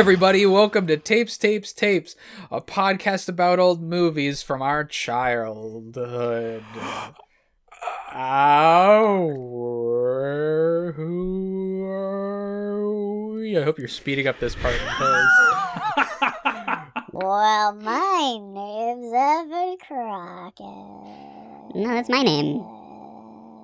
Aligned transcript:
everybody. 0.00 0.46
Welcome 0.46 0.86
to 0.86 0.96
Tapes, 0.96 1.36
Tapes, 1.36 1.74
Tapes, 1.74 2.16
a 2.50 2.62
podcast 2.62 3.28
about 3.28 3.58
old 3.58 3.82
movies 3.82 4.40
from 4.40 4.62
our 4.62 4.82
childhood. 4.82 6.64
Our, 8.10 9.34
who 10.96 11.84
are 11.84 12.90
we? 13.34 13.58
I 13.58 13.62
hope 13.62 13.78
you're 13.78 13.88
speeding 13.88 14.26
up 14.26 14.40
this 14.40 14.54
part. 14.54 14.72
Because... 14.78 15.28
Well, 17.12 17.74
my 17.74 18.38
name's 18.40 19.12
Evan 19.12 19.76
Crockett. 19.86 20.64
No, 21.76 21.88
that's 21.88 22.08
my 22.08 22.22
name. 22.22 22.54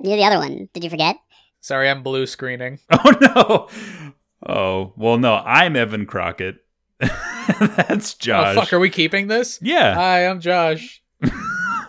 You're 0.04 0.18
the 0.18 0.24
other 0.24 0.36
one. 0.38 0.68
Did 0.74 0.84
you 0.84 0.90
forget? 0.90 1.16
Sorry, 1.62 1.88
I'm 1.88 2.02
blue 2.02 2.26
screening. 2.26 2.78
Oh 2.92 3.12
no. 3.22 3.68
Oh 4.46 4.92
well, 4.96 5.18
no. 5.18 5.34
I'm 5.34 5.76
Evan 5.76 6.06
Crockett. 6.06 6.56
That's 6.98 8.14
Josh. 8.14 8.56
Oh, 8.56 8.60
fuck, 8.60 8.72
are 8.72 8.78
we 8.78 8.90
keeping 8.90 9.26
this? 9.26 9.58
Yeah. 9.60 9.94
Hi, 9.94 10.26
I'm 10.26 10.40
Josh. 10.40 11.02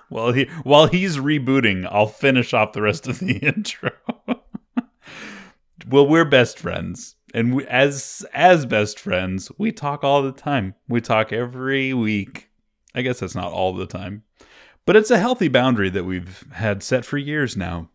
Well, 0.10 0.32
he, 0.32 0.46
while 0.64 0.88
he's 0.88 1.18
rebooting, 1.18 1.86
I'll 1.92 2.08
finish 2.08 2.54
off 2.54 2.72
the 2.72 2.82
rest 2.82 3.08
of 3.08 3.20
the 3.20 3.38
intro. 3.42 3.92
well, 5.88 6.08
we're 6.08 6.26
best 6.26 6.58
friends, 6.58 7.16
and 7.34 7.56
we, 7.56 7.66
as 7.68 8.26
as 8.34 8.66
best 8.66 9.00
friends, 9.00 9.52
we 9.58 9.72
talk 9.72 10.04
all 10.04 10.22
the 10.24 10.32
time. 10.32 10.76
We 10.88 11.02
talk 11.02 11.34
every 11.34 11.94
week. 11.94 12.50
I 12.96 13.02
guess 13.02 13.20
that's 13.20 13.36
not 13.36 13.52
all 13.52 13.74
the 13.74 13.86
time, 13.86 14.24
but 14.86 14.96
it's 14.96 15.12
a 15.12 15.20
healthy 15.20 15.50
boundary 15.50 15.90
that 15.90 16.06
we've 16.06 16.46
had 16.54 16.84
set 16.84 17.04
for 17.04 17.18
years 17.18 17.58
now. 17.58 17.90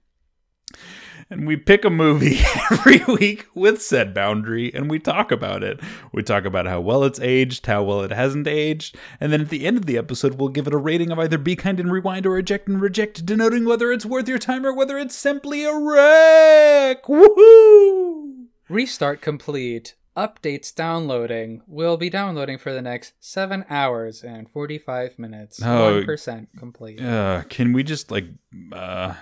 And 1.32 1.46
we 1.46 1.56
pick 1.56 1.86
a 1.86 1.90
movie 1.90 2.40
every 2.70 3.02
week 3.06 3.46
with 3.54 3.80
said 3.80 4.12
boundary 4.12 4.70
and 4.74 4.90
we 4.90 4.98
talk 4.98 5.32
about 5.32 5.62
it. 5.62 5.80
We 6.12 6.22
talk 6.22 6.44
about 6.44 6.66
how 6.66 6.80
well 6.80 7.04
it's 7.04 7.18
aged, 7.20 7.64
how 7.64 7.84
well 7.84 8.02
it 8.02 8.10
hasn't 8.10 8.46
aged, 8.46 8.96
and 9.18 9.32
then 9.32 9.40
at 9.40 9.48
the 9.48 9.64
end 9.64 9.78
of 9.78 9.86
the 9.86 9.96
episode, 9.96 10.34
we'll 10.34 10.50
give 10.50 10.66
it 10.66 10.74
a 10.74 10.78
rating 10.78 11.10
of 11.10 11.18
either 11.18 11.38
be 11.38 11.56
kind 11.56 11.80
and 11.80 11.90
rewind 11.90 12.26
or 12.26 12.36
eject 12.36 12.68
and 12.68 12.82
reject, 12.82 13.24
denoting 13.24 13.64
whether 13.64 13.90
it's 13.90 14.04
worth 14.04 14.28
your 14.28 14.38
time 14.38 14.66
or 14.66 14.74
whether 14.74 14.98
it's 14.98 15.16
simply 15.16 15.64
a 15.64 15.74
wreck. 15.74 17.04
Woohoo! 17.04 18.48
Restart 18.68 19.22
complete. 19.22 19.94
Updates 20.14 20.74
downloading. 20.74 21.62
We'll 21.66 21.96
be 21.96 22.10
downloading 22.10 22.58
for 22.58 22.74
the 22.74 22.82
next 22.82 23.14
7 23.20 23.64
hours 23.70 24.22
and 24.22 24.50
45 24.50 25.18
minutes. 25.18 25.62
Oh. 25.62 26.02
1% 26.06 26.48
complete. 26.58 27.00
Uh, 27.00 27.44
can 27.48 27.72
we 27.72 27.82
just 27.82 28.10
like, 28.10 28.26
uh, 28.72 29.14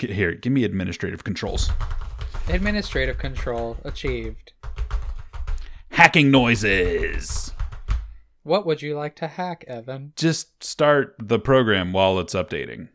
get 0.00 0.10
here, 0.16 0.32
give 0.34 0.52
me 0.52 0.64
administrative 0.64 1.22
controls. 1.22 1.70
Administrative 2.48 3.18
control 3.18 3.76
achieved. 3.84 4.52
Hacking 5.90 6.30
noises. 6.30 7.52
What 8.42 8.64
would 8.66 8.80
you 8.80 8.96
like 8.96 9.14
to 9.16 9.28
hack, 9.28 9.64
Evan? 9.68 10.12
Just 10.16 10.64
start 10.64 11.14
the 11.18 11.38
program 11.38 11.92
while 11.92 12.18
it's 12.18 12.34
updating. 12.34 12.88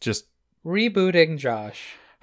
Just 0.00 0.26
Rebooting 0.64 1.38
Josh. 1.38 1.94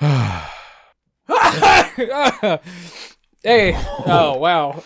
hey. 3.44 3.74
Oh, 4.06 4.38
wow. 4.38 4.84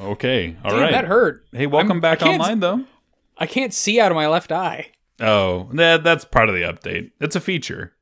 okay. 0.00 0.56
All 0.64 0.70
Damn, 0.70 0.80
right. 0.80 0.92
that 0.92 1.04
hurt. 1.04 1.44
Hey, 1.52 1.66
welcome 1.66 1.92
I'm- 1.92 2.00
back 2.00 2.22
online 2.22 2.60
though. 2.60 2.84
I 3.36 3.46
can't 3.46 3.72
see 3.72 4.00
out 4.00 4.10
of 4.10 4.16
my 4.16 4.26
left 4.26 4.50
eye. 4.50 4.90
Oh, 5.20 5.68
that 5.74 6.04
that's 6.04 6.24
part 6.24 6.48
of 6.48 6.54
the 6.54 6.62
update. 6.62 7.12
It's 7.20 7.36
a 7.36 7.40
feature. 7.40 7.94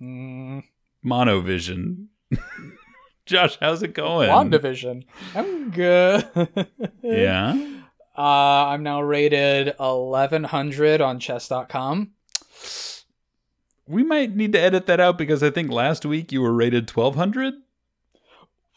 Mm, 0.00 0.64
Monovision. 1.04 2.06
Josh, 3.26 3.56
how's 3.60 3.82
it 3.82 3.94
going? 3.94 4.28
WandaVision. 4.28 5.04
I'm 5.34 5.70
good. 5.70 6.26
Yeah. 7.02 7.54
Uh, 8.16 8.20
I'm 8.20 8.82
now 8.84 9.02
rated 9.02 9.74
1100 9.78 11.00
on 11.00 11.18
chess.com. 11.18 12.12
We 13.86 14.02
might 14.04 14.36
need 14.36 14.52
to 14.52 14.60
edit 14.60 14.86
that 14.86 15.00
out 15.00 15.18
because 15.18 15.42
I 15.42 15.50
think 15.50 15.70
last 15.70 16.06
week 16.06 16.30
you 16.32 16.40
were 16.40 16.52
rated 16.52 16.88
1200. 16.88 17.54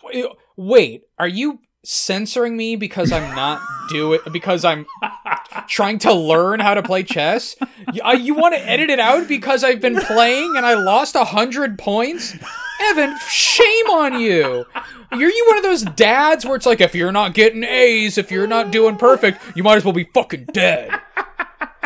Wait, 0.03 0.25
Wait, 0.55 1.03
are 1.19 1.27
you 1.27 1.59
censoring 1.83 2.57
me 2.57 2.75
because 2.75 3.11
I'm 3.11 3.35
not 3.35 3.61
doing 3.89 4.19
because 4.33 4.66
I'm 4.66 4.85
trying 5.68 6.00
to 6.00 6.13
learn 6.13 6.59
how 6.59 6.73
to 6.73 6.84
play 6.84 7.03
chess? 7.03 7.56
You, 7.94 8.01
uh, 8.03 8.13
you 8.13 8.35
want 8.35 8.53
to 8.56 8.62
edit 8.69 8.90
it 8.90 9.00
out 9.00 9.28
because 9.28 9.63
I've 9.63 9.81
been 9.81 9.95
playing 9.97 10.56
and 10.57 10.66
I 10.66 10.73
lost 10.75 11.16
a 11.16 11.23
hundred 11.23 11.78
points? 11.79 12.35
Evan, 12.81 13.18
shame 13.29 13.90
on 13.90 14.19
you. 14.19 14.66
Are 15.12 15.17
you 15.22 15.46
one 15.47 15.57
of 15.57 15.63
those 15.63 15.84
dads 15.84 16.46
where 16.46 16.56
it's 16.56 16.66
like 16.66 16.81
if 16.81 16.94
you're 16.94 17.12
not 17.12 17.34
getting 17.34 17.63
A's, 17.63 18.17
if 18.17 18.29
you're 18.31 18.46
not 18.47 18.72
doing 18.72 18.97
perfect, 18.97 19.41
you 19.56 19.63
might 19.63 19.78
as 19.78 19.84
well 19.85 19.94
be 19.94 20.03
fucking 20.13 20.46
dead? 20.53 20.91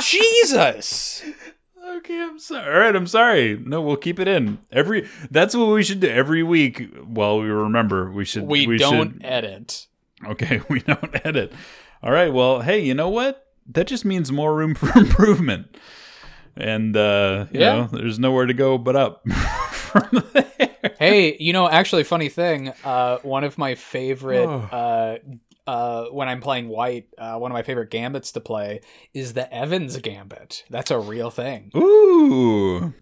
Jesus. 0.01 1.23
Okay, 1.97 2.21
I'm 2.21 2.39
sorry. 2.39 2.73
All 2.73 2.79
right, 2.79 2.95
I'm 2.95 3.07
sorry. 3.07 3.57
No, 3.63 3.81
we'll 3.81 3.97
keep 3.97 4.19
it 4.19 4.27
in. 4.27 4.59
Every 4.71 5.07
that's 5.29 5.55
what 5.55 5.65
we 5.67 5.83
should 5.83 5.99
do 5.99 6.07
every 6.07 6.41
week. 6.43 6.89
Well, 7.05 7.39
we 7.39 7.47
remember 7.47 8.09
we 8.11 8.25
should 8.25 8.43
We, 8.43 8.77
don't 8.77 9.13
should- 9.13 9.25
edit. 9.25 9.87
Okay, 10.25 10.61
we 10.69 10.79
don't 10.79 11.15
edit. 11.25 11.51
All 12.03 12.11
right. 12.11 12.31
Well, 12.33 12.61
hey, 12.61 12.79
you 12.79 12.93
know 12.93 13.09
what? 13.09 13.45
That 13.67 13.87
just 13.87 14.05
means 14.05 14.31
more 14.31 14.55
room 14.55 14.75
for 14.75 14.97
improvement. 14.97 15.75
And 16.57 16.95
uh, 16.97 17.45
you 17.51 17.59
Yeah. 17.61 17.73
know, 17.73 17.89
there's 17.91 18.19
nowhere 18.19 18.45
to 18.45 18.53
go 18.53 18.77
but 18.77 18.95
up 18.95 19.27
from 19.71 20.23
there. 20.33 20.95
hey, 20.99 21.37
you 21.39 21.53
know, 21.53 21.69
actually, 21.69 22.03
funny 22.03 22.29
thing. 22.29 22.73
Uh, 22.83 23.17
one 23.19 23.43
of 23.43 23.57
my 23.57 23.75
favorite, 23.75 24.47
Oh. 24.49 24.67
uh, 24.71 25.17
uh, 25.67 26.05
when 26.09 26.27
I'm 26.27 26.41
playing 26.41 26.67
white, 26.67 27.07
uh, 27.17 27.37
one 27.37 27.51
of 27.51 27.53
my 27.53 27.61
favorite 27.61 27.91
gambits 27.91 28.31
to 28.33 28.41
play 28.41 28.81
is 29.13 29.33
the 29.33 29.51
Evans 29.53 29.95
Gambit. 29.97 30.65
That's 30.69 30.91
a 30.91 30.99
real 30.99 31.29
thing. 31.29 31.71
Ooh. 31.77 32.93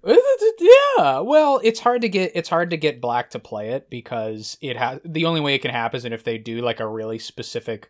Yeah, 0.61 1.19
well, 1.21 1.61
it's 1.63 1.79
hard 1.79 2.01
to 2.01 2.09
get 2.09 2.33
it's 2.35 2.49
hard 2.49 2.69
to 2.71 2.77
get 2.77 2.99
black 3.01 3.29
to 3.31 3.39
play 3.39 3.69
it 3.69 3.89
because 3.89 4.57
it 4.61 4.75
has 4.77 4.99
the 5.05 5.25
only 5.25 5.39
way 5.41 5.55
it 5.55 5.59
can 5.59 5.71
happen 5.71 5.97
is 5.97 6.05
if 6.05 6.23
they 6.23 6.37
do 6.37 6.59
like 6.61 6.79
a 6.79 6.87
really 6.87 7.17
specific 7.17 7.89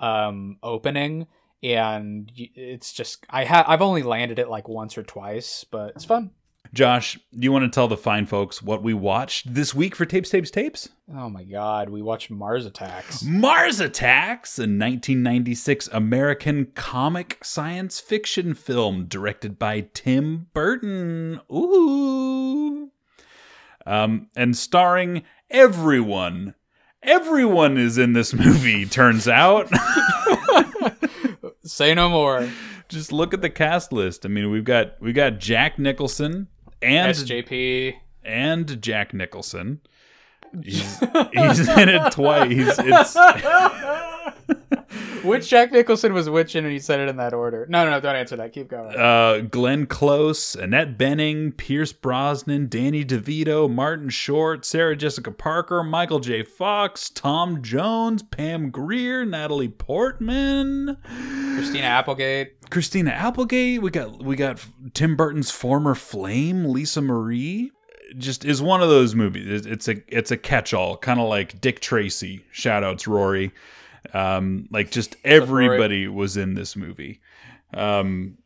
um 0.00 0.56
opening 0.62 1.26
and 1.62 2.30
it's 2.34 2.92
just 2.92 3.26
I 3.28 3.44
have 3.44 3.66
I've 3.68 3.82
only 3.82 4.02
landed 4.02 4.38
it 4.38 4.48
like 4.48 4.68
once 4.68 4.96
or 4.96 5.02
twice, 5.02 5.64
but 5.70 5.92
it's 5.94 6.04
fun. 6.04 6.30
Josh, 6.72 7.18
do 7.32 7.40
you 7.40 7.50
want 7.50 7.64
to 7.64 7.68
tell 7.68 7.88
the 7.88 7.96
fine 7.96 8.26
folks 8.26 8.62
what 8.62 8.80
we 8.82 8.94
watched 8.94 9.52
this 9.52 9.74
week 9.74 9.96
for 9.96 10.04
Tapes, 10.04 10.30
Tapes, 10.30 10.52
Tapes? 10.52 10.88
Oh 11.12 11.28
my 11.28 11.42
god, 11.42 11.88
we 11.88 12.00
watched 12.00 12.30
Mars 12.30 12.64
Attacks. 12.64 13.24
Mars 13.24 13.80
Attacks, 13.80 14.56
a 14.58 14.62
1996 14.62 15.88
American 15.88 16.66
comic 16.76 17.38
science 17.42 17.98
fiction 17.98 18.54
film 18.54 19.06
directed 19.06 19.58
by 19.58 19.88
Tim 19.94 20.46
Burton. 20.54 21.40
Ooh. 21.52 22.90
Um, 23.84 24.28
and 24.36 24.56
starring 24.56 25.24
everyone. 25.50 26.54
Everyone 27.02 27.78
is 27.78 27.98
in 27.98 28.12
this 28.12 28.32
movie, 28.32 28.86
turns 28.86 29.26
out. 29.26 29.68
Say 31.70 31.94
no 31.94 32.08
more. 32.08 32.48
Just 32.88 33.12
look 33.12 33.32
at 33.32 33.42
the 33.42 33.50
cast 33.50 33.92
list. 33.92 34.26
I 34.26 34.28
mean, 34.28 34.50
we've 34.50 34.64
got 34.64 35.00
we 35.00 35.12
got 35.12 35.38
Jack 35.38 35.78
Nicholson 35.78 36.48
and 36.82 37.14
SJP. 37.14 37.94
and 38.24 38.82
Jack 38.82 39.14
Nicholson. 39.14 39.80
He's, 40.64 40.98
he's 40.98 41.68
in 41.68 41.88
it 41.88 42.10
twice. 42.10 42.48
It's 42.80 43.14
Which 45.22 45.48
Jack 45.48 45.70
Nicholson 45.70 46.12
was 46.14 46.28
which 46.28 46.56
in, 46.56 46.64
and 46.64 46.72
he 46.72 46.78
said 46.80 46.98
it 46.98 47.08
in 47.08 47.16
that 47.18 47.32
order. 47.34 47.66
No, 47.68 47.84
no, 47.84 47.90
no, 47.90 48.00
don't 48.00 48.16
answer 48.16 48.36
that. 48.36 48.52
Keep 48.52 48.68
going. 48.68 48.96
uh, 48.96 49.40
Glenn 49.50 49.86
Close, 49.86 50.54
Annette 50.56 50.98
Bening, 50.98 51.56
Pierce 51.56 51.92
Brosnan, 51.92 52.68
Danny 52.68 53.04
DeVito, 53.04 53.70
Martin 53.70 54.08
Short, 54.08 54.64
Sarah 54.64 54.96
Jessica 54.96 55.30
Parker, 55.30 55.84
Michael 55.84 56.18
J. 56.20 56.42
Fox, 56.42 57.08
Tom 57.10 57.62
Jones, 57.62 58.22
Pam 58.22 58.70
Grier, 58.70 59.24
Natalie 59.24 59.68
Portman, 59.68 60.96
Christina 61.54 61.84
Applegate. 61.84 62.54
Christina 62.70 63.10
Applegate. 63.10 63.82
We 63.82 63.90
got 63.90 64.22
we 64.24 64.36
got 64.36 64.64
Tim 64.94 65.16
Burton's 65.16 65.50
former 65.50 65.94
flame, 65.94 66.64
Lisa 66.64 67.00
Marie. 67.00 67.70
Just 68.18 68.44
is 68.44 68.60
one 68.60 68.82
of 68.82 68.88
those 68.88 69.14
movies. 69.14 69.66
It's- 69.66 69.86
a 69.88 70.02
it's 70.08 70.30
a 70.32 70.36
catch 70.36 70.74
all, 70.74 70.96
kind 70.96 71.20
of 71.20 71.28
like 71.28 71.60
Dick 71.60 71.78
Tracy. 71.80 72.44
Shout 72.50 72.82
outs 72.82 73.06
Rory. 73.06 73.52
Um, 74.12 74.68
like 74.70 74.90
just 74.90 75.16
everybody 75.24 76.08
was 76.08 76.36
in 76.36 76.54
this 76.54 76.76
movie. 76.76 77.20
Um, 77.74 78.38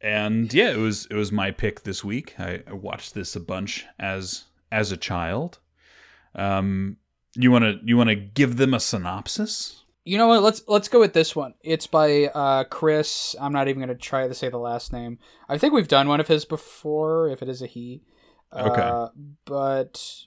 and 0.00 0.52
yeah, 0.52 0.70
it 0.70 0.78
was 0.78 1.06
it 1.10 1.14
was 1.14 1.30
my 1.30 1.50
pick 1.50 1.82
this 1.82 2.02
week. 2.02 2.34
I, 2.38 2.62
I 2.66 2.72
watched 2.72 3.14
this 3.14 3.36
a 3.36 3.40
bunch 3.40 3.86
as 3.98 4.44
as 4.72 4.92
a 4.92 4.96
child. 4.96 5.58
Um, 6.34 6.96
you 7.34 7.50
want 7.50 7.64
to 7.64 7.78
you 7.84 7.96
want 7.96 8.08
to 8.08 8.16
give 8.16 8.56
them 8.56 8.74
a 8.74 8.80
synopsis? 8.80 9.84
You 10.04 10.18
know 10.18 10.28
what? 10.28 10.42
Let's 10.42 10.62
let's 10.66 10.88
go 10.88 11.00
with 11.00 11.12
this 11.12 11.36
one. 11.36 11.54
It's 11.62 11.86
by 11.86 12.26
uh, 12.26 12.64
Chris. 12.64 13.36
I'm 13.40 13.52
not 13.52 13.68
even 13.68 13.80
going 13.80 13.96
to 13.96 14.02
try 14.02 14.26
to 14.26 14.34
say 14.34 14.48
the 14.48 14.58
last 14.58 14.92
name. 14.92 15.18
I 15.48 15.58
think 15.58 15.74
we've 15.74 15.88
done 15.88 16.08
one 16.08 16.20
of 16.20 16.28
his 16.28 16.44
before. 16.44 17.28
If 17.28 17.42
it 17.42 17.48
is 17.48 17.60
a 17.60 17.66
he. 17.66 18.02
Okay. 18.52 18.82
Uh, 18.82 19.08
but 19.44 20.24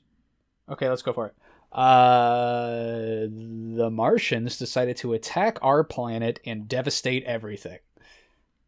okay, 0.69 0.87
let's 0.87 1.01
go 1.01 1.13
for 1.13 1.27
it. 1.27 1.35
Uh, 1.73 3.27
the 3.29 3.89
Martians 3.91 4.57
decided 4.57 4.95
to 4.97 5.13
attack 5.13 5.57
our 5.61 5.83
planet 5.83 6.39
and 6.45 6.67
devastate 6.67 7.23
everything. 7.23 7.79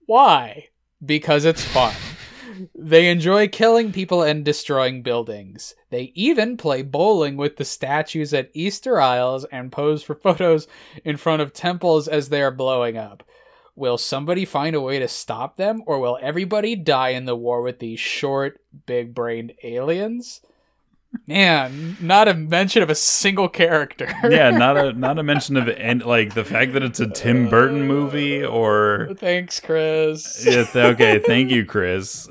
Why? 0.07 0.69
Because 1.06 1.46
it's 1.46 1.63
fun. 1.63 1.94
they 2.75 3.10
enjoy 3.10 3.48
killing 3.48 3.92
people 3.92 4.24
and 4.24 4.44
destroying 4.44 5.04
buildings. 5.04 5.75
They 5.92 6.12
even 6.16 6.57
play 6.57 6.81
bowling 6.81 7.38
with 7.38 7.57
the 7.57 7.66
statues 7.66 8.34
at 8.34 8.50
Easter 8.54 9.00
Isles 9.00 9.46
and 9.51 9.72
pose 9.72 10.01
for 10.01 10.16
photos 10.24 10.68
in 11.04 11.18
front 11.18 11.44
of 11.44 11.54
temples 11.54 12.08
as 12.08 12.30
they 12.30 12.42
are 12.42 12.51
blowing 12.51 12.98
up. 12.98 13.24
Will 13.75 13.98
somebody 13.98 14.46
find 14.46 14.75
a 14.75 14.81
way 14.81 15.00
to 15.00 15.08
stop 15.08 15.58
them, 15.58 15.84
or 15.86 16.00
will 16.00 16.18
everybody 16.22 16.78
die 16.78 17.10
in 17.10 17.25
the 17.25 17.36
war 17.36 17.62
with 17.62 17.80
these 17.80 18.00
short, 18.00 18.62
big 18.86 19.13
brained 19.13 19.51
aliens? 19.63 20.42
Man, 21.27 21.97
not 22.01 22.27
a 22.27 22.33
mention 22.33 22.83
of 22.83 22.89
a 22.89 22.95
single 22.95 23.50
character. 23.50 24.07
yeah, 24.29 24.50
not 24.57 24.77
a 24.77 24.94
not 24.94 25.17
a 25.19 25.23
mention 25.23 25.57
of 25.57 25.67
and 25.69 26.03
like 26.03 26.33
the 26.33 26.44
fact 26.44 26.73
that 26.73 26.83
it's 26.83 27.00
a 27.00 27.09
Tim 27.09 27.50
Burton 27.50 27.88
movie 27.88 28.44
or 28.44 29.09
Thanks, 29.17 29.59
Chris. 29.59 30.45
yeah, 30.45 30.65
okay, 30.75 31.19
thank 31.25 31.51
you, 31.51 31.65
Chris, 31.65 32.27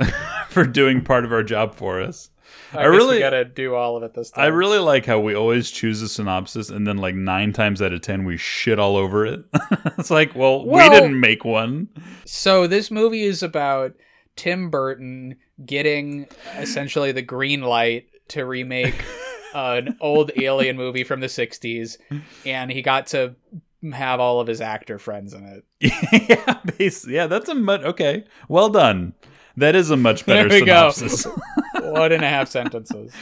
for 0.50 0.64
doing 0.64 1.02
part 1.02 1.24
of 1.24 1.32
our 1.32 1.42
job 1.42 1.74
for 1.74 2.00
us. 2.00 2.30
I, 2.72 2.78
I 2.78 2.84
really- 2.86 3.20
gotta 3.20 3.44
do 3.44 3.74
all 3.74 3.96
of 3.96 4.02
it 4.02 4.14
this 4.14 4.30
time. 4.30 4.44
I 4.44 4.46
really 4.48 4.78
like 4.78 5.06
how 5.06 5.20
we 5.20 5.34
always 5.34 5.70
choose 5.70 6.02
a 6.02 6.08
synopsis 6.08 6.70
and 6.70 6.86
then 6.86 6.96
like 6.98 7.14
nine 7.14 7.52
times 7.52 7.80
out 7.80 7.92
of 7.92 8.00
ten 8.00 8.24
we 8.24 8.36
shit 8.36 8.78
all 8.80 8.96
over 8.96 9.24
it. 9.26 9.44
it's 9.98 10.10
like, 10.10 10.34
well, 10.34 10.64
Well- 10.64 10.90
we 10.90 10.96
didn't 10.96 11.20
make 11.20 11.44
one. 11.44 11.88
So 12.24 12.66
this 12.66 12.90
movie 12.90 13.22
is 13.22 13.42
about 13.44 13.92
Tim 14.34 14.70
Burton 14.70 15.36
getting 15.64 16.26
essentially 16.56 17.12
the 17.12 17.22
green 17.22 17.60
light 17.62 18.08
to 18.28 18.44
remake 18.44 19.04
an 19.54 19.96
old 20.00 20.30
alien 20.36 20.76
movie 20.76 21.04
from 21.04 21.20
the 21.20 21.26
60s 21.26 21.96
and 22.44 22.70
he 22.70 22.82
got 22.82 23.06
to 23.08 23.34
have 23.92 24.18
all 24.20 24.40
of 24.40 24.46
his 24.46 24.60
actor 24.60 24.98
friends 24.98 25.34
in 25.34 25.44
it. 25.44 25.64
yeah, 26.78 26.90
yeah, 27.06 27.26
that's 27.26 27.48
a 27.48 27.54
much 27.54 27.82
okay. 27.82 28.24
Well 28.48 28.68
done. 28.70 29.12
That 29.56 29.76
is 29.76 29.90
a 29.90 29.96
much 29.96 30.26
better 30.26 30.48
There 30.48 30.60
we 30.60 30.66
go. 30.66 30.90
synopsis. 30.90 31.26
One 31.82 32.10
and 32.12 32.24
a 32.24 32.28
half 32.28 32.48
sentences. 32.48 33.12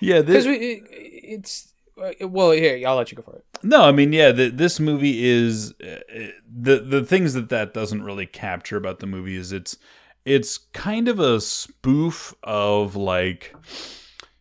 yeah, 0.00 0.20
Because 0.20 0.44
this, 0.44 0.46
we 0.46 0.66
it, 0.66 0.82
it's 0.90 1.72
uh, 2.02 2.28
well 2.28 2.50
here 2.50 2.86
I'll 2.86 2.96
let 2.96 3.10
you 3.12 3.16
go 3.16 3.22
for 3.22 3.36
it. 3.36 3.44
No, 3.62 3.82
I 3.84 3.92
mean, 3.92 4.12
yeah, 4.12 4.32
the, 4.32 4.48
this 4.48 4.80
movie 4.80 5.24
is 5.24 5.72
uh, 5.82 6.00
the 6.50 6.80
the 6.80 7.04
things 7.04 7.34
that 7.34 7.48
that 7.50 7.72
doesn't 7.72 8.02
really 8.02 8.26
capture 8.26 8.76
about 8.76 8.98
the 9.00 9.06
movie 9.06 9.36
is 9.36 9.52
it's 9.52 9.76
it's 10.24 10.58
kind 10.58 11.08
of 11.08 11.18
a 11.20 11.40
spoof 11.40 12.34
of 12.42 12.96
like 12.96 13.54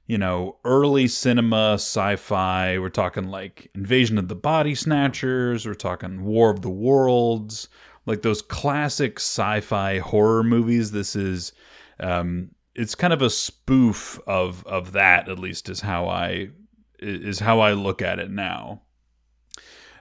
you 0.09 0.17
know 0.17 0.57
early 0.65 1.07
cinema 1.07 1.73
sci-fi. 1.75 2.79
We're 2.79 2.89
talking 2.89 3.25
like 3.25 3.69
Invasion 3.75 4.17
of 4.17 4.27
the 4.27 4.35
Body 4.35 4.73
Snatchers. 4.73 5.67
We're 5.67 5.75
talking 5.75 6.25
War 6.25 6.49
of 6.49 6.63
the 6.63 6.69
Worlds, 6.69 7.69
like 8.07 8.23
those 8.23 8.41
classic 8.41 9.19
sci-fi 9.19 9.99
horror 9.99 10.43
movies. 10.43 10.91
This 10.91 11.15
is 11.15 11.53
um, 11.99 12.49
it's 12.73 12.95
kind 12.95 13.13
of 13.13 13.21
a 13.21 13.29
spoof 13.29 14.19
of 14.25 14.65
of 14.65 14.93
that. 14.93 15.29
At 15.29 15.37
least 15.37 15.69
is 15.69 15.79
how 15.79 16.07
I 16.07 16.49
is 16.97 17.39
how 17.39 17.59
I 17.59 17.73
look 17.73 18.01
at 18.01 18.17
it 18.17 18.31
now. 18.31 18.81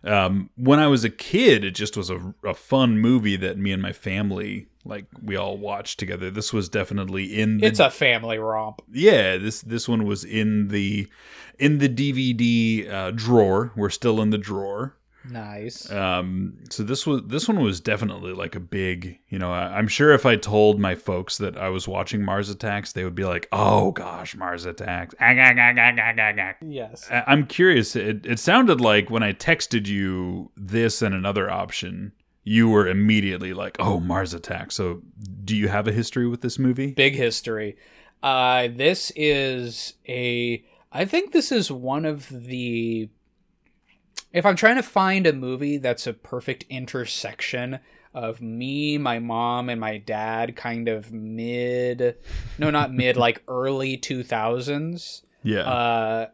Um, 0.05 0.49
when 0.57 0.79
I 0.79 0.87
was 0.87 1.05
a 1.05 1.11
kid, 1.11 1.65
it 1.65 1.73
just 1.73 1.99
was 1.99 2.09
a, 2.09 2.35
a 2.45 2.55
fun 2.55 2.99
movie 2.99 3.37
that 3.37 3.59
me 3.59 3.73
and 3.73 3.83
my 3.83 3.93
family 3.93 4.68
like 4.89 5.07
we 5.23 5.37
all 5.37 5.57
watched 5.59 5.99
together. 6.01 6.31
This 6.31 6.53
was 6.53 6.69
definitely 6.69 7.39
in 7.41 7.59
the 7.59 7.67
It's 7.67 7.79
a 7.81 7.91
family 7.91 8.39
romp. 8.39 8.83
yeah. 8.91 9.37
This 9.37 9.61
this 9.63 9.89
one 9.89 10.05
was 10.05 10.25
in 10.25 10.69
the 10.69 11.07
in 11.59 11.79
the 11.79 11.89
DVD 11.89 12.91
uh, 12.93 13.11
drawer. 13.13 13.73
We're 13.77 13.91
still 13.91 14.21
in 14.21 14.31
the 14.31 14.39
drawer. 14.39 14.95
Nice. 15.31 15.91
Um, 15.93 16.55
so 16.71 16.83
this 16.83 17.07
was 17.07 17.21
this 17.27 17.49
one 17.49 17.61
was 17.61 17.81
definitely 17.81 18.33
like 18.33 18.55
a 18.55 18.61
big, 18.61 19.19
you 19.29 19.39
know. 19.39 19.53
I, 19.53 19.77
I'm 19.77 19.87
sure 19.89 20.13
if 20.13 20.25
I 20.25 20.37
told 20.37 20.81
my 20.81 20.95
folks 20.95 21.37
that 21.39 21.59
I 21.59 21.69
was 21.69 21.87
watching 21.87 22.25
Mars 22.25 22.49
Attacks, 22.49 22.93
they 22.93 23.05
would 23.05 23.17
be 23.17 23.25
like, 23.27 23.47
"Oh 23.53 23.91
gosh, 23.91 24.35
Mars 24.37 24.65
Attacks!" 24.65 25.15
Yes. 26.63 27.07
I- 27.11 27.25
I'm 27.27 27.45
curious. 27.47 27.95
It, 27.95 28.25
it 28.25 28.39
sounded 28.39 28.81
like 28.81 29.11
when 29.11 29.23
I 29.23 29.35
texted 29.35 29.87
you 29.87 30.51
this 30.57 31.03
and 31.03 31.15
another 31.15 31.51
option, 31.51 32.13
you 32.49 32.71
were 32.71 32.89
immediately 32.89 33.53
like, 33.53 33.77
"Oh, 33.79 34.01
Mars 34.01 34.33
Attacks." 34.33 34.75
So, 34.75 35.03
do 35.45 35.55
you 35.55 35.69
have 35.69 35.87
a 35.87 35.93
history 35.93 36.27
with 36.27 36.41
this 36.41 36.59
movie? 36.59 36.93
big 36.93 37.15
history. 37.15 37.77
Uh, 38.23 38.69
this 38.75 39.13
is 39.15 39.95
a. 40.09 40.65
I 40.91 41.05
think 41.05 41.33
this 41.33 41.53
is 41.53 41.71
one 41.71 42.05
of 42.05 42.29
the. 42.29 43.11
If 44.33 44.47
I'm 44.47 44.57
trying 44.57 44.77
to 44.77 44.83
find 44.83 45.27
a 45.27 45.33
movie 45.33 45.77
that's 45.77 46.07
a 46.07 46.13
perfect 46.13 46.65
intersection 46.69 47.81
of 48.15 48.41
me, 48.41 48.99
my 48.99 49.19
mom, 49.19 49.69
and 49.69 49.81
my 49.81 49.99
dad, 49.99 50.57
kind 50.57 50.89
of 50.89 51.13
mid, 51.13 52.17
no, 52.59 52.71
not 52.71 52.93
mid, 52.93 53.17
like 53.27 53.43
early 53.47 53.97
2000s. 53.97 55.23
Yeah. 55.43 55.61
Uh, 55.61 56.27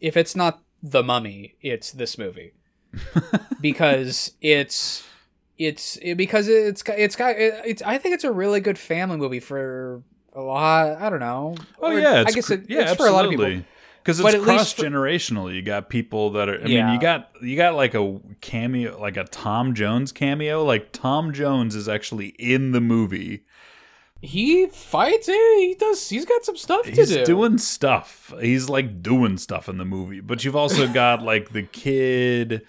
if 0.00 0.16
it's 0.16 0.36
not 0.36 0.62
The 0.82 1.02
Mummy, 1.02 1.56
it's 1.60 1.90
this 1.90 2.18
movie 2.18 2.52
because 3.60 4.32
it's 4.40 5.04
it's 5.58 5.96
it, 6.02 6.14
because 6.16 6.48
it's 6.48 6.82
got- 6.82 6.98
it's 6.98 7.16
got 7.16 7.36
it, 7.36 7.60
it's 7.66 7.82
I 7.82 7.98
think 7.98 8.14
it's 8.14 8.24
a 8.24 8.32
really 8.32 8.60
good 8.60 8.78
family 8.78 9.16
movie 9.16 9.40
for 9.40 10.02
a 10.34 10.40
lot. 10.40 11.00
I 11.00 11.10
don't 11.10 11.20
know. 11.20 11.56
oh 11.80 11.90
Or 11.92 11.98
yeah. 12.00 12.20
It's 12.22 12.32
I 12.32 12.34
guess 12.34 12.50
it, 12.50 12.64
yeah, 12.68 12.90
it's 12.92 12.96
for 12.96 13.06
a 13.08 13.10
lot 13.12 13.24
of 13.24 13.30
people. 13.30 13.62
Because 14.04 14.20
it's 14.20 14.44
cross 14.44 14.72
generational. 14.74 15.54
You 15.54 15.60
got 15.60 15.90
people 15.90 16.30
that 16.30 16.48
are. 16.48 16.54
I 16.60 16.64
mean, 16.64 16.70
Yeah. 16.72 16.94
you 16.94 17.00
got 17.00 17.30
you 17.42 17.56
got 17.56 17.74
like 17.74 17.94
a 17.94 18.18
cameo, 18.40 18.98
like 18.98 19.16
a 19.18 19.24
Tom 19.24 19.74
Jones 19.74 20.12
cameo. 20.12 20.64
Like 20.64 20.92
Tom 20.92 21.32
Jones 21.34 21.74
is 21.74 21.88
actually 21.88 22.28
in 22.38 22.72
the 22.72 22.80
movie. 22.80 23.44
He 24.22 24.66
fights. 24.66 25.28
eh, 25.28 25.32
He 25.58 25.76
does. 25.78 26.08
He's 26.08 26.24
got 26.24 26.44
some 26.44 26.56
stuff 26.56 26.84
to 26.84 26.90
He's 26.90 27.16
doing 27.18 27.58
stuff. 27.58 28.32
He's 28.40 28.68
like 28.68 29.02
doing 29.02 29.36
stuff 29.38 29.68
in 29.68 29.76
the 29.78 29.84
movie. 29.84 30.20
But 30.20 30.42
you've 30.44 30.56
also 30.56 30.88
got 30.88 31.22
like 31.22 31.50
the 31.52 31.62
kid, 31.64 32.64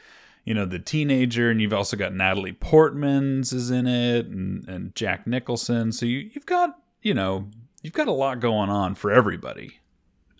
you 0.49 0.55
know, 0.55 0.65
the 0.65 0.79
teenager, 0.79 1.51
and 1.51 1.61
you've 1.61 1.75
also 1.75 1.95
got 1.95 2.15
Natalie 2.15 2.53
Portman's 2.53 3.53
is 3.53 3.69
in 3.69 3.85
it, 3.85 4.25
and 4.25 4.67
and 4.67 4.95
Jack 4.95 5.27
Nicholson. 5.27 5.91
So 5.91 6.07
you 6.07 6.31
you've 6.33 6.47
got 6.47 6.75
you 7.03 7.13
know 7.13 7.51
you've 7.83 7.94
got 7.94 8.07
a 8.07 8.11
lot 8.11 8.39
going 8.39 8.71
on 8.71 8.95
for 8.95 9.11
everybody. 9.11 9.79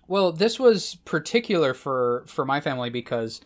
Well, 0.08 0.32
this 0.32 0.60
was 0.60 0.96
particular 1.06 1.76
for 1.76 2.24
for 2.26 2.44
my 2.44 2.60
family 2.60 2.90
because 2.90 3.42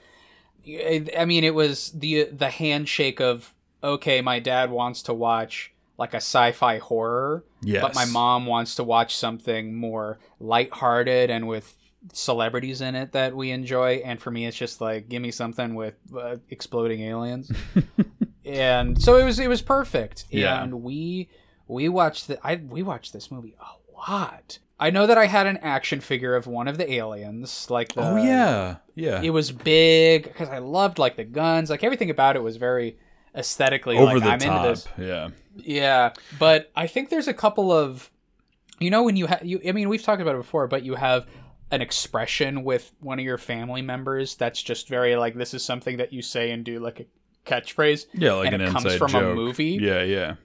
I 0.66 1.26
mean 1.26 1.44
it 1.44 1.54
was 1.54 1.92
the 1.92 2.30
the 2.32 2.50
handshake 2.50 3.20
of 3.20 3.54
okay, 3.84 4.22
my 4.22 4.40
dad 4.40 4.72
wants 4.72 5.04
to 5.04 5.14
watch 5.14 5.74
like 5.98 6.14
a 6.14 6.18
sci-fi 6.18 6.78
horror, 6.78 7.44
Yes, 7.62 7.82
but 7.82 7.94
my 7.94 8.06
mom 8.06 8.46
wants 8.46 8.76
to 8.76 8.86
watch 8.86 9.18
something 9.18 9.76
more 9.76 10.18
lighthearted 10.40 11.30
and 11.30 11.46
with 11.46 11.76
celebrities 12.12 12.82
in 12.82 12.96
it 12.96 13.14
that 13.14 13.36
we 13.36 13.52
enjoy 13.52 14.02
and 14.04 14.22
for 14.22 14.30
me 14.30 14.46
it's 14.46 14.58
just 14.58 14.82
like 14.82 15.08
give 15.08 15.22
me 15.22 15.32
something 15.32 15.74
with 15.76 15.96
uh, 16.18 16.38
exploding 16.50 17.02
aliens. 17.02 17.52
and 18.46 19.02
so 19.02 19.16
it 19.18 19.24
was 19.24 19.40
it 19.40 19.48
was 19.48 19.62
perfect. 19.62 20.26
Yeah. 20.30 20.62
And 20.62 20.84
we 20.84 21.30
we 21.68 21.90
watched 21.90 22.28
the 22.28 22.46
I 22.46 22.56
we 22.56 22.84
watched 22.84 23.14
this 23.14 23.32
movie 23.32 23.56
a 23.60 23.98
lot. 23.98 24.60
I 24.80 24.90
know 24.90 25.08
that 25.08 25.18
I 25.18 25.28
had 25.28 25.48
an 25.48 25.58
action 25.58 26.02
figure 26.02 26.36
of 26.36 26.46
one 26.46 26.68
of 26.68 26.78
the 26.78 26.92
aliens, 26.92 27.70
like 27.70 27.94
the, 27.94 28.02
Oh 28.02 28.18
yeah, 28.18 28.78
yeah. 28.96 29.22
it 29.22 29.30
was 29.30 29.52
big 29.52 30.24
because 30.24 30.50
I 30.50 30.58
loved 30.58 31.00
like 31.00 31.16
the 31.16 31.24
guns, 31.24 31.70
like 31.70 31.84
everything 31.84 32.10
about 32.10 32.36
it 32.36 32.44
was 32.44 32.58
very 32.58 32.98
aesthetically 33.36 33.98
Over 33.98 34.20
like 34.20 34.24
the 34.24 34.28
I'm 34.30 34.34
into 34.34 34.46
top. 34.48 34.66
this. 34.66 34.88
Yeah. 34.98 35.30
Yeah, 35.56 36.14
but 36.40 36.72
I 36.76 36.88
think 36.88 37.10
there's 37.10 37.28
a 37.28 37.34
couple 37.34 37.72
of, 37.72 38.10
you 38.80 38.90
know, 38.90 39.04
when 39.04 39.16
you 39.16 39.28
have 39.28 39.46
you. 39.46 39.62
I 39.66 39.72
mean, 39.72 39.88
we've 39.88 40.02
talked 40.02 40.22
about 40.22 40.34
it 40.34 40.40
before, 40.40 40.68
but 40.68 40.84
you 40.84 40.96
have 40.96 41.28
an 41.74 41.82
expression 41.82 42.64
with 42.64 42.92
one 43.00 43.18
of 43.18 43.26
your 43.26 43.40
family 43.40 43.82
members 43.82 44.36
that's 44.36 44.62
just 44.62 44.88
very 44.88 45.16
like 45.16 45.34
this 45.34 45.56
is 45.56 45.66
something 45.66 45.98
that 45.98 46.14
you 46.14 46.22
say 46.22 46.52
and 46.52 46.64
do 46.64 46.80
like 46.80 47.00
a 47.00 47.06
catchphrase. 47.50 48.06
Yeah, 48.14 48.34
like 48.34 48.54
And 48.54 48.62
an 48.62 48.68
it 48.68 48.72
comes 48.72 48.94
from 48.96 49.16
a 49.16 49.34
movie? 49.34 49.80
Yeah, 49.82 50.04
yeah. 50.04 50.36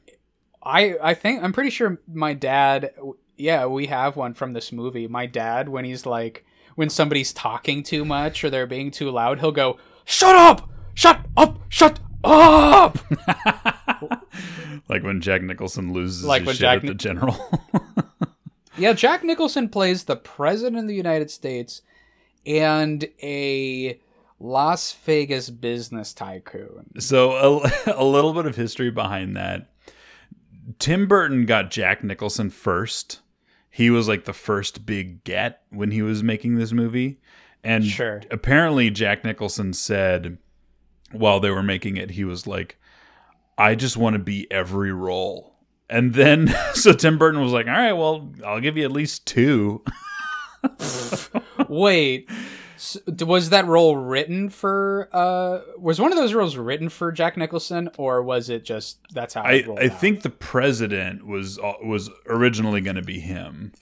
I 0.63 0.97
I 1.03 1.13
think 1.13 1.43
I'm 1.43 1.53
pretty 1.53 1.69
sure 1.69 2.01
my 2.11 2.33
dad. 2.33 2.93
Yeah, 3.37 3.67
we 3.67 3.87
have 3.87 4.17
one 4.17 4.33
from 4.33 4.55
this 4.55 4.73
movie. 4.73 5.07
My 5.07 5.27
dad, 5.27 5.69
when 5.69 5.85
he's 5.85 6.07
like, 6.07 6.47
when 6.77 6.89
somebody's 6.89 7.35
talking 7.35 7.83
too 7.83 8.07
much 8.07 8.43
or 8.43 8.49
they're 8.49 8.67
being 8.67 8.91
too 8.91 9.11
loud, 9.11 9.41
he'll 9.41 9.53
go, 9.53 9.77
"Shut 10.07 10.35
up! 10.35 10.71
Shut 10.95 11.27
up! 11.37 11.61
Shut 11.69 12.01
up!" 12.25 12.99
like 14.89 15.03
when 15.03 15.21
Jack 15.21 15.43
Nicholson 15.43 15.93
loses 15.93 16.25
Like 16.25 16.41
his 16.41 16.47
when 16.47 16.55
shit 16.55 16.61
Jack 16.61 16.77
at 16.79 16.87
the 16.87 16.95
general. 16.95 17.37
Yeah, 18.79 18.93
Jack 18.93 19.25
Nicholson 19.25 19.69
plays 19.69 20.05
the 20.05 20.17
president 20.17 20.79
of 20.83 20.89
the 20.89 20.95
United 20.95 21.31
States 21.31 21.83
and 22.47 23.05
a 23.23 24.01
Las 24.41 24.93
Vegas 25.05 25.51
business 25.51 26.15
tycoon. 26.15 26.87
so 27.01 27.63
a, 27.67 27.93
a 27.97 28.05
little 28.05 28.33
bit 28.33 28.47
of 28.47 28.57
history 28.57 28.91
behind 28.91 29.37
that. 29.37 29.71
Tim 30.79 31.09
Burton 31.09 31.45
got 31.47 31.71
Jack 31.71 32.05
Nicholson 32.05 32.51
first. 32.51 33.21
He 33.71 33.91
was 33.91 34.07
like 34.09 34.25
the 34.25 34.33
first 34.33 34.87
big 34.87 35.25
get 35.25 35.63
when 35.71 35.91
he 35.91 36.03
was 36.03 36.23
making 36.23 36.55
this 36.57 36.73
movie. 36.73 37.21
And 37.65 37.85
Sure. 37.85 38.23
apparently, 38.31 38.91
Jack 38.91 39.25
Nicholson 39.25 39.73
said 39.73 40.39
while 41.11 41.41
they 41.41 41.51
were 41.51 41.63
making 41.63 41.97
it, 41.97 42.11
he 42.11 42.25
was 42.25 42.47
like, 42.47 42.77
I 43.57 43.75
just 43.75 43.97
want 43.97 44.15
to 44.15 44.19
be 44.21 44.47
every 44.53 44.93
role. 44.93 45.55
And 45.91 46.13
then, 46.15 46.55
so 46.75 46.93
Tim 46.93 47.19
Burton 47.19 47.41
was 47.41 47.53
like, 47.53 47.67
all 47.67 47.73
right, 47.73 47.93
well, 47.93 48.29
I'll 48.47 48.61
give 48.61 48.77
you 48.77 48.85
at 48.85 48.93
least 48.93 49.27
two. 49.27 49.83
Wait, 51.69 52.29
s- 52.77 52.97
was 53.21 53.51
that 53.51 53.67
role 53.67 53.97
written 53.97 54.49
for? 54.49 55.09
uh 55.13 55.61
Was 55.79 56.01
one 56.01 56.13
of 56.13 56.19
those 56.19 56.35
roles 56.35 56.57
written 56.57 56.89
for 56.89 57.13
Jack 57.13 57.37
Nicholson, 57.37 57.91
or 57.99 58.23
was 58.23 58.49
it 58.51 58.65
just 58.65 58.99
that's 59.13 59.35
how? 59.35 59.43
I, 59.43 59.65
I 59.81 59.87
out? 59.89 60.01
think 60.01 60.23
the 60.23 60.31
president 60.31 61.27
was 61.27 61.59
uh, 61.59 61.75
was 61.85 62.11
originally 62.27 62.81
going 62.81 62.97
to 62.97 63.03
be 63.03 63.21
him, 63.21 63.73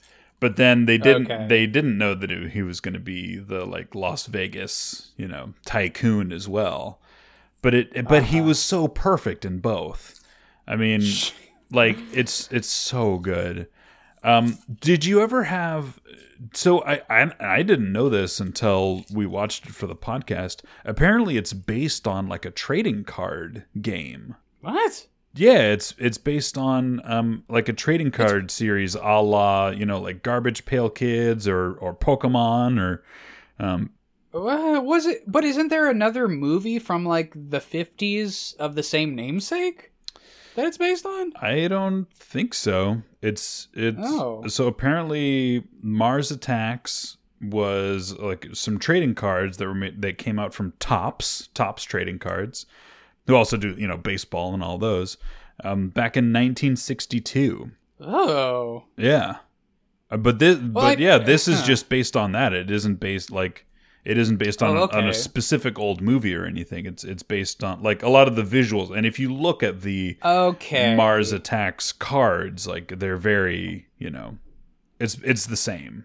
but 0.40 0.56
then 0.56 0.86
they 0.86 0.98
didn't 0.98 1.30
Okay. 1.30 1.46
they 1.48 1.66
didn't 1.66 1.96
know 1.98 2.14
that 2.14 2.30
it, 2.30 2.50
he 2.52 2.62
was 2.62 2.80
going 2.80 2.94
to 2.94 3.00
be 3.00 3.36
the 3.36 3.64
like 3.64 3.94
Las 3.94 4.26
Vegas 4.26 5.12
you 5.16 5.28
know 5.28 5.54
tycoon 5.64 6.32
as 6.32 6.48
well. 6.48 6.98
But 7.62 7.74
it 7.74 8.06
but 8.08 8.24
he 8.24 8.38
Uh-huh. 8.38 8.48
was 8.48 8.58
so 8.58 8.86
perfect 8.88 9.44
in 9.44 9.58
both. 9.60 10.20
I 10.68 10.76
mean, 10.76 11.00
like 11.70 11.98
it's 12.12 12.48
it's 12.52 12.68
so 12.68 13.18
good. 13.18 13.68
Um, 14.22 14.58
did 14.80 15.04
you 15.04 15.20
ever 15.20 15.44
have? 15.44 16.00
So 16.52 16.82
I, 16.84 17.00
I 17.08 17.32
I 17.40 17.62
didn't 17.62 17.92
know 17.92 18.08
this 18.08 18.40
until 18.40 19.04
we 19.12 19.26
watched 19.26 19.66
it 19.66 19.74
for 19.74 19.86
the 19.86 19.96
podcast. 19.96 20.62
Apparently, 20.84 21.36
it's 21.36 21.52
based 21.52 22.06
on 22.06 22.28
like 22.28 22.44
a 22.44 22.50
trading 22.50 23.04
card 23.04 23.64
game. 23.80 24.34
what? 24.60 25.06
Yeah, 25.34 25.72
it's 25.72 25.94
it's 25.98 26.18
based 26.18 26.56
on 26.56 27.00
um 27.04 27.44
like 27.48 27.68
a 27.68 27.72
trading 27.74 28.10
card 28.10 28.50
series, 28.50 28.94
a 28.94 29.20
la 29.20 29.68
you 29.68 29.84
know 29.84 30.00
like 30.00 30.22
Garbage 30.22 30.64
Pail 30.64 30.88
Kids 30.88 31.46
or 31.46 31.74
or 31.74 31.94
Pokemon 31.94 32.80
or 32.80 33.04
um 33.58 33.90
Uh, 34.32 34.80
was 34.82 35.06
it? 35.06 35.30
But 35.30 35.44
isn't 35.44 35.68
there 35.68 35.88
another 35.90 36.26
movie 36.28 36.78
from 36.78 37.04
like 37.04 37.32
the 37.34 37.60
fifties 37.60 38.54
of 38.58 38.74
the 38.74 38.82
same 38.82 39.14
namesake 39.14 39.92
that 40.56 40.66
it's 40.66 40.76
based 40.78 41.06
on? 41.06 41.32
I 41.40 41.68
don't 41.68 42.12
think 42.12 42.52
so. 42.54 43.02
It's 43.22 43.68
it's 43.74 43.98
Oh. 44.00 44.44
so 44.48 44.66
apparently 44.66 45.64
Mars 45.80 46.30
Attacks 46.30 47.16
was 47.40 48.18
like 48.18 48.48
some 48.54 48.78
trading 48.78 49.14
cards 49.14 49.58
that 49.58 49.66
were 49.66 49.74
made, 49.74 50.00
that 50.02 50.18
came 50.18 50.38
out 50.38 50.52
from 50.54 50.72
Topps 50.80 51.48
Topps 51.54 51.84
trading 51.84 52.18
cards, 52.18 52.66
who 53.26 53.34
also 53.36 53.56
do 53.56 53.74
you 53.78 53.86
know 53.86 53.96
baseball 53.96 54.52
and 54.54 54.62
all 54.62 54.78
those. 54.78 55.16
Um, 55.64 55.88
back 55.88 56.16
in 56.16 56.32
1962. 56.32 57.70
Oh, 58.00 58.84
Yeah. 58.96 59.36
Uh, 60.10 60.16
But 60.18 60.38
this, 60.38 60.56
but 60.58 60.98
I- 60.98 61.02
yeah, 61.02 61.18
this 61.18 61.48
is 61.48 61.62
just 61.62 61.88
based 61.88 62.16
on 62.16 62.32
that. 62.32 62.52
It 62.52 62.70
isn't 62.70 63.00
based 63.00 63.30
like 63.30 63.66
it 64.06 64.16
isn't 64.16 64.36
based 64.36 64.62
on 64.62 64.76
Oh, 64.76 64.88
on 64.92 65.08
a 65.08 65.12
specific 65.12 65.78
old 65.78 66.00
movie 66.00 66.34
or 66.34 66.44
anything. 66.46 66.86
It's 66.86 67.02
it's 67.04 67.22
based 67.22 67.64
on 67.64 67.82
like 67.82 68.02
a 68.02 68.08
lot 68.08 68.28
of 68.28 68.36
the 68.36 68.42
visuals. 68.42 68.96
And 68.96 69.04
if 69.04 69.18
you 69.18 69.34
look 69.34 69.62
at 69.62 69.82
the 69.82 70.16
okay. 70.24 70.94
Mars 70.94 71.32
Attacks 71.32 71.92
cards, 71.92 72.66
like 72.66 72.98
they're 72.98 73.16
very, 73.16 73.88
you 73.98 74.10
know, 74.10 74.38
it's 75.00 75.18
it's 75.24 75.46
the 75.46 75.56
same. 75.56 76.04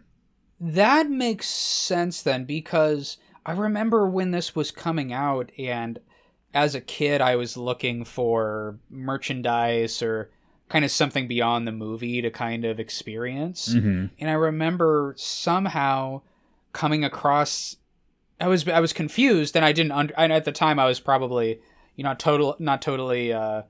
That 0.59 1.09
makes 1.09 1.47
sense 1.47 2.21
then 2.21 2.45
because 2.45 3.17
I 3.45 3.53
remember 3.53 4.07
when 4.07 4.31
this 4.31 4.55
was 4.55 4.71
coming 4.71 5.13
out 5.13 5.51
and 5.57 5.99
as 6.53 6.75
a 6.75 6.81
kid 6.81 7.21
I 7.21 7.35
was 7.35 7.55
looking 7.55 8.03
for 8.03 8.77
merchandise 8.89 10.01
or 10.01 10.29
kind 10.69 10.85
of 10.85 10.91
something 10.91 11.27
beyond 11.27 11.67
the 11.67 11.71
movie 11.71 12.21
to 12.21 12.31
kind 12.31 12.65
of 12.65 12.79
experience. 12.79 13.73
hmm 13.73 14.05
And 14.19 14.29
I 14.29 14.33
remember 14.33 15.13
somehow 15.17 16.21
coming 16.73 17.03
across 17.03 17.75
I 18.41 18.47
was 18.47 18.67
I 18.67 18.79
was 18.79 18.91
confused 18.93 19.55
and 19.55 19.63
I 19.63 19.71
didn't 19.71 19.91
under, 19.93 20.13
and 20.17 20.33
at 20.33 20.45
the 20.45 20.51
time 20.51 20.79
I 20.79 20.85
was 20.85 20.99
probably 20.99 21.61
you 21.95 22.03
know 22.03 22.13
total 22.15 22.55
not 22.59 22.81
totally 22.81 23.31
uh 23.31 23.61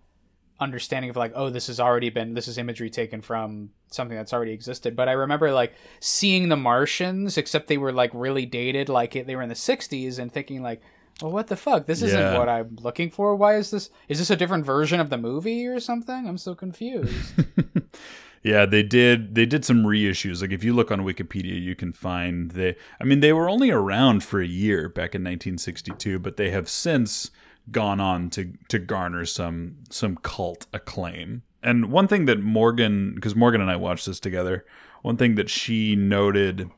understanding 0.59 1.09
of 1.09 1.15
like 1.15 1.31
oh 1.35 1.49
this 1.49 1.67
has 1.67 1.79
already 1.79 2.09
been 2.09 2.35
this 2.35 2.47
is 2.47 2.57
imagery 2.57 2.89
taken 2.89 3.19
from 3.21 3.71
something 3.91 4.15
that's 4.17 4.31
already 4.33 4.51
existed. 4.53 4.95
But 4.95 5.09
i 5.09 5.13
remember 5.13 5.51
like 5.51 5.73
seeing 5.99 6.49
the 6.49 6.55
martians 6.55 7.37
except 7.37 7.67
they 7.67 7.77
were 7.79 7.91
like 7.91 8.11
really 8.13 8.45
dated 8.45 8.87
like 8.87 9.13
they 9.13 9.35
were 9.35 9.41
in 9.41 9.49
the 9.49 9.55
60s 9.55 10.19
and 10.19 10.31
thinking 10.31 10.61
like 10.61 10.81
well 11.21 11.31
what 11.31 11.47
the 11.47 11.55
fuck? 11.57 11.85
This 11.87 12.01
isn't 12.03 12.19
Yeah. 12.19 12.37
what 12.37 12.47
i'm 12.49 12.77
looking 12.81 13.09
for. 13.11 13.35
Why 13.35 13.57
is 13.57 13.71
this 13.71 13.89
is 14.07 14.19
this 14.19 14.29
a 14.29 14.35
different 14.35 14.65
version 14.65 14.99
of 14.99 15.09
the 15.09 15.17
movie 15.17 15.65
or 15.67 15.79
something? 15.79 16.27
I'm 16.27 16.37
so 16.37 16.53
confused 16.55 17.33
Yeah, 18.43 18.65
they 18.65 18.81
did. 18.81 19.35
They 19.35 19.45
did 19.45 19.63
some 19.63 19.83
reissues. 19.83 20.41
Like 20.41 20.51
if 20.51 20.63
you 20.63 20.73
look 20.73 20.91
on 20.91 21.01
Wikipedia, 21.01 21.61
you 21.61 21.75
can 21.75 21.93
find 21.93 22.51
they. 22.51 22.75
I 22.99 23.03
mean, 23.03 23.19
they 23.19 23.33
were 23.33 23.49
only 23.49 23.69
around 23.69 24.23
for 24.23 24.41
a 24.41 24.47
year 24.47 24.89
back 24.89 25.13
in 25.13 25.21
1962, 25.21 26.17
but 26.19 26.37
they 26.37 26.49
have 26.49 26.67
since 26.67 27.29
gone 27.69 27.99
on 27.99 28.29
to 28.31 28.53
to 28.69 28.79
garner 28.79 29.25
some 29.25 29.75
some 29.89 30.17
cult 30.17 30.65
acclaim. 30.73 31.43
And 31.61 31.91
one 31.91 32.07
thing 32.07 32.25
that 32.25 32.39
Morgan, 32.39 33.13
because 33.13 33.35
Morgan 33.35 33.61
and 33.61 33.69
I 33.69 33.75
watched 33.75 34.07
this 34.07 34.19
together, 34.19 34.65
one 35.03 35.17
thing 35.17 35.35
that 35.35 35.49
she 35.49 35.95
noted 35.95 36.69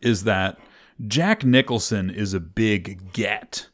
is 0.00 0.22
that 0.24 0.58
Jack 1.08 1.44
Nicholson 1.44 2.10
is 2.10 2.32
a 2.32 2.40
big 2.40 3.12
get, 3.12 3.68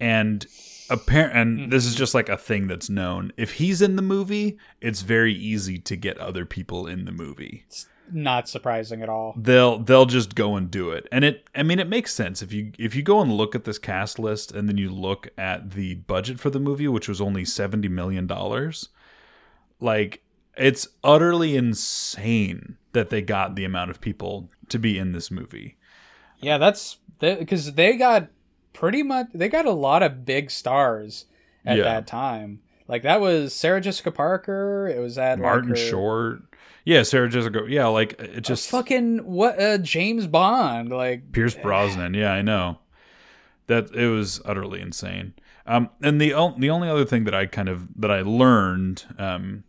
and 0.00 0.44
apparent. 0.90 1.36
And 1.36 1.58
mm-hmm. 1.58 1.70
this 1.70 1.84
is 1.84 1.94
just 1.94 2.14
like 2.14 2.28
a 2.28 2.36
thing 2.36 2.66
that's 2.66 2.90
known. 2.90 3.32
If 3.36 3.54
he's 3.54 3.82
in 3.82 3.96
the 3.96 4.02
movie, 4.02 4.58
it's 4.80 5.02
very 5.02 5.34
easy 5.34 5.78
to 5.78 5.96
get 5.96 6.18
other 6.18 6.44
people 6.44 6.86
in 6.86 7.04
the 7.04 7.12
movie. 7.12 7.64
It's 7.66 7.86
not 8.10 8.48
surprising 8.48 9.02
at 9.02 9.08
all 9.08 9.34
They'll 9.36 9.78
they'll 9.78 10.06
just 10.06 10.34
go 10.34 10.56
and 10.56 10.70
do 10.70 10.90
it, 10.90 11.06
and 11.12 11.24
it. 11.24 11.46
I 11.54 11.62
mean, 11.62 11.78
it 11.78 11.88
makes 11.88 12.14
sense 12.14 12.42
if 12.42 12.52
you 12.52 12.72
if 12.78 12.94
you 12.94 13.02
go 13.02 13.20
and 13.20 13.32
look 13.32 13.54
at 13.54 13.64
this 13.64 13.78
cast 13.78 14.18
list, 14.18 14.52
and 14.52 14.68
then 14.68 14.78
you 14.78 14.90
look 14.90 15.28
at 15.36 15.72
the 15.72 15.96
budget 15.96 16.40
for 16.40 16.50
the 16.50 16.60
movie, 16.60 16.88
which 16.88 17.08
was 17.08 17.20
only 17.20 17.44
seventy 17.44 17.88
million 17.88 18.26
dollars. 18.26 18.88
Like 19.80 20.22
it's 20.56 20.88
utterly 21.04 21.56
insane 21.56 22.76
that 22.92 23.10
they 23.10 23.22
got 23.22 23.54
the 23.54 23.64
amount 23.64 23.90
of 23.90 24.00
people 24.00 24.50
to 24.68 24.78
be 24.78 24.98
in 24.98 25.12
this 25.12 25.30
movie. 25.30 25.76
Yeah, 26.38 26.58
that's 26.58 26.98
because 27.20 27.72
they 27.74 27.96
got 27.96 28.28
pretty 28.72 29.02
much 29.02 29.28
they 29.34 29.48
got 29.48 29.66
a 29.66 29.72
lot 29.72 30.02
of 30.02 30.24
big 30.24 30.50
stars 30.50 31.26
at 31.64 31.76
Yeah. 31.78 31.84
that 31.84 32.06
time. 32.06 32.60
Like 32.86 33.02
that 33.02 33.20
was 33.20 33.54
Sarah 33.54 33.80
Jessica 33.80 34.10
Parker. 34.10 34.88
It 34.94 34.98
was 35.00 35.16
that 35.16 35.38
Martin 35.38 35.70
like, 35.70 35.78
her- 35.78 35.84
Short, 35.88 36.42
yeah, 36.84 37.02
Sarah 37.02 37.28
Jessica, 37.28 37.64
yeah, 37.68 37.86
like 37.86 38.18
it 38.18 38.40
just 38.42 38.70
fucking 38.70 39.18
what 39.26 39.60
uh, 39.60 39.76
James 39.78 40.26
Bond. 40.26 40.88
Like 40.90 41.32
Pierce 41.32 41.54
Brosnan. 41.54 42.14
Yeah, 42.14 42.32
I 42.32 42.40
know. 42.42 42.78
That 43.66 43.94
it 43.94 44.08
was 44.08 44.40
utterly 44.46 44.80
insane. 44.80 45.34
Um, 45.66 45.90
and 46.00 46.18
the 46.18 46.30
the 46.56 46.70
only 46.70 46.88
other 46.88 47.04
thing 47.04 47.24
that 47.24 47.34
I 47.34 47.44
kind 47.44 47.68
of 47.68 47.86
that 47.96 48.10
I 48.10 48.22
learned, 48.22 49.04
um, 49.18 49.64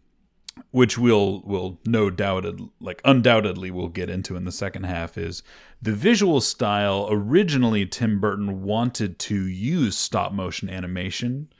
which 0.71 0.97
we'll 0.97 1.41
will 1.41 1.79
no 1.85 2.09
doubted 2.09 2.61
like 2.79 3.01
undoubtedly 3.03 3.71
we'll 3.71 3.89
get 3.89 4.09
into 4.09 4.35
in 4.35 4.45
the 4.45 4.51
second 4.51 4.83
half, 4.83 5.17
is 5.17 5.41
the 5.81 5.93
visual 5.93 6.41
style. 6.41 7.07
Originally, 7.09 7.85
Tim 7.85 8.19
Burton 8.19 8.63
wanted 8.63 9.17
to 9.19 9.47
use 9.47 9.97
stop 9.97 10.31
motion 10.31 10.69
animation, 10.69 11.51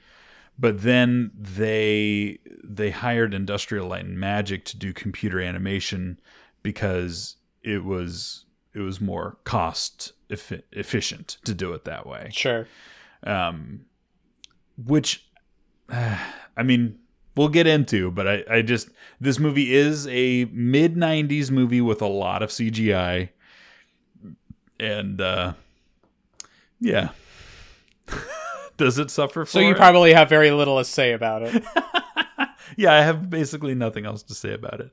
but 0.58 0.82
then 0.82 1.32
they 1.34 2.38
they 2.62 2.90
hired 2.90 3.34
Industrial 3.34 3.88
Light 3.88 4.04
and 4.04 4.18
Magic 4.18 4.64
to 4.66 4.76
do 4.76 4.92
computer 4.92 5.40
animation 5.40 6.20
because 6.62 7.36
it 7.62 7.84
was 7.84 8.44
it 8.72 8.80
was 8.80 9.00
more 9.00 9.38
cost 9.44 10.12
effi- 10.30 10.62
efficient 10.72 11.38
to 11.44 11.54
do 11.54 11.72
it 11.72 11.84
that 11.84 12.06
way. 12.06 12.28
sure. 12.32 12.68
Um, 13.24 13.80
which, 14.86 15.28
I 15.88 16.62
mean, 16.64 16.99
we'll 17.36 17.48
get 17.48 17.66
into, 17.66 18.10
but 18.10 18.26
I, 18.28 18.44
I 18.50 18.62
just 18.62 18.88
this 19.20 19.38
movie 19.38 19.74
is 19.74 20.06
a 20.08 20.46
mid 20.46 20.96
'90s 20.96 21.50
movie 21.50 21.80
with 21.80 22.02
a 22.02 22.06
lot 22.06 22.42
of 22.42 22.50
CGI, 22.50 23.28
and 24.78 25.20
uh, 25.20 25.52
yeah. 26.80 27.10
Does 28.76 28.98
it 28.98 29.10
suffer 29.10 29.44
for 29.44 29.50
So 29.50 29.60
you 29.60 29.72
it? 29.72 29.76
probably 29.76 30.14
have 30.14 30.28
very 30.30 30.50
little 30.50 30.78
to 30.78 30.84
say 30.84 31.12
about 31.12 31.42
it. 31.42 31.62
yeah, 32.78 32.94
I 32.94 33.02
have 33.02 33.28
basically 33.28 33.74
nothing 33.74 34.06
else 34.06 34.22
to 34.24 34.34
say 34.34 34.54
about 34.54 34.80
it. 34.80 34.90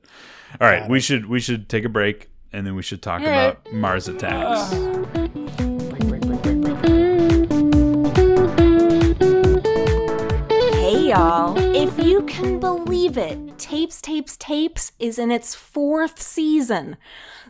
All 0.60 0.68
right, 0.68 0.80
Got 0.80 0.90
we 0.90 1.00
should 1.00 1.26
we 1.26 1.40
should 1.40 1.68
take 1.70 1.84
a 1.84 1.88
break 1.88 2.28
and 2.52 2.66
then 2.66 2.74
we 2.74 2.82
should 2.82 3.00
talk 3.02 3.22
All 3.22 3.26
right. 3.28 3.44
about 3.62 3.72
Mars 3.72 4.06
attacks. 4.08 4.74
Hey 10.50 11.08
y'all, 11.10 11.57
if 11.78 11.96
you 11.96 12.22
can 12.22 12.58
believe 12.58 13.16
it, 13.16 13.56
Tapes, 13.56 14.02
Tapes, 14.02 14.36
Tapes 14.36 14.90
is 14.98 15.16
in 15.16 15.30
its 15.30 15.54
fourth 15.54 16.20
season. 16.20 16.96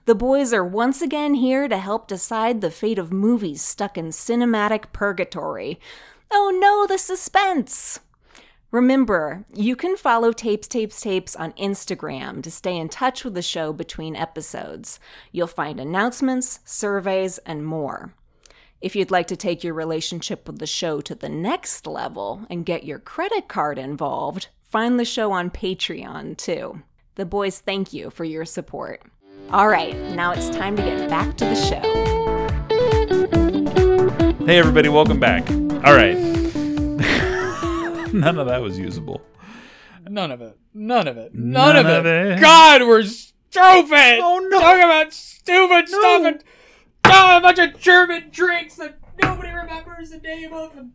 The 0.04 0.14
boys 0.14 0.52
are 0.52 0.64
once 0.64 1.00
again 1.00 1.32
here 1.32 1.66
to 1.66 1.78
help 1.78 2.06
decide 2.06 2.61
the 2.61 2.70
fate 2.70 2.99
of 2.99 3.11
movies 3.11 3.62
stuck 3.62 3.97
in 3.97 4.08
cinematic 4.08 4.92
purgatory. 4.92 5.80
Oh 6.30 6.54
no, 6.61 6.87
the 6.87 6.99
suspense! 6.99 8.00
Remember, 8.70 9.47
you 9.54 9.75
can 9.75 9.97
follow 9.97 10.32
Tapes, 10.32 10.68
Tapes, 10.68 11.00
Tapes 11.00 11.35
on 11.35 11.52
Instagram 11.52 12.42
to 12.42 12.50
stay 12.50 12.76
in 12.76 12.90
touch 12.90 13.25
with 13.25 13.32
the 13.32 13.40
show 13.40 13.73
between 13.73 14.14
episodes. 14.14 15.00
You'll 15.32 15.47
find 15.47 15.80
announcements, 15.80 16.61
surveys, 16.66 17.38
and 17.47 17.64
more. 17.64 18.12
If 18.80 18.94
you'd 18.94 19.11
like 19.11 19.26
to 19.28 19.37
take 19.37 19.64
your 19.64 19.75
relationship 19.75 20.47
with 20.47 20.61
the 20.61 20.66
show 20.66 21.00
to 21.00 21.14
the 21.16 21.28
next 21.28 21.85
level 21.87 22.47
and 22.49 22.64
get 22.64 22.85
your 22.85 23.00
credit 23.00 23.49
card 23.49 23.76
involved, 23.76 24.49
find 24.62 25.00
the 25.00 25.04
show 25.04 25.32
on 25.32 25.50
Patreon 25.50 26.37
too. 26.37 26.82
The 27.16 27.26
boys 27.26 27.58
thank 27.58 27.92
you 27.92 28.11
for 28.11 28.23
your 28.25 28.44
support. 28.44 29.02
All 29.50 29.66
right, 29.66 29.97
now 30.14 30.30
it's 30.30 30.49
time 30.50 30.76
to 30.76 30.82
get 30.82 31.08
back 31.08 31.37
to 31.38 31.44
the 31.44 31.56
show. 31.56 31.80
Hey, 34.47 34.58
everybody, 34.61 34.88
welcome 34.88 35.18
back. 35.18 35.50
All 35.50 35.94
right. 35.94 36.16
None 38.12 38.38
of 38.38 38.47
that 38.47 38.61
was 38.62 38.78
usable. 38.78 39.20
None 40.08 40.30
of 40.30 40.40
it. 40.40 40.56
None 40.73 41.08
of 41.08 41.16
it. 41.16 41.35
None, 41.35 41.75
None 41.75 41.85
of, 41.85 41.87
of 41.87 42.06
it. 42.06 42.26
it. 42.38 42.40
God, 42.40 42.82
we're 42.82 43.02
stupid. 43.02 44.20
Oh, 44.23 44.47
no. 44.49 44.61
Talking 44.61 44.85
about 44.85 45.12
stupid 45.12 45.88
stuff 45.88 46.23
and 46.23 46.44
oh, 47.04 47.36
a 47.38 47.40
bunch 47.40 47.58
of 47.58 47.78
German 47.78 48.28
drinks 48.30 48.76
that 48.76 48.98
nobody 49.22 49.50
remembers 49.50 50.10
the 50.10 50.18
name 50.18 50.52
of. 50.52 50.76
And 50.76 50.92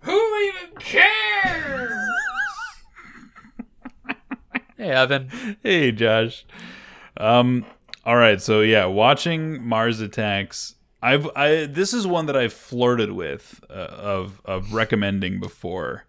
who 0.00 0.36
even 0.36 0.76
cares? 0.78 1.92
hey, 4.76 4.90
Evan. 4.90 5.56
Hey, 5.62 5.92
Josh. 5.92 6.44
Um. 7.16 7.64
All 8.04 8.16
right. 8.16 8.40
So 8.40 8.60
yeah, 8.62 8.86
watching 8.86 9.62
Mars 9.64 10.00
Attacks. 10.00 10.74
I've 11.04 11.28
I 11.36 11.66
this 11.66 11.92
is 11.94 12.06
one 12.06 12.26
that 12.26 12.36
I've 12.36 12.52
flirted 12.52 13.12
with 13.12 13.62
uh, 13.68 13.72
of 13.74 14.40
of 14.44 14.72
recommending 14.72 15.40
before. 15.40 16.04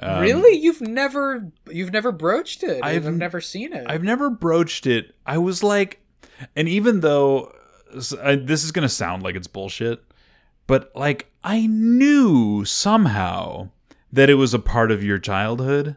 Um, 0.00 0.20
really? 0.22 0.56
You've 0.58 0.80
never 0.80 1.50
you've 1.70 1.92
never 1.92 2.10
broached 2.10 2.62
it. 2.62 2.80
I've, 2.82 3.06
I've- 3.06 3.16
never 3.16 3.40
seen 3.40 3.72
it. 3.74 3.84
I've 3.88 4.02
never 4.02 4.30
broached 4.30 4.86
it. 4.86 5.14
I 5.26 5.36
was 5.38 5.62
like, 5.62 6.00
and 6.56 6.68
even 6.68 7.00
though 7.00 7.46
s- 7.46 7.59
I, 8.22 8.36
this 8.36 8.64
is 8.64 8.72
gonna 8.72 8.88
sound 8.88 9.22
like 9.22 9.34
it's 9.36 9.46
bullshit, 9.46 10.02
but 10.66 10.90
like 10.94 11.30
I 11.42 11.66
knew 11.66 12.64
somehow 12.64 13.70
that 14.12 14.30
it 14.30 14.34
was 14.34 14.54
a 14.54 14.58
part 14.58 14.90
of 14.90 15.02
your 15.04 15.18
childhood. 15.18 15.96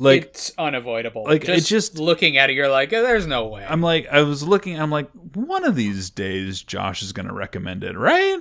Like 0.00 0.22
it's 0.26 0.52
unavoidable. 0.56 1.24
like, 1.24 1.44
just, 1.44 1.68
just- 1.68 1.98
looking 1.98 2.36
at 2.36 2.50
it, 2.50 2.52
you're 2.54 2.68
like, 2.68 2.92
"Oh, 2.92 3.02
there's 3.02 3.26
no 3.26 3.48
way. 3.48 3.66
I'm 3.68 3.80
like, 3.80 4.06
I 4.08 4.22
was 4.22 4.46
looking. 4.46 4.78
I'm 4.78 4.90
like, 4.92 5.10
one 5.34 5.64
of 5.64 5.74
these 5.74 6.10
days, 6.10 6.62
Josh 6.62 7.02
is 7.02 7.12
gonna 7.12 7.34
recommend 7.34 7.82
it, 7.82 7.96
right? 7.96 8.38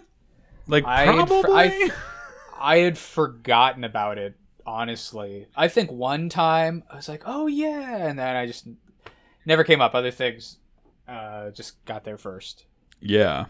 Like 0.68 0.86
I 0.86 1.06
probably. 1.06 1.42
for- 1.42 1.52
I, 1.52 1.90
I 2.60 2.78
had 2.80 2.98
forgotten 2.98 3.84
about 3.84 4.18
it. 4.18 4.36
Honestly, 4.68 5.48
I 5.56 5.70
think 5.70 5.92
one 5.92 6.28
time 6.30 6.84
I 6.92 6.98
was 6.98 7.08
like, 7.10 7.24
"Oh 7.26 7.48
yeah," 7.48 8.06
and 8.08 8.20
then 8.20 8.36
I 8.36 8.46
just 8.46 8.68
never 9.46 9.64
came 9.64 9.82
up. 9.82 9.96
Other 9.96 10.12
things 10.12 10.58
uh, 11.08 11.52
just 11.52 11.84
got 11.86 12.04
there 12.04 12.18
first. 12.18 12.66
Yeah. 13.00 13.46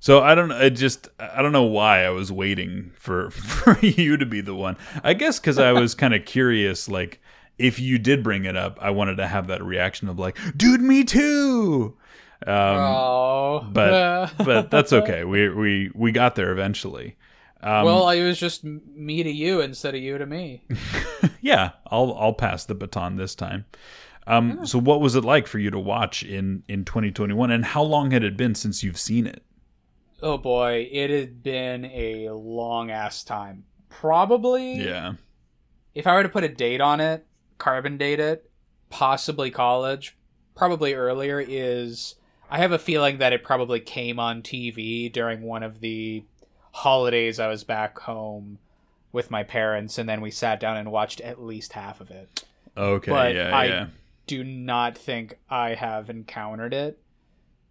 So 0.00 0.20
I 0.20 0.34
don't 0.34 0.52
I 0.52 0.68
just 0.68 1.08
I 1.18 1.42
don't 1.42 1.52
know 1.52 1.64
why 1.64 2.04
I 2.04 2.10
was 2.10 2.30
waiting 2.30 2.92
for 2.96 3.30
for 3.32 3.78
you 3.80 4.16
to 4.16 4.26
be 4.26 4.40
the 4.40 4.54
one. 4.54 4.76
I 5.02 5.14
guess 5.14 5.38
cuz 5.38 5.58
I 5.58 5.72
was 5.72 5.94
kind 5.94 6.14
of 6.14 6.24
curious 6.24 6.88
like 6.88 7.20
if 7.58 7.80
you 7.80 7.98
did 7.98 8.22
bring 8.22 8.44
it 8.44 8.56
up, 8.56 8.78
I 8.80 8.90
wanted 8.90 9.16
to 9.16 9.26
have 9.26 9.48
that 9.48 9.64
reaction 9.64 10.08
of 10.08 10.18
like, 10.18 10.38
"Dude, 10.56 10.80
me 10.80 11.02
too." 11.04 11.96
Um 12.46 12.54
oh, 12.54 13.66
but 13.72 14.32
but 14.44 14.70
that's 14.70 14.92
okay. 14.92 15.24
We 15.24 15.48
we 15.48 15.90
we 15.94 16.12
got 16.12 16.36
there 16.36 16.52
eventually. 16.52 17.16
Um 17.60 17.84
well, 17.84 18.08
it 18.10 18.24
was 18.24 18.38
just 18.38 18.62
me 18.62 19.24
to 19.24 19.30
you 19.30 19.60
instead 19.60 19.96
of 19.96 20.00
you 20.00 20.18
to 20.18 20.26
me. 20.26 20.62
yeah, 21.40 21.72
I'll 21.88 22.16
I'll 22.18 22.32
pass 22.32 22.64
the 22.64 22.76
baton 22.76 23.16
this 23.16 23.34
time. 23.34 23.66
Um 24.28 24.66
so 24.66 24.78
what 24.78 25.00
was 25.00 25.14
it 25.16 25.24
like 25.24 25.46
for 25.46 25.58
you 25.58 25.70
to 25.70 25.78
watch 25.78 26.22
in 26.22 26.62
in 26.68 26.84
2021 26.84 27.50
and 27.50 27.64
how 27.64 27.82
long 27.82 28.10
had 28.10 28.22
it 28.22 28.36
been 28.36 28.54
since 28.54 28.82
you've 28.84 28.98
seen 28.98 29.26
it? 29.26 29.42
Oh 30.22 30.36
boy, 30.38 30.88
it 30.90 31.10
had 31.10 31.42
been 31.42 31.84
a 31.86 32.30
long 32.30 32.90
ass 32.90 33.22
time. 33.24 33.64
Probably, 33.88 34.74
Yeah. 34.74 35.14
if 35.94 36.06
I 36.06 36.14
were 36.14 36.22
to 36.24 36.28
put 36.28 36.44
a 36.44 36.48
date 36.48 36.80
on 36.80 37.00
it, 37.00 37.24
carbon 37.56 37.96
date 37.98 38.20
it, 38.20 38.50
possibly 38.90 39.50
college, 39.50 40.16
probably 40.54 40.94
earlier, 40.94 41.40
is 41.40 42.16
I 42.50 42.58
have 42.58 42.72
a 42.72 42.78
feeling 42.78 43.18
that 43.18 43.32
it 43.32 43.42
probably 43.44 43.80
came 43.80 44.18
on 44.18 44.42
TV 44.42 45.10
during 45.12 45.42
one 45.42 45.62
of 45.62 45.80
the 45.80 46.24
holidays 46.72 47.38
I 47.40 47.48
was 47.48 47.64
back 47.64 47.98
home 48.00 48.58
with 49.12 49.30
my 49.30 49.42
parents, 49.42 49.98
and 49.98 50.08
then 50.08 50.20
we 50.20 50.30
sat 50.30 50.60
down 50.60 50.76
and 50.76 50.90
watched 50.92 51.20
at 51.20 51.42
least 51.42 51.72
half 51.74 52.00
of 52.00 52.10
it. 52.10 52.44
Okay, 52.76 53.10
But 53.10 53.34
yeah, 53.34 53.56
I 53.56 53.64
yeah. 53.66 53.86
Do 54.28 54.44
not 54.44 54.96
think 54.96 55.38
I 55.50 55.74
have 55.74 56.08
encountered 56.08 56.72
it 56.72 57.00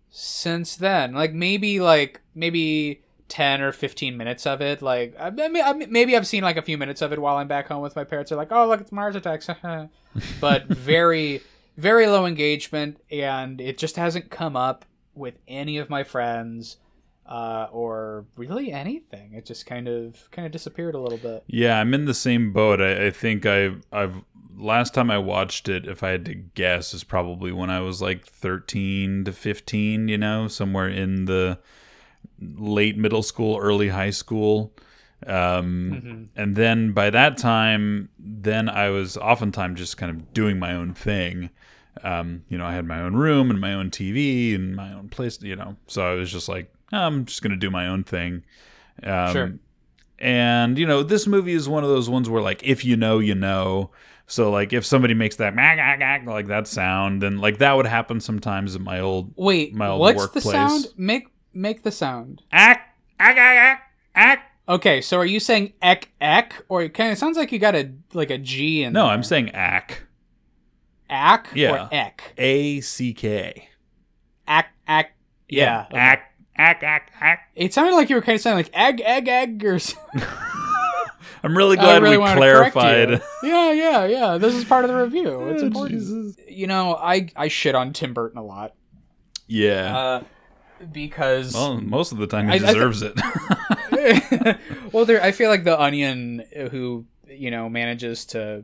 since 0.10 0.76
then. 0.76 1.13
Like 1.13 1.34
maybe 1.34 1.80
like 1.80 2.20
maybe 2.36 3.04
10 3.30 3.62
or 3.62 3.72
15 3.72 4.17
minutes 4.17 4.46
of 4.46 4.62
it. 4.62 4.82
Like 4.82 5.15
I, 5.20 5.30
mean, 5.30 5.63
I 5.63 5.74
maybe 5.74 6.17
I've 6.17 6.28
seen 6.28 6.43
like 6.43 6.58
a 6.58 6.62
few 6.62 6.78
minutes 6.78 7.02
of 7.02 7.13
it 7.13 7.20
while 7.20 7.38
I'm 7.38 7.48
back 7.48 7.67
home 7.67 7.82
with 7.82 7.96
my 7.96 8.04
parents. 8.04 8.30
They're 8.30 8.38
like, 8.38 8.52
"Oh, 8.52 8.67
look, 8.67 8.82
it's 8.82 8.91
Mars 8.91 9.15
Attacks." 9.15 9.48
but 10.41 10.65
very 10.67 11.41
very 11.78 12.08
low 12.08 12.26
engagement 12.26 13.00
and 13.12 13.62
it 13.62 13.78
just 13.78 13.98
hasn't 13.98 14.32
come 14.32 14.56
up 14.56 14.84
with 15.13 15.36
any 15.48 15.78
of 15.78 15.91
my 15.91 16.04
friends 16.04 16.78
uh, 17.28 17.67
or 17.72 18.26
really 18.36 18.72
anything. 18.72 19.34
It 19.34 19.46
just 19.46 19.67
kind 19.67 19.88
of 19.88 20.30
kind 20.32 20.46
of 20.46 20.52
disappeared 20.52 20.96
a 20.96 21.00
little 21.00 21.20
bit. 21.20 21.43
Yeah, 21.46 21.80
I'm 21.80 21.93
in 21.93 22.06
the 22.06 22.15
same 22.15 22.52
boat. 22.52 22.82
I, 22.82 23.08
I 23.08 23.12
think 23.12 23.46
I've 23.46 23.84
I've 23.91 24.15
last 24.58 24.93
time 24.93 25.10
I 25.12 25.17
watched 25.20 25.70
it, 25.70 25.88
if 25.88 26.04
I 26.04 26.10
had 26.10 26.26
to 26.26 26.34
guess, 26.36 26.93
is 26.93 27.04
probably 27.04 27.52
when 27.52 27.70
I 27.70 27.80
was 27.80 28.02
like 28.02 28.26
13 28.26 29.24
to 29.26 29.32
15. 29.32 30.08
You 30.08 30.17
know, 30.17 30.48
somewhere 30.48 30.89
in 30.89 31.26
the 31.26 31.60
late 32.41 32.98
middle 32.98 33.24
school, 33.24 33.58
early 33.58 33.89
high 33.89 34.10
school. 34.12 34.74
Um, 35.26 35.91
Mhm. 35.91 36.28
And 36.36 36.56
then 36.56 36.91
by 36.91 37.10
that 37.10 37.38
time, 37.38 38.10
then 38.20 38.70
I 38.70 38.89
was 38.89 39.17
oftentimes 39.17 39.80
just 39.80 39.98
kind 39.98 40.12
of 40.12 40.34
doing 40.34 40.60
my 40.60 40.74
own 40.74 40.93
thing. 40.93 41.50
Um, 42.04 42.43
you 42.50 42.58
know, 42.60 42.65
I 42.65 42.74
had 42.74 42.86
my 42.86 43.02
own 43.02 43.15
room 43.15 43.50
and 43.50 43.60
my 43.60 43.74
own 43.74 43.89
TV 43.89 44.54
and 44.54 44.76
my 44.76 44.93
own 44.93 45.10
place. 45.10 45.41
You 45.41 45.56
know, 45.56 45.76
so 45.88 46.04
I 46.06 46.13
was 46.13 46.32
just 46.32 46.48
like, 46.48 46.72
I'm 46.91 47.26
just 47.26 47.41
gonna 47.41 47.56
do 47.56 47.72
my 47.72 47.88
own 47.88 48.04
thing. 48.04 48.43
Um, 49.04 49.34
Sure. 49.34 49.54
and 50.20 50.78
you 50.78 50.86
know, 50.86 51.02
this 51.02 51.26
movie 51.28 51.54
is 51.54 51.67
one 51.67 51.84
of 51.84 51.89
those 51.89 52.10
ones 52.10 52.30
where 52.30 52.41
like 52.41 52.62
if 52.63 52.86
you 52.86 52.96
know, 52.96 53.20
you 53.20 53.36
know. 53.36 53.89
So 54.30 54.52
like 54.52 54.74
if 54.74 54.86
somebody 54.86 55.13
makes 55.13 55.38
that 55.38 55.56
like 56.26 56.48
that 56.48 56.68
sound, 56.68 57.22
then 57.22 57.38
like 57.40 57.60
that 57.60 57.74
would 57.78 57.86
happen 57.88 58.20
sometimes 58.20 58.76
at 58.76 58.82
my 58.82 59.00
old 59.00 59.34
Wait, 59.38 59.74
My 59.74 59.88
old 59.88 60.02
what's 60.02 60.28
the 60.30 60.42
sound? 60.42 60.88
Make 60.98 61.28
make 61.54 61.84
the 61.84 61.92
sound. 61.92 62.42
ack 62.52 62.94
ack 63.20 63.38
ack 63.38 63.82
ack. 64.16 64.52
Okay, 64.70 65.00
so 65.00 65.18
are 65.18 65.26
you 65.26 65.40
saying 65.40 65.72
ek 65.82 66.10
ek 66.20 66.62
or 66.68 66.88
kind 66.90 67.13
of 67.13 67.18
sounds 67.18 67.38
like 67.38 67.54
you 67.54 67.60
got 67.60 67.74
a 67.74 67.90
like 68.13 68.30
a 68.30 68.38
G 68.38 68.84
in 68.84 68.92
No, 68.92 69.04
there. 69.06 69.13
I'm 69.13 69.24
saying 69.24 69.52
ack. 69.52 70.04
ack 71.10 71.48
Yeah. 71.56 71.86
or 71.86 71.90
ek. 71.94 72.34
A 72.38 72.82
C 72.82 73.13
K. 73.13 73.70
Ack 74.46 74.74
ack. 74.90 75.16
Yeah. 75.48 75.86
okay. 75.90 75.98
Ack 75.98 76.34
ack 76.58 76.84
ack 76.84 77.12
ack. 77.22 77.40
It 77.56 77.74
sounded 77.74 77.94
like 77.96 78.10
you 78.10 78.18
were 78.18 78.22
kind 78.22 78.36
of 78.36 78.42
sounding 78.42 78.66
like 78.66 78.78
egg 78.78 79.02
egg 79.06 79.30
egg 79.30 79.63
or 79.63 79.80
something. 79.80 80.22
I'm 81.43 81.56
really 81.58 81.76
glad 81.78 82.02
really 82.02 82.17
we 82.17 82.21
wanted 82.21 82.41
to 82.41 82.52
correct 82.54 82.73
clarified. 82.73 83.21
Yeah, 83.43 83.71
yeah, 83.71 84.06
yeah. 84.06 84.38
This 84.38 84.54
is 84.56 84.65
part 84.65 84.84
of 84.86 84.89
the 84.91 84.97
review. 84.97 85.47
It's 85.50 85.62
Oh, 85.63 85.67
important. 85.67 86.00
Jesus. 86.00 86.36
You 86.47 86.67
know, 86.67 86.95
I 86.95 87.30
I 87.36 87.47
shit 87.47 87.76
on 87.76 87.93
Tim 87.93 88.13
Burton 88.13 88.38
a 88.38 88.43
lot. 88.43 88.73
Yeah. 89.47 89.97
Uh 89.97 90.23
because 90.91 91.54
well, 91.54 91.80
most 91.82 92.12
of 92.12 92.17
the 92.19 92.28
time 92.28 92.45
he 92.47 92.52
I- 92.52 92.56
I 92.56 92.60
th- 92.60 92.73
deserves 92.73 93.02
it. 93.02 93.19
well, 94.91 95.06
there. 95.06 95.21
I 95.23 95.32
feel 95.32 95.50
like 95.50 95.63
the 95.63 95.80
Onion, 95.80 96.43
who 96.71 97.06
you 97.28 97.52
know 97.52 97.69
manages 97.69 98.26
to 98.28 98.63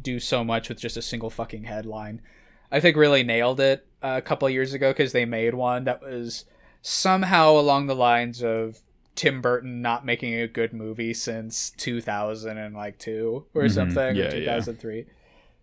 do 0.00 0.20
so 0.20 0.44
much 0.44 0.68
with 0.68 0.78
just 0.78 0.96
a 0.96 1.02
single 1.02 1.30
fucking 1.30 1.64
headline, 1.64 2.22
I 2.70 2.80
think 2.80 2.96
really 2.96 3.22
nailed 3.24 3.60
it 3.60 3.86
a 4.02 4.22
couple 4.22 4.46
of 4.46 4.54
years 4.54 4.72
ago 4.74 4.90
because 4.92 5.12
they 5.12 5.24
made 5.24 5.54
one 5.54 5.84
that 5.84 6.00
was 6.02 6.44
somehow 6.82 7.52
along 7.58 7.86
the 7.88 7.96
lines 7.96 8.42
of 8.42 8.78
Tim 9.14 9.40
Burton 9.42 9.82
not 9.82 10.04
making 10.06 10.34
a 10.34 10.46
good 10.48 10.72
movie 10.72 11.12
since 11.14 11.70
2000 11.70 12.56
and 12.58 12.74
like 12.74 12.98
two 12.98 13.46
or 13.54 13.62
Mhm. 13.64 13.70
something, 13.72 14.16
Yeah, 14.16 14.24
or 14.32 14.36
yeah. 14.36 14.54
2003, 14.56 15.06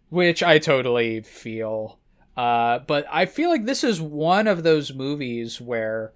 which 0.10 0.43
I 0.43 0.60
totally 0.60 1.21
feel. 1.21 1.97
Uh, 2.36 2.79
but 2.79 3.05
I 3.12 3.25
feel 3.25 3.49
like 3.49 3.65
this 3.65 3.83
is 3.83 3.99
one 3.99 4.47
of 4.47 4.63
those 4.63 4.93
movies 4.93 5.60
where 5.60 6.13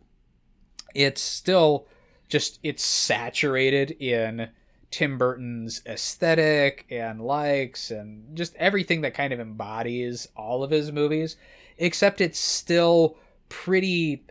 it's 0.93 1.21
still 1.21 1.87
just 2.27 2.59
it's 2.63 2.83
saturated 2.83 3.91
in 3.91 4.49
Tim 4.91 5.17
Burton's 5.17 5.81
aesthetic 5.85 6.85
and 6.91 7.21
likes 7.21 7.91
and 7.91 8.35
just 8.37 8.53
everything 8.55 9.01
that 9.01 9.13
kind 9.13 9.31
of 9.33 9.39
embodies 9.39 10.27
all 10.35 10.63
of 10.63 10.71
his 10.71 10.91
movies, 10.91 11.37
except 11.77 12.21
it's 12.21 12.37
still 12.39 13.17
pretty 13.49 14.23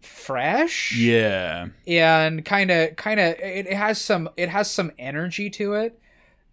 fresh 0.00 0.96
yeah. 0.96 1.68
and 1.86 2.44
kind 2.44 2.70
of 2.70 2.96
kind 2.96 3.20
of 3.20 3.26
it, 3.38 3.66
it 3.66 3.72
has 3.76 4.00
some 4.00 4.28
it 4.36 4.48
has 4.48 4.70
some 4.70 4.90
energy 4.98 5.50
to 5.50 5.74
it 5.74 5.98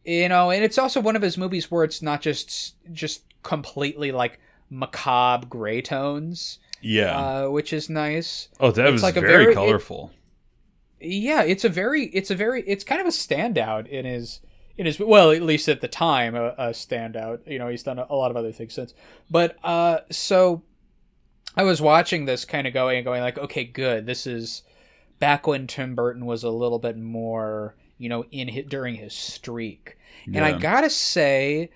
you 0.05 0.27
know 0.29 0.51
and 0.51 0.63
it's 0.63 0.77
also 0.77 0.99
one 0.99 1.15
of 1.15 1.21
his 1.21 1.37
movies 1.37 1.71
where 1.71 1.83
it's 1.83 2.01
not 2.01 2.21
just 2.21 2.75
just 2.91 3.23
completely 3.43 4.11
like 4.11 4.39
macabre 4.69 5.45
gray 5.47 5.81
tones 5.81 6.59
Yeah. 6.81 7.17
uh, 7.45 7.49
which 7.49 7.71
is 7.71 7.89
nice 7.89 8.49
oh, 8.59 8.71
that 8.71 8.85
it's 8.85 8.91
was 8.93 9.03
like 9.03 9.15
a 9.17 9.21
very, 9.21 9.43
very- 9.45 9.51
it- 9.51 9.55
colorful. 9.55 10.11
yeah, 10.99 11.43
it's 11.43 11.63
a 11.63 11.69
very, 11.69 12.05
it's 12.07 12.31
a 12.31 12.35
very, 12.35 12.63
it's 12.67 12.83
kind 12.83 12.99
of 12.99 13.07
a 13.07 13.11
standout 13.11 13.87
in 13.87 14.03
his, 14.05 14.39
in 14.77 14.85
his, 14.87 14.99
well, 14.99 15.31
at 15.31 15.41
least 15.43 15.69
at 15.69 15.79
the 15.81 15.87
time, 15.87 16.35
a, 16.35 16.47
a 16.57 16.69
standout. 16.69 17.39
You 17.47 17.59
know, 17.59 17.67
he's 17.67 17.83
done 17.83 17.99
a, 17.99 18.05
a 18.09 18.15
lot 18.15 18.29
of 18.31 18.37
other 18.37 18.51
things 18.51 18.73
since. 18.73 18.93
But 19.29 19.57
uh, 19.63 19.99
so 20.11 20.63
I 21.57 21.63
was 21.63 21.81
watching 21.81 22.25
this 22.25 22.45
kind 22.45 22.67
of 22.67 22.73
going 22.73 22.97
and 22.97 23.05
going 23.05 23.21
like, 23.21 23.37
okay, 23.37 23.63
good. 23.63 24.05
This 24.05 24.27
is 24.27 24.61
back 25.19 25.47
when 25.47 25.65
Tim 25.67 25.95
Burton 25.95 26.25
was 26.25 26.43
a 26.43 26.49
little 26.51 26.79
bit 26.79 26.97
more, 26.97 27.75
you 27.97 28.07
know, 28.09 28.25
in 28.31 28.47
his, 28.47 28.65
during 28.67 28.95
his 28.95 29.13
streak. 29.13 29.97
And 30.27 30.43
I 30.45 30.57
gotta 30.57 30.89
say, 30.89 31.69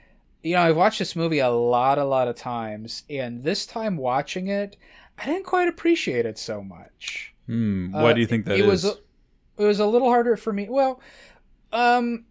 you 0.44 0.56
know, 0.56 0.62
I've 0.62 0.76
watched 0.78 1.00
this 1.00 1.16
movie 1.16 1.40
a 1.40 1.50
lot, 1.50 1.98
a 1.98 2.04
lot 2.06 2.28
of 2.28 2.36
times, 2.36 3.04
and 3.10 3.44
this 3.44 3.66
time 3.66 3.98
watching 3.98 4.48
it, 4.48 4.78
I 5.18 5.26
didn't 5.26 5.46
quite 5.46 5.68
appreciate 5.68 6.26
it 6.26 6.38
so 6.38 6.62
much. 6.64 7.34
Hmm, 7.48 7.92
why 7.94 8.12
Uh, 8.12 8.14
do 8.14 8.20
you 8.22 8.28
think 8.28 8.46
that 8.46 8.58
it 8.60 8.62
is? 8.62 8.68
was 8.68 8.86
a, 8.86 8.94
it 9.58 9.66
was 9.66 9.80
a 9.80 9.86
little 9.86 10.10
harder 10.10 10.36
for 10.36 10.52
me. 10.52 10.68
Well, 10.70 11.00
um, 11.72 12.26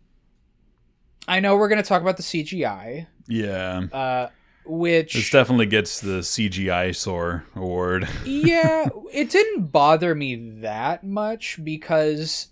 I 1.27 1.41
know 1.41 1.57
we're 1.57 1.69
gonna 1.69 1.83
talk 1.83 2.03
about 2.03 2.17
the 2.17 2.23
CGI, 2.23 3.07
yeah. 3.29 3.87
uh, 3.93 4.29
which 4.71 5.15
This 5.15 5.31
definitely 5.31 5.67
gets 5.67 6.01
the 6.01 6.21
CGI 6.21 6.95
sore 6.95 7.45
award. 7.57 8.09
yeah, 8.25 8.89
it 9.13 9.31
didn't 9.31 9.73
bother 9.73 10.15
me 10.15 10.37
that 10.61 11.05
much 11.05 11.59
because 11.63 12.49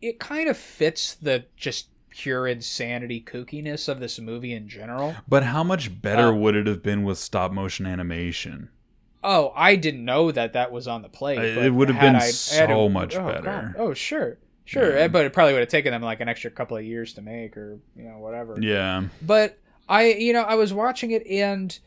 it 0.00 0.18
kind 0.20 0.48
of 0.48 0.56
fits 0.56 1.14
the 1.14 1.46
just 1.56 1.88
pure 2.10 2.46
insanity 2.46 3.20
kookiness 3.26 3.88
of 3.88 3.98
this 4.00 4.18
movie 4.20 4.52
in 4.52 4.68
general. 4.68 5.16
But 5.26 5.44
how 5.44 5.64
much 5.64 6.02
better 6.02 6.28
Uh, 6.28 6.32
would 6.34 6.54
it 6.56 6.66
have 6.66 6.82
been 6.82 7.04
with 7.04 7.18
stop 7.18 7.52
motion 7.52 7.86
animation? 7.86 8.68
Oh, 9.24 9.52
I 9.54 9.76
didn't 9.76 10.04
know 10.04 10.30
that 10.32 10.52
that 10.52 10.72
was 10.72 10.86
on 10.88 11.02
the 11.02 11.08
plate. 11.08 11.36
But 11.36 11.46
it 11.64 11.72
would 11.72 11.88
have 11.88 12.00
been 12.00 12.16
I- 12.16 12.30
so 12.30 12.88
much 12.88 13.16
oh, 13.16 13.26
better. 13.26 13.42
God. 13.42 13.74
Oh, 13.78 13.94
sure. 13.94 14.38
Sure, 14.64 14.96
Yeah. 14.96 15.08
but 15.08 15.24
it 15.26 15.32
probably 15.32 15.54
would 15.54 15.60
have 15.60 15.68
taken 15.68 15.92
them 15.92 16.02
like 16.02 16.20
an 16.20 16.28
extra 16.28 16.50
couple 16.50 16.76
of 16.76 16.84
years 16.84 17.14
to 17.14 17.22
make 17.22 17.56
or, 17.56 17.78
you 17.96 18.04
know, 18.04 18.18
whatever. 18.18 18.56
Yeah. 18.60 19.04
but 19.20 19.58
I, 19.92 20.14
you 20.14 20.32
know, 20.32 20.40
I 20.40 20.54
was 20.54 20.72
watching 20.72 21.10
it 21.10 21.26
and 21.26 21.78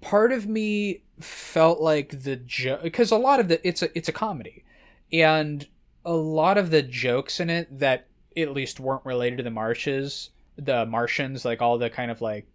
part 0.00 0.30
of 0.30 0.46
me 0.46 1.02
felt 1.18 1.80
like 1.80 2.22
the 2.22 2.36
joke 2.36 2.84
because 2.84 3.10
a 3.10 3.16
lot 3.16 3.40
of 3.40 3.48
the 3.48 3.66
it's 3.66 3.82
a 3.82 3.98
it's 3.98 4.08
a 4.08 4.12
comedy, 4.12 4.64
and 5.12 5.66
a 6.04 6.12
lot 6.12 6.58
of 6.58 6.70
the 6.70 6.82
jokes 6.82 7.40
in 7.40 7.50
it 7.50 7.80
that 7.80 8.06
at 8.36 8.52
least 8.52 8.78
weren't 8.78 9.04
related 9.04 9.38
to 9.38 9.42
the 9.42 9.50
marshes, 9.50 10.30
the 10.56 10.86
Martians, 10.86 11.44
like 11.44 11.60
all 11.60 11.76
the 11.76 11.90
kind 11.90 12.12
of 12.12 12.20
like 12.20 12.46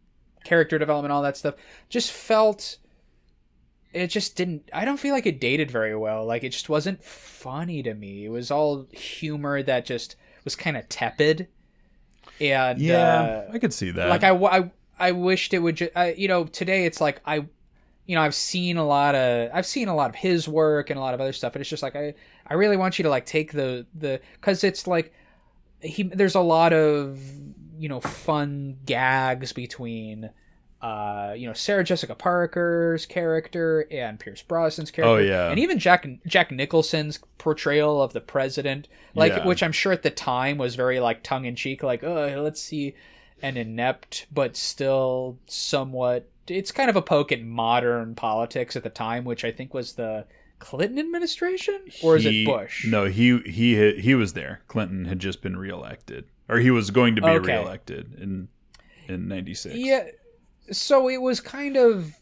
character 0.46 0.80
development, 0.80 1.12
all 1.12 1.24
that 1.24 1.36
stuff, 1.36 1.56
just 1.90 2.10
felt. 2.10 2.78
It 3.92 4.08
just 4.08 4.38
didn't. 4.38 4.70
I 4.72 4.86
don't 4.86 4.96
feel 4.96 5.14
like 5.14 5.26
it 5.26 5.42
dated 5.42 5.70
very 5.70 5.94
well. 5.94 6.26
Like 6.26 6.46
it 6.46 6.54
just 6.54 6.70
wasn't 6.70 7.04
funny 7.04 7.84
to 7.84 7.94
me. 7.94 8.24
It 8.24 8.30
was 8.30 8.50
all 8.50 8.88
humor 8.94 9.62
that 9.62 9.86
just 9.86 10.16
was 10.46 10.56
kind 10.56 10.78
of 10.78 10.88
tepid. 10.88 11.50
And 12.42 12.80
Yeah. 12.80 13.44
uh, 13.48 13.54
I 13.54 13.60
could 13.60 13.74
see 13.74 13.92
that. 13.92 14.10
like 14.10 14.24
I, 14.24 14.32
I, 14.32 14.72
I 15.00 15.12
wished 15.12 15.54
it 15.54 15.60
would 15.60 15.76
just 15.76 15.92
I, 15.96 16.14
you 16.14 16.28
know 16.28 16.44
today 16.46 16.86
it's 16.86 17.00
like 17.00 17.22
I 17.26 17.46
you 18.06 18.16
know 18.16 18.22
I've 18.22 18.36
seen 18.36 18.78
a 18.78 18.86
lot 18.86 19.16
of 19.16 19.50
I've 19.54 19.66
seen 19.66 19.88
a 19.88 19.96
lot 19.96 20.10
of 20.10 20.16
his 20.16 20.48
work 20.48 20.90
and 20.90 20.98
a 20.98 21.02
lot 21.02 21.14
of 21.14 21.22
other 21.22 21.34
stuff 21.34 21.54
and 21.56 21.62
it's 21.62 21.70
just 21.70 21.84
like 21.84 21.96
I 21.96 22.14
I 22.48 22.56
really 22.56 22.78
want 22.78 23.00
you 23.00 23.04
to 23.04 23.10
like 23.10 23.26
take 23.26 23.52
the 23.54 23.86
the 23.94 24.20
cuz 24.42 24.64
it's 24.64 24.88
like 24.88 25.14
he 25.82 26.04
there's 26.04 26.36
a 26.36 26.42
lot 26.42 26.74
of 26.74 27.20
you 27.78 27.90
know 27.90 28.00
fun 28.00 28.78
gags 28.86 29.54
between 29.54 30.30
uh, 30.82 31.34
you 31.38 31.46
know 31.48 31.54
Sarah 31.54 31.84
Jessica 31.84 32.16
Parker's 32.16 33.06
character 33.06 33.86
and 33.92 34.20
Pierce 34.20 34.44
Brosnan's 34.44 34.90
character, 34.92 35.12
Oh, 35.12 35.18
yeah. 35.18 35.50
and 35.50 35.60
even 35.60 35.78
Jack 35.80 36.08
Jack 36.26 36.52
Nicholson's 36.52 37.20
portrayal 37.38 38.02
of 38.02 38.14
the 38.14 38.22
president, 38.22 38.88
like 39.16 39.32
Yeah. 39.34 39.46
which 39.46 39.62
I'm 39.64 39.72
sure 39.72 39.92
at 39.92 40.04
the 40.04 40.10
time 40.10 40.58
was 40.58 40.76
very 40.76 41.00
like 41.00 41.24
tongue 41.24 41.46
in 41.46 41.56
cheek, 41.56 41.84
like 41.84 42.04
oh 42.04 42.42
let's 42.42 42.62
see 42.62 42.96
an 43.44 43.58
inept 43.58 44.28
but 44.32 44.56
still 44.58 45.38
somewhat. 45.48 46.28
It's 46.48 46.72
kind 46.72 46.90
of 46.90 46.96
a 46.96 47.02
poke 47.02 47.32
at 47.32 47.42
modern 47.44 48.16
politics 48.16 48.76
at 48.76 48.84
the 48.84 48.90
time, 48.90 49.24
which 49.24 49.46
I 49.46 49.52
think 49.52 49.74
was 49.74 49.94
the 49.94 50.26
Clinton 50.60 51.00
administration, 51.00 51.80
or 52.04 52.18
is 52.18 52.24
He- 52.24 52.44
it 52.44 52.46
Bush? 52.46 52.86
No, 52.88 53.06
he 53.06 53.38
he 53.46 54.00
he 54.00 54.16
was 54.16 54.34
there. 54.34 54.62
Clinton 54.68 55.06
had 55.06 55.20
just 55.20 55.42
been 55.42 55.58
reelected, 55.58 56.26
or 56.50 56.58
he 56.58 56.72
was 56.72 56.90
going 56.92 57.16
to 57.16 57.22
be 57.22 57.28
Okay. 57.28 57.58
reelected 57.58 58.16
in 58.20 58.48
in 59.08 59.28
'96. 59.28 59.76
Yeah. 59.76 60.06
So 60.72 61.10
it 61.10 61.22
was 61.22 61.40
kind 61.40 61.78
of. 61.78 62.14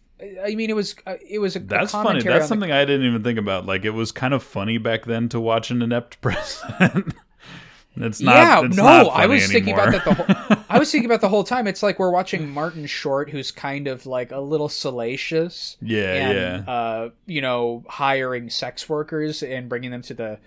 I 0.43 0.53
mean, 0.55 0.69
it 0.69 0.75
was 0.75 0.95
uh, 1.07 1.15
it 1.27 1.39
was 1.39 1.55
a, 1.55 1.59
a 1.59 1.62
That's 1.62 1.91
funny. 1.93 2.07
commentary 2.07 2.33
That's 2.33 2.43
on 2.51 2.59
the- 2.59 2.65
something 2.65 2.71
I 2.73 2.83
didn't 2.83 3.05
even 3.07 3.23
think 3.23 3.39
about. 3.39 3.65
Like 3.65 3.85
it 3.85 3.91
was 3.91 4.12
kind 4.12 4.33
of 4.33 4.43
funny 4.43 4.77
back 4.77 5.05
then 5.05 5.29
to 5.29 5.39
watch 5.39 5.71
an 5.71 5.81
inept 5.81 6.19
president. 6.21 7.13
it's 7.95 8.19
not. 8.21 8.35
yeah, 8.35 8.65
it's 8.65 8.75
no, 8.75 8.83
not 8.83 9.07
I 9.13 9.21
funny 9.21 9.27
was 9.35 9.47
thinking 9.51 9.73
about 9.73 9.91
that 9.93 10.03
the 10.05 10.13
whole. 10.13 10.57
I 10.69 10.77
was 10.77 10.91
thinking 10.91 11.09
about 11.09 11.21
the 11.21 11.29
whole 11.29 11.43
time. 11.45 11.67
It's 11.67 11.81
like 11.81 11.99
we're 11.99 12.12
watching 12.12 12.49
Martin 12.49 12.85
Short, 12.85 13.29
who's 13.29 13.51
kind 13.51 13.88
of 13.88 14.05
like 14.05 14.31
a 14.33 14.39
little 14.39 14.67
salacious. 14.69 15.77
yeah, 15.81 16.13
and, 16.13 16.65
yeah. 16.67 16.71
Uh, 16.73 17.09
you 17.25 17.41
know, 17.41 17.83
hiring 17.88 18.49
sex 18.49 18.89
workers 18.89 19.41
and 19.41 19.69
bringing 19.69 19.91
them 19.91 20.01
to 20.03 20.13
the 20.13 20.39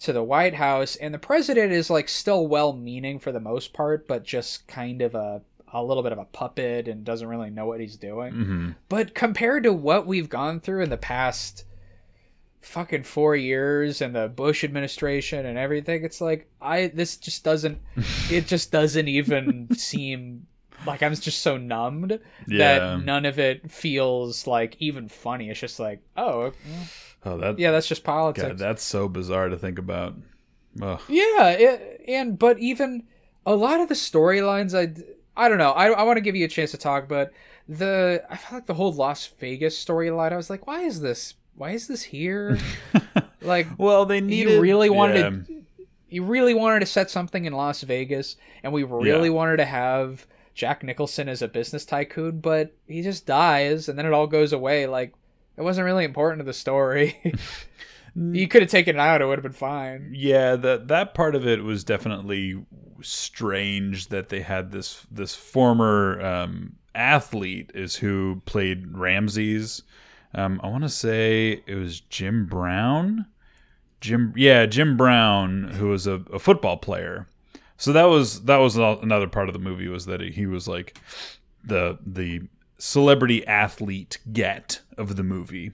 to 0.00 0.12
the 0.12 0.24
White 0.24 0.54
House, 0.54 0.96
and 0.96 1.14
the 1.14 1.18
president 1.20 1.70
is 1.72 1.88
like 1.88 2.08
still 2.08 2.46
well-meaning 2.48 3.20
for 3.20 3.30
the 3.30 3.40
most 3.40 3.72
part, 3.72 4.08
but 4.08 4.24
just 4.24 4.66
kind 4.66 5.00
of 5.02 5.14
a 5.14 5.40
a 5.74 5.82
little 5.82 6.02
bit 6.02 6.12
of 6.12 6.18
a 6.18 6.24
puppet 6.24 6.88
and 6.88 7.04
doesn't 7.04 7.28
really 7.28 7.50
know 7.50 7.66
what 7.66 7.80
he's 7.80 7.96
doing. 7.96 8.32
hmm 8.32 8.70
But 8.88 9.14
compared 9.14 9.64
to 9.64 9.72
what 9.72 10.06
we've 10.06 10.28
gone 10.28 10.60
through 10.60 10.82
in 10.84 10.90
the 10.90 10.96
past 10.96 11.64
fucking 12.62 13.02
four 13.02 13.36
years 13.36 14.00
and 14.00 14.14
the 14.14 14.28
Bush 14.28 14.64
administration 14.64 15.44
and 15.44 15.58
everything, 15.58 16.04
it's 16.04 16.20
like 16.20 16.48
I 16.62 16.86
this 16.88 17.16
just 17.16 17.44
doesn't 17.44 17.78
it 18.30 18.46
just 18.46 18.70
doesn't 18.72 19.08
even 19.08 19.68
seem 19.74 20.46
like 20.86 21.02
I'm 21.02 21.14
just 21.14 21.40
so 21.42 21.56
numbed 21.56 22.18
Yeah. 22.46 22.78
that 22.78 23.04
none 23.04 23.24
of 23.26 23.38
it 23.38 23.70
feels 23.70 24.46
like 24.46 24.76
even 24.78 25.08
funny. 25.08 25.50
It's 25.50 25.60
just 25.60 25.78
like, 25.80 26.00
oh 26.16 26.52
Oh, 27.26 27.38
that. 27.38 27.58
yeah, 27.58 27.70
that's 27.70 27.86
just 27.86 28.04
politics. 28.04 28.46
God, 28.48 28.58
that's 28.58 28.82
so 28.82 29.08
bizarre 29.08 29.48
to 29.48 29.56
think 29.56 29.78
about. 29.78 30.14
Ugh. 30.82 31.00
Yeah, 31.08 31.48
it, 31.50 32.02
and 32.06 32.38
but 32.38 32.58
even 32.58 33.04
a 33.46 33.54
lot 33.56 33.80
of 33.80 33.88
the 33.88 33.94
storylines, 33.94 34.74
I 34.78 34.92
I 35.36 35.48
don't 35.48 35.58
know. 35.58 35.72
I 35.72 35.88
I 35.88 36.02
want 36.04 36.16
to 36.16 36.20
give 36.20 36.36
you 36.36 36.44
a 36.44 36.48
chance 36.48 36.70
to 36.72 36.78
talk, 36.78 37.08
but 37.08 37.32
the 37.68 38.24
I 38.30 38.36
felt 38.36 38.52
like 38.54 38.66
the 38.66 38.74
whole 38.74 38.92
Las 38.92 39.26
Vegas 39.38 39.82
storyline. 39.82 40.32
I 40.32 40.36
was 40.36 40.50
like, 40.50 40.66
why 40.66 40.80
is 40.82 41.00
this? 41.00 41.34
Why 41.56 41.70
is 41.70 41.86
this 41.86 42.02
here? 42.02 42.58
like, 43.40 43.66
Well, 43.78 44.06
they 44.06 44.20
needed. 44.20 44.52
you 44.54 44.60
really 44.60 44.90
wanted 44.90 45.16
yeah. 45.16 45.30
to, 45.30 45.62
you 46.08 46.24
really 46.24 46.54
wanted 46.54 46.80
to 46.80 46.86
set 46.86 47.10
something 47.10 47.44
in 47.44 47.52
Las 47.52 47.82
Vegas, 47.82 48.36
and 48.62 48.72
we 48.72 48.82
really 48.82 49.28
Yeah. 49.28 49.34
wanted 49.34 49.58
to 49.58 49.64
have 49.64 50.26
Jack 50.54 50.82
Nicholson 50.82 51.28
as 51.28 51.42
a 51.42 51.48
business 51.48 51.84
tycoon, 51.84 52.40
but 52.40 52.72
he 52.88 53.02
just 53.02 53.24
dies, 53.26 53.88
and 53.88 53.96
then 53.98 54.04
it 54.06 54.12
all 54.12 54.26
goes 54.26 54.52
away. 54.52 54.86
Like, 54.86 55.14
it 55.56 55.62
wasn't 55.62 55.84
really 55.84 56.04
important 56.04 56.40
to 56.40 56.44
the 56.44 56.52
story. 56.52 57.20
you 58.16 58.48
could 58.48 58.62
have 58.62 58.70
taken 58.70 58.96
it 58.96 59.00
out; 59.00 59.22
it 59.22 59.26
would 59.26 59.38
have 59.38 59.42
been 59.42 59.52
fine. 59.52 60.12
Yeah, 60.14 60.56
that 60.56 60.88
that 60.88 61.14
part 61.14 61.34
of 61.34 61.46
it 61.46 61.62
was 61.62 61.84
definitely 61.84 62.64
strange 63.02 64.08
that 64.08 64.28
they 64.28 64.40
had 64.40 64.72
this 64.72 65.06
this 65.10 65.34
former 65.34 66.20
um, 66.20 66.76
athlete 66.94 67.70
is 67.74 67.96
who 67.96 68.42
played 68.46 68.96
Ramses. 68.96 69.82
Um, 70.34 70.60
I 70.62 70.68
want 70.68 70.82
to 70.84 70.88
say 70.88 71.62
it 71.66 71.74
was 71.74 72.00
Jim 72.00 72.46
Brown. 72.46 73.26
Jim, 74.00 74.34
yeah, 74.36 74.66
Jim 74.66 74.96
Brown, 74.96 75.64
who 75.64 75.88
was 75.88 76.06
a, 76.06 76.22
a 76.32 76.38
football 76.38 76.76
player. 76.76 77.28
So 77.76 77.92
that 77.92 78.04
was 78.04 78.42
that 78.44 78.58
was 78.58 78.76
another 78.76 79.28
part 79.28 79.48
of 79.48 79.52
the 79.52 79.58
movie 79.58 79.88
was 79.88 80.06
that 80.06 80.20
he 80.20 80.46
was 80.46 80.68
like 80.68 80.98
the 81.64 81.98
the 82.04 82.42
celebrity 82.78 83.46
athlete 83.46 84.18
get 84.32 84.80
of 84.96 85.16
the 85.16 85.22
movie. 85.22 85.72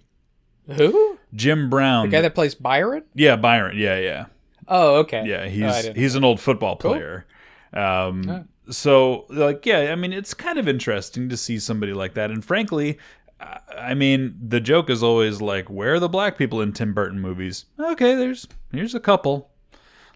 Who? 0.66 1.18
Jim 1.34 1.70
Brown, 1.70 2.06
The 2.10 2.16
guy 2.16 2.20
that 2.22 2.34
plays 2.34 2.54
Byron? 2.54 3.04
yeah, 3.14 3.36
Byron, 3.36 3.76
yeah, 3.78 3.98
yeah. 3.98 4.26
Oh, 4.68 4.96
okay. 4.98 5.24
Yeah, 5.26 5.42
Oh, 5.44 5.48
he's 5.48 5.82
didn't 5.82 5.96
he's 5.96 6.14
an 6.14 6.24
old 6.24 6.40
football 6.40 6.76
Cool. 6.76 6.92
player. 6.92 7.26
Um, 7.72 8.22
Yeah. 8.24 8.42
so 8.70 9.26
like, 9.28 9.64
yeah, 9.66 9.90
I 9.92 9.96
mean, 9.96 10.12
it's 10.12 10.34
kind 10.34 10.58
of 10.58 10.68
interesting 10.68 11.28
to 11.28 11.36
see 11.36 11.58
somebody 11.58 11.92
like 11.92 12.14
that. 12.14 12.30
And 12.30 12.44
frankly, 12.44 12.98
I- 13.40 13.58
I 13.78 13.94
mean, 13.94 14.36
the 14.46 14.60
joke 14.60 14.90
is 14.90 15.02
always 15.02 15.40
like, 15.40 15.68
where 15.70 15.94
are 15.94 16.00
the 16.00 16.08
black 16.08 16.36
people 16.36 16.60
in 16.60 16.72
Tim 16.72 16.92
Burton 16.92 17.20
movies? 17.20 17.64
Okay, 17.78 18.14
there's 18.14 18.46
here's 18.72 18.94
a 18.94 19.00
couple. 19.00 19.48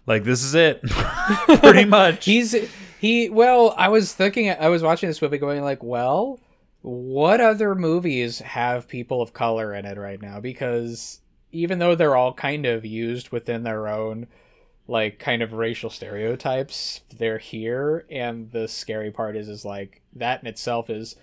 Like 0.07 0.23
this 0.23 0.43
is 0.43 0.53
it, 0.53 0.81
pretty 1.61 1.85
much. 1.89 2.25
He's 2.25 2.55
he. 2.99 3.29
Well, 3.29 3.73
I 3.75 3.89
was 3.89 4.13
thinking. 4.13 4.51
I 4.51 4.69
was 4.69 4.83
watching 4.83 5.09
this 5.09 5.19
movie, 5.21 5.39
going 5.39 5.63
like, 5.63 5.81
well, 5.83 6.39
what 6.85 7.41
other 7.41 7.73
movies 7.73 8.39
have 8.39 8.87
people 8.87 9.19
of 9.21 9.33
color 9.33 9.73
in 9.73 9.85
it 9.85 9.97
right 9.97 10.21
now? 10.21 10.39
Because 10.39 11.19
even 11.51 11.79
though 11.79 11.95
they're 11.95 12.15
all 12.15 12.33
kind 12.33 12.65
of 12.67 12.85
used 12.85 13.29
within 13.29 13.63
their 13.63 13.87
own 13.87 14.27
like 14.87 15.17
kind 15.17 15.41
of 15.41 15.53
racial 15.53 15.89
stereotypes, 15.89 17.01
they're 17.17 17.39
here. 17.39 18.05
And 18.11 18.51
the 18.51 18.67
scary 18.67 19.09
part 19.09 19.35
is, 19.35 19.49
is 19.49 19.65
like 19.65 20.03
that 20.13 20.41
in 20.41 20.47
itself 20.47 20.91
is 20.91 21.15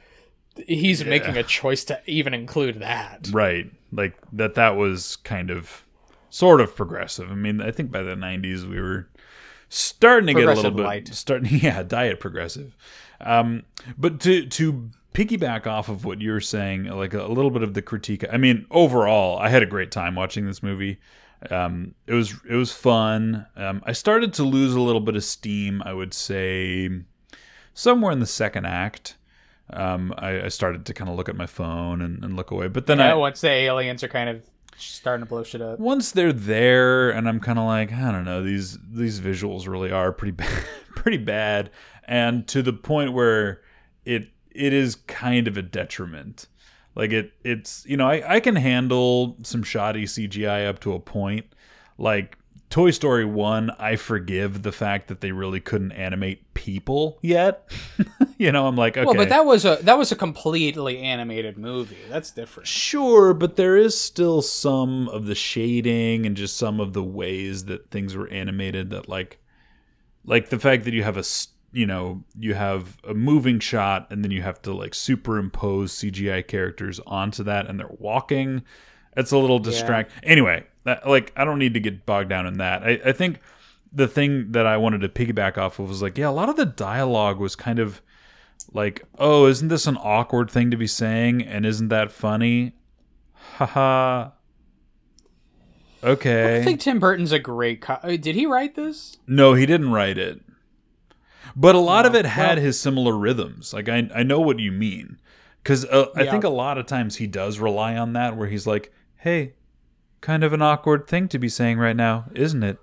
he's 0.67 1.03
Yeah. 1.03 1.11
making 1.11 1.37
a 1.37 1.45
choice 1.45 1.85
to 1.85 2.01
even 2.07 2.35
include 2.35 2.81
that. 2.81 3.29
right, 3.33 3.71
like 3.93 4.15
that. 4.33 4.55
That 4.55 4.77
was 4.77 5.15
kind 5.17 5.51
of 5.51 5.85
sort 6.29 6.61
of 6.61 6.75
progressive. 6.75 7.31
I 7.31 7.35
mean, 7.37 7.61
I 7.61 7.71
think 7.71 7.93
by 7.93 8.03
the 8.03 8.17
'90s 8.17 8.69
we 8.69 8.81
were 8.81 9.09
starting 9.69 10.27
to 10.27 10.35
get 10.35 10.49
a 10.49 10.55
little 10.55 10.73
bit 10.73 10.85
light. 10.85 11.09
starting. 11.15 11.49
Yeah, 11.63 11.85
diet 11.85 12.19
progressive. 12.19 12.77
Um, 13.21 13.63
but 13.97 14.19
to 14.21 14.45
to 14.47 14.91
piggyback 15.15 15.67
off 15.67 15.89
of 15.89 16.05
what 16.05 16.21
you're 16.21 16.41
saying, 16.41 16.85
like 16.85 17.15
a, 17.15 17.25
little 17.25 17.51
bit 17.51 17.63
of 17.63 17.75
the 17.75 17.83
critique. 17.83 18.25
I 18.33 18.37
mean, 18.37 18.67
overall, 18.71 19.39
I 19.39 19.49
had 19.49 19.63
a 19.63 19.67
great 19.67 19.91
time 19.91 20.15
watching 20.15 20.47
this 20.47 20.63
movie. 20.63 20.99
Um, 21.51 21.95
it 22.07 22.15
was 22.15 22.35
it 22.49 22.55
was 22.55 22.73
fun. 22.73 23.47
Um, 23.57 23.83
I 23.85 23.93
started 23.93 24.33
to 24.35 24.45
lose 24.45 24.75
a 24.75 24.81
little 24.81 25.01
bit 25.01 25.17
of 25.17 25.25
steam. 25.25 25.83
I 25.85 25.93
would 25.93 26.15
say 26.15 26.89
somewhere 27.75 28.13
in 28.13 28.21
the 28.21 28.27
second 28.27 28.67
act. 28.67 29.17
Um, 29.71 30.13
I, 30.19 30.43
I 30.43 30.49
started 30.49 30.87
to 30.87 30.95
kind 30.95 31.09
of 31.09 31.17
look 31.17 31.29
at 31.29 31.37
my 31.37 31.47
phone 31.47 32.03
and, 32.03 32.23
and 32.25 32.37
look 32.37 32.51
away, 32.51 32.69
but 32.69 32.87
then 32.87 32.99
Yeah, 32.99 33.13
I 33.13 33.15
once 33.15 33.41
the 33.41 33.49
aliens 33.51 34.03
are 34.05 34.09
kind 34.09 34.29
of 34.29 34.43
starting 34.77 35.25
to 35.25 35.29
blow 35.29 35.43
shit 35.45 35.61
up. 35.63 35.79
once 35.79 36.11
they're 36.13 36.33
there 36.33 37.11
and 37.11 37.29
i'm 37.29 37.39
kind 37.39 37.59
of 37.59 37.67
like 37.67 37.93
i 37.93 38.11
don't 38.11 38.25
know 38.25 38.43
these 38.43 38.79
these 38.91 39.21
visuals 39.21 39.69
really 39.69 39.93
are 39.93 40.11
pretty 40.13 40.33
bad 40.33 40.65
pretty 40.97 41.19
bad 41.19 41.71
and 42.05 42.49
to 42.49 42.63
the 42.63 42.73
point 42.73 43.13
where 43.13 43.61
it 44.05 44.32
it 44.55 44.73
is 44.73 44.97
kind 45.07 45.49
of 45.49 45.57
a 45.57 45.63
detriment 45.63 46.47
like 46.95 47.13
it 47.13 47.33
it's 47.45 47.85
you 47.87 47.97
know 47.97 48.09
i, 48.09 48.37
I 48.37 48.41
can 48.41 48.57
handle 48.57 49.37
some 49.43 49.63
shoddy 49.63 50.05
cgi 50.05 50.69
up 50.69 50.81
to 50.81 50.93
a 50.93 51.01
point 51.01 51.47
like 51.99 52.39
toy 52.71 52.91
story 52.91 53.25
1 53.25 53.71
i 53.79 53.97
forgive 53.97 54.63
the 54.63 54.73
fact 54.73 55.09
that 55.09 55.21
they 55.21 55.33
really 55.33 55.61
couldn't 55.61 55.93
animate 55.93 56.53
people 56.55 57.19
yet 57.23 57.71
you 58.39 58.51
know 58.51 58.67
i'm 58.67 58.77
like 58.77 58.97
okay 58.97 59.05
Well, 59.05 59.15
but 59.15 59.29
that 59.29 59.45
was 59.45 59.65
a 59.65 59.79
that 59.83 59.99
was 59.99 60.11
a 60.11 60.17
completely 60.17 60.99
animated 60.99 61.59
movie. 61.59 61.99
That's 62.09 62.31
different. 62.31 62.67
Sure, 62.67 63.35
but 63.35 63.57
there 63.57 63.77
is 63.77 63.99
still 63.99 64.41
some 64.43 65.09
of 65.09 65.27
the 65.27 65.35
shading 65.35 66.25
and 66.27 66.37
just 66.37 66.57
some 66.57 66.81
of 66.81 66.93
the 66.93 67.03
ways 67.03 67.67
that 67.67 67.91
things 67.91 68.17
were 68.17 68.29
animated 68.29 68.91
that 68.91 69.09
like 69.09 69.39
like 70.25 70.49
the 70.49 70.59
fact 70.59 70.85
that 70.85 70.95
you 70.95 71.03
have 71.03 71.17
a 71.17 71.25
you 71.73 71.87
know, 71.87 72.23
you 72.39 72.55
have 72.55 72.99
a 73.09 73.15
moving 73.15 73.59
shot 73.59 74.07
and 74.11 74.23
then 74.23 74.31
you 74.31 74.43
have 74.43 74.61
to 74.63 74.73
like 74.75 74.95
superimpose 74.95 75.93
CGI 75.95 76.47
characters 76.47 77.01
onto 77.07 77.43
that 77.45 77.67
and 77.67 77.81
they're 77.81 77.89
walking. 77.99 78.63
It's 79.17 79.33
a 79.33 79.39
little 79.39 79.59
distract. 79.59 80.11
Anyway, 80.23 80.65
that, 80.85 81.09
like 81.09 81.33
I 81.37 81.45
don't 81.45 81.59
need 81.59 81.75
to 81.75 81.81
get 81.81 82.07
bogged 82.07 82.29
down 82.29 82.47
in 82.47 82.59
that. 82.59 82.83
I, 82.83 83.01
I 83.07 83.13
think 83.13 83.41
the 83.93 84.09
thing 84.09 84.53
that 84.53 84.67
I 84.67 84.77
wanted 84.77 85.01
to 85.03 85.09
piggyback 85.09 85.59
off 85.59 85.79
of 85.79 85.89
was 85.89 86.03
like, 86.03 86.17
yeah, 86.17 86.29
a 86.29 86.31
lot 86.31 86.49
of 86.49 86.57
the 86.57 86.67
dialogue 86.67 87.39
was 87.39 87.57
kind 87.57 87.79
of 87.79 88.01
like, 88.73 89.05
oh, 89.19 89.47
isn't 89.47 89.69
this 89.69 89.87
an 89.87 89.97
awkward 89.99 90.51
thing 90.51 90.71
to 90.71 90.77
be 90.77 90.87
saying? 90.87 91.43
And 91.43 91.67
isn't 91.67 91.89
that 91.89 92.13
funny? 92.13 92.75
Haha. 93.57 94.31
Okay. 96.05 96.59
I 96.61 96.65
think 96.65 96.81
Tim 96.81 96.99
Burton's 96.99 97.33
a 97.33 97.39
great. 97.39 97.81
Co- 97.81 98.01
Did 98.03 98.35
he 98.35 98.47
write 98.47 98.75
this? 98.75 99.19
No, 99.27 99.55
he 99.55 99.67
didn't 99.67 99.93
write 99.93 100.19
it. 100.19 100.41
But 101.57 101.75
a 101.75 101.79
lot 101.79 102.07
of 102.07 102.15
it 102.15 102.25
had 102.25 102.57
well- 102.57 102.65
his 102.65 102.81
similar 102.81 103.17
rhythms. 103.17 103.73
Like 103.73 103.89
I, 103.89 104.09
I 104.15 104.23
know 104.23 104.41
what 104.41 104.59
you 104.59 104.73
mean, 104.73 105.19
because 105.63 105.85
uh, 105.85 106.07
I 106.17 106.27
think 106.27 106.45
a 106.45 106.49
lot 106.49 106.79
of 106.79 106.87
times 106.87 107.17
he 107.17 107.27
does 107.27 107.59
rely 107.59 107.97
on 107.97 108.13
that, 108.15 108.37
where 108.37 108.49
he's 108.49 108.67
like, 108.67 108.93
"Hey, 109.17 109.55
kind 110.21 110.45
of 110.45 110.53
an 110.53 110.63
awkward 110.63 111.07
thing 111.07 111.29
to 111.29 111.39
be 111.39 111.49
saying 111.49 111.79
right 111.79 111.97
now, 111.97 112.25
isn't 112.35 112.63
it?" 112.63 112.79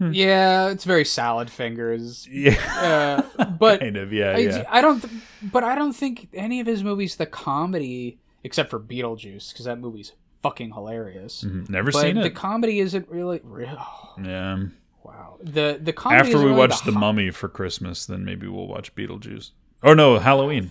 Yeah, 0.00 0.68
it's 0.70 0.84
very 0.84 1.04
salad 1.04 1.48
fingers. 1.48 2.28
Yeah, 2.30 3.22
Uh, 3.38 3.44
but 3.58 3.80
kind 3.80 3.96
of. 3.96 4.12
Yeah, 4.12 4.32
I, 4.32 4.38
yeah. 4.38 4.64
I 4.68 4.80
don't. 4.80 5.00
th- 5.00 5.12
But 5.42 5.64
I 5.64 5.74
don't 5.76 5.92
think 5.94 6.28
any 6.34 6.60
of 6.60 6.66
his 6.66 6.82
movies, 6.82 7.16
the 7.16 7.26
comedy, 7.26 8.18
except 8.42 8.70
for 8.70 8.80
Beetlejuice, 8.80 9.52
because 9.52 9.64
that 9.66 9.78
movie's 9.78 10.12
fucking 10.42 10.72
hilarious. 10.72 11.44
Mhm. 11.44 11.70
Never 11.70 11.92
But 11.92 12.00
seen 12.02 12.18
it. 12.18 12.22
the 12.24 12.30
comedy 12.30 12.80
isn't 12.80 13.08
really 13.08 13.40
real. 13.44 13.78
yeah. 14.22 14.58
Wow. 15.04 15.36
The 15.42 15.78
the 15.80 15.92
comedy 15.92 16.18
After 16.20 16.28
isn't 16.30 16.40
we 16.40 16.46
really 16.46 16.58
watch 16.58 16.82
the 16.84 16.90
The 16.90 16.98
Mummy 16.98 17.30
for 17.30 17.48
Christmas, 17.48 18.06
then 18.06 18.24
maybe 18.24 18.48
we'll 18.48 18.66
watch 18.66 18.94
Beetlejuice. 18.94 19.50
Or 19.82 19.94
no, 19.94 20.18
Halloween. 20.18 20.70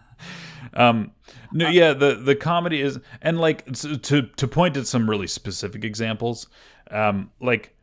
um, 0.74 1.12
no, 1.52 1.68
yeah, 1.68 1.92
the 1.92 2.14
the 2.16 2.34
comedy 2.34 2.80
is, 2.80 2.98
and 3.22 3.38
like 3.38 3.70
to 3.72 3.96
to 3.98 4.22
to 4.22 4.48
point 4.48 4.76
at 4.76 4.86
some 4.86 5.08
really 5.08 5.26
specific 5.26 5.84
examples, 5.84 6.46
um, 6.90 7.30
like 7.40 7.74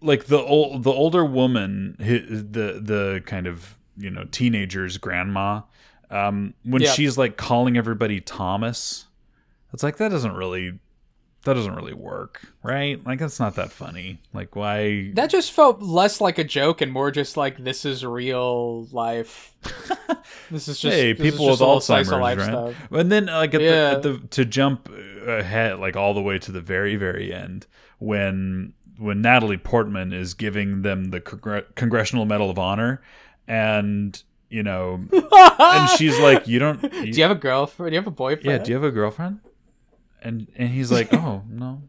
like 0.00 0.26
the 0.26 0.38
old 0.40 0.84
the 0.84 0.92
older 0.92 1.24
woman, 1.24 1.96
the 1.98 2.80
the 2.80 3.22
kind 3.26 3.46
of 3.46 3.76
you 3.96 4.10
know 4.10 4.24
teenager's 4.30 4.96
grandma, 4.98 5.62
um, 6.10 6.54
when 6.64 6.82
Yeah. 6.82 6.92
she's 6.92 7.18
like 7.18 7.36
calling 7.36 7.76
everybody 7.76 8.20
Thomas, 8.20 9.06
it's 9.72 9.82
like 9.82 9.96
that 9.96 10.10
doesn't 10.10 10.34
really. 10.34 10.78
That 11.44 11.54
doesn't 11.54 11.74
really 11.74 11.92
work, 11.94 12.40
right? 12.62 13.04
Like 13.06 13.18
that's 13.18 13.38
not 13.38 13.56
that 13.56 13.70
funny. 13.70 14.20
Like 14.32 14.56
why? 14.56 15.10
That 15.14 15.28
just 15.30 15.52
felt 15.52 15.82
less 15.82 16.20
like 16.20 16.38
a 16.38 16.44
joke 16.44 16.80
and 16.80 16.90
more 16.90 17.10
just 17.10 17.36
like 17.36 17.58
this 17.62 17.84
is 17.84 18.04
real 18.04 18.86
life. 18.86 19.54
this 20.50 20.68
is 20.68 20.80
just 20.80 20.96
hey, 20.96 21.12
people 21.14 21.46
just 21.48 21.60
with 21.60 21.68
a 21.68 21.80
slice 21.82 22.08
of 22.08 22.14
Alzheimer's, 22.14 22.20
life 22.20 22.38
right? 22.38 22.46
stuff. 22.48 22.74
And 22.92 23.12
then, 23.12 23.28
uh, 23.28 23.36
like 23.38 23.54
at, 23.54 23.60
Yeah. 23.60 23.70
the, 23.70 23.96
at 23.96 24.02
the 24.22 24.26
to 24.28 24.44
jump 24.46 24.88
ahead, 25.26 25.78
like 25.80 25.96
all 25.96 26.14
the 26.14 26.22
way 26.22 26.38
to 26.38 26.50
the 26.52 26.60
very, 26.62 26.96
very 26.96 27.32
end, 27.32 27.66
when 27.98 28.72
when 28.98 29.20
Natalie 29.20 29.58
Portman 29.58 30.12
is 30.12 30.34
giving 30.34 30.80
them 30.82 31.06
the 31.06 31.20
Congre- 31.20 31.74
Congressional 31.74 32.24
Medal 32.24 32.48
of 32.48 32.58
Honor, 32.58 33.02
and 33.48 34.22
you 34.48 34.62
know, 34.62 35.00
and 35.12 35.90
she's 35.98 36.18
like, 36.20 36.46
"You 36.48 36.58
don't, 36.58 36.80
Do 36.80 37.06
you 37.10 37.22
have 37.22 37.32
a 37.32 37.34
girlfriend? 37.34 37.90
Do 37.90 37.94
you 37.96 38.00
have 38.00 38.06
a 38.06 38.10
boyfriend? 38.10 38.46
yeah, 38.46 38.58
do 38.64 38.70
you 38.70 38.76
have 38.76 38.84
a 38.84 38.90
girlfriend?" 38.92 39.40
And 40.24 40.48
and 40.56 40.70
he's 40.70 40.90
like, 40.90 41.12
"Oh 41.12 41.42
no." 41.48 41.82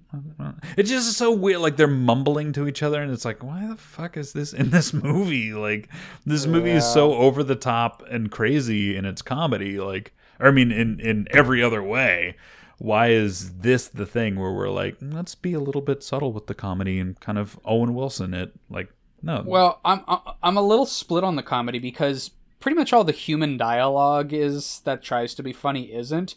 It's 0.78 0.90
just 0.90 1.14
so 1.14 1.32
weird. 1.32 1.62
Like 1.62 1.78
they're 1.78 1.88
mumbling 1.88 2.52
to 2.54 2.68
each 2.68 2.84
other, 2.84 3.02
and 3.02 3.12
it's 3.12 3.26
like, 3.26 3.44
why 3.44 3.66
the 3.66 3.78
fuck 3.78 4.18
is 4.18 4.34
this 4.34 4.54
in 4.54 4.70
this 4.70 4.94
movie? 4.94 5.54
Like 5.66 5.90
this 6.26 6.46
movie 6.46 6.72
is 6.72 6.86
so 6.86 7.14
over 7.14 7.44
the 7.44 7.56
top 7.56 8.04
and 8.10 8.30
crazy 8.30 8.96
in 8.96 9.06
its 9.06 9.22
comedy. 9.22 9.80
Like, 9.80 10.14
or 10.40 10.50
I 10.50 10.52
mean, 10.52 10.72
in 10.72 11.00
in 11.00 11.28
every 11.32 11.64
other 11.64 11.82
way. 11.82 12.36
Why 12.78 13.08
is 13.08 13.60
this 13.60 13.88
the 13.88 14.06
thing 14.06 14.36
where 14.36 14.52
we're 14.52 14.70
like, 14.70 14.98
let's 15.00 15.34
be 15.34 15.54
a 15.54 15.62
little 15.62 15.82
bit 15.82 16.04
subtle 16.04 16.34
with 16.34 16.48
the 16.48 16.54
comedy 16.54 17.00
and 17.00 17.18
kind 17.22 17.38
of 17.38 17.58
Owen 17.64 17.96
Wilson 17.96 18.34
it? 18.34 18.52
Like, 18.70 18.90
no. 19.22 19.44
Well, 19.46 19.80
I'm 19.86 20.04
I'm 20.44 20.58
a 20.58 20.62
little 20.62 20.86
split 20.86 21.24
on 21.24 21.38
the 21.38 21.44
comedy 21.44 21.80
because 21.80 22.32
pretty 22.60 22.76
much 22.76 22.92
all 22.92 23.04
the 23.04 23.12
human 23.12 23.58
dialogue 23.58 24.34
is 24.34 24.82
that 24.86 25.04
tries 25.04 25.34
to 25.36 25.44
be 25.44 25.54
funny 25.54 25.94
isn't. 25.94 26.36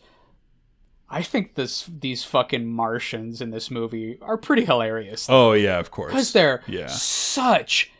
I 1.10 1.22
think 1.22 1.54
this 1.54 1.86
these 1.86 2.24
fucking 2.24 2.66
Martians 2.66 3.40
in 3.40 3.50
this 3.50 3.70
movie 3.70 4.18
are 4.20 4.36
pretty 4.36 4.64
hilarious 4.64 5.26
oh 5.28 5.52
yeah, 5.52 5.78
of 5.78 5.90
course. 5.90 6.12
because 6.12 6.32
they're 6.32 6.62
yeah. 6.66 6.86
such 6.88 7.90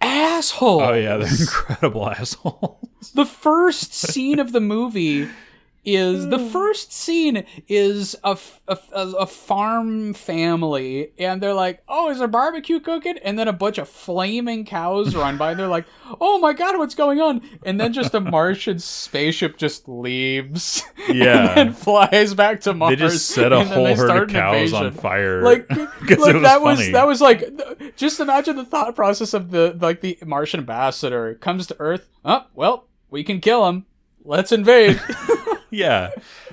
assholes. 0.00 0.82
Oh 0.82 0.94
yeah, 0.94 1.16
they're 1.16 1.28
incredible 1.40 2.08
assholes. 2.08 3.12
the 3.14 3.26
first 3.26 3.92
scene 3.92 4.38
of 4.38 4.52
the 4.52 4.60
movie 4.60 5.28
is 5.86 6.28
the 6.28 6.38
hmm. 6.38 6.48
first 6.48 6.92
scene 6.92 7.44
is 7.68 8.16
a 8.24 8.36
a 8.92 9.26
farm 9.26 10.12
family 10.12 11.12
and 11.18 11.40
they're 11.40 11.54
like 11.54 11.82
oh 11.88 12.10
is 12.10 12.18
there 12.18 12.28
barbecue 12.28 12.80
cooking 12.80 13.16
and 13.18 13.38
then 13.38 13.48
a 13.48 13.52
bunch 13.52 13.78
of 13.78 13.88
flaming 13.88 14.64
cows 14.64 15.14
run 15.14 15.38
by 15.38 15.52
and 15.52 15.60
they're 15.60 15.68
like 15.68 15.86
oh 16.20 16.38
my 16.38 16.52
god 16.52 16.76
what's 16.76 16.94
going 16.94 17.20
on 17.20 17.40
and 17.64 17.80
then 17.80 17.92
just 17.92 18.12
a 18.14 18.20
martian 18.36 18.78
spaceship 18.78 19.56
just 19.56 19.88
leaves 19.88 20.82
Yeah. 21.08 21.50
and 21.50 21.56
then 21.56 21.72
flies 21.72 22.34
back 22.34 22.60
to 22.62 22.74
mars 22.74 22.90
They 22.90 22.96
just 22.96 23.28
set 23.28 23.52
a 23.52 23.64
whole 23.64 23.94
herd 23.94 24.22
of 24.22 24.28
cows 24.28 24.72
on 24.72 24.90
fire. 24.92 25.42
like, 25.42 25.70
like 25.70 26.18
was 26.18 26.42
that 26.42 26.62
was 26.62 26.90
that 26.90 27.06
was 27.06 27.20
like 27.20 27.96
just 27.96 28.20
imagine 28.20 28.56
the 28.56 28.64
thought 28.64 28.94
process 28.96 29.34
of 29.34 29.50
the 29.50 29.76
like 29.80 30.00
the 30.00 30.18
Martian 30.24 30.60
ambassador 30.60 31.34
comes 31.34 31.66
to 31.68 31.76
Earth. 31.78 32.08
Oh 32.24 32.46
well, 32.54 32.88
we 33.10 33.24
can 33.24 33.40
kill 33.40 33.66
him. 33.68 33.86
Let's 34.24 34.52
invade. 34.52 35.00
yeah. 35.70 36.10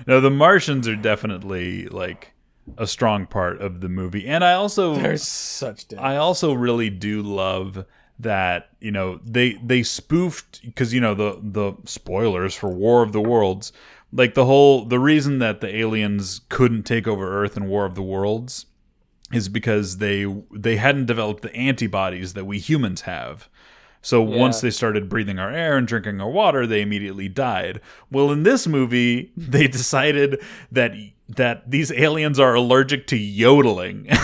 No, 0.08 0.19
the 0.19 0.30
Martians 0.30 0.88
are 0.88 0.95
definitely 0.95 1.88
like 1.88 2.34
a 2.78 2.88
strong 2.88 3.26
part 3.26 3.62
of 3.62 3.82
the 3.82 3.89
movie. 3.89 4.28
And 4.28 4.43
I 4.43 4.54
also 4.54 4.95
They're 4.95 5.17
such 5.17 5.88
dicks. 5.88 6.02
I 6.02 6.17
also 6.17 6.54
really 6.54 6.89
do 6.89 7.21
love 7.21 7.86
that, 8.19 8.69
you 8.80 8.91
know, 8.91 9.19
they 9.23 9.54
they 9.63 9.84
spoofed 9.84 10.62
cuz 10.76 10.93
you 10.93 11.02
know 11.02 11.13
the 11.13 11.39
the 11.41 11.73
spoilers 11.86 12.56
for 12.56 12.69
War 12.69 13.04
of 13.04 13.12
the 13.12 13.21
Worlds, 13.21 13.73
like 14.12 14.34
the 14.34 14.45
whole 14.45 14.86
the 14.86 14.99
reason 14.99 15.39
that 15.39 15.62
the 15.62 15.76
aliens 15.76 16.41
couldn't 16.49 16.84
take 16.84 17.08
over 17.08 17.43
Earth 17.43 17.58
in 17.58 17.67
War 17.67 17.86
of 17.86 17.95
the 17.95 18.04
Worlds 18.04 18.67
is 19.32 19.49
because 19.49 19.97
they 19.97 20.26
they 20.54 20.78
hadn't 20.78 21.08
developed 21.08 21.41
the 21.41 21.56
antibodies 21.56 22.34
that 22.34 22.45
we 22.45 22.60
humans 22.60 23.02
have. 23.02 23.49
So 24.04 24.22
once 24.22 24.62
they 24.62 24.70
started 24.70 25.10
breathing 25.10 25.39
our 25.39 25.50
air 25.50 25.78
and 25.78 25.88
drinking 25.88 26.22
our 26.22 26.30
water, 26.30 26.68
they 26.68 26.82
immediately 26.82 27.30
died. 27.30 27.80
Well, 28.12 28.32
in 28.32 28.44
this 28.44 28.68
movie, 28.68 29.32
they 29.38 29.68
decided 29.68 30.39
that 30.72 30.92
that 31.30 31.72
these 31.72 31.92
aliens 31.92 32.38
are 32.39 32.54
allergic 32.54 33.08
to 33.08 33.18
yodeling. 33.18 34.08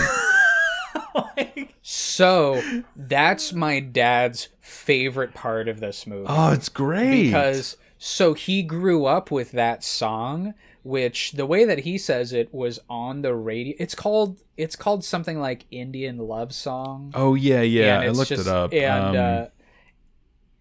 Like, 1.14 1.74
So 1.82 2.62
that's 2.94 3.52
my 3.52 3.80
dad's 3.80 4.48
favorite 4.60 5.34
part 5.34 5.66
of 5.68 5.80
this 5.80 6.06
movie. 6.06 6.26
Oh, 6.28 6.52
it's 6.52 6.68
great. 6.68 7.24
because 7.24 7.76
so 7.98 8.34
he 8.34 8.62
grew 8.62 9.06
up 9.06 9.30
with 9.30 9.52
that 9.52 9.82
song 9.84 10.54
which 10.82 11.32
the 11.32 11.44
way 11.44 11.64
that 11.66 11.80
he 11.80 11.98
says 11.98 12.32
it 12.32 12.52
was 12.54 12.78
on 12.88 13.20
the 13.20 13.34
radio 13.34 13.74
it's 13.78 13.94
called 13.94 14.40
it's 14.56 14.74
called 14.76 15.04
something 15.04 15.38
like 15.38 15.66
indian 15.70 16.16
love 16.16 16.54
song 16.54 17.12
oh 17.14 17.34
yeah, 17.34 17.60
yeah, 17.60 18.00
I 18.00 18.08
looked 18.08 18.30
just- 18.30 18.46
it 18.46 18.50
up. 18.50 18.72
and 18.72 19.16
Um, 19.16 19.16
uh 19.16 19.46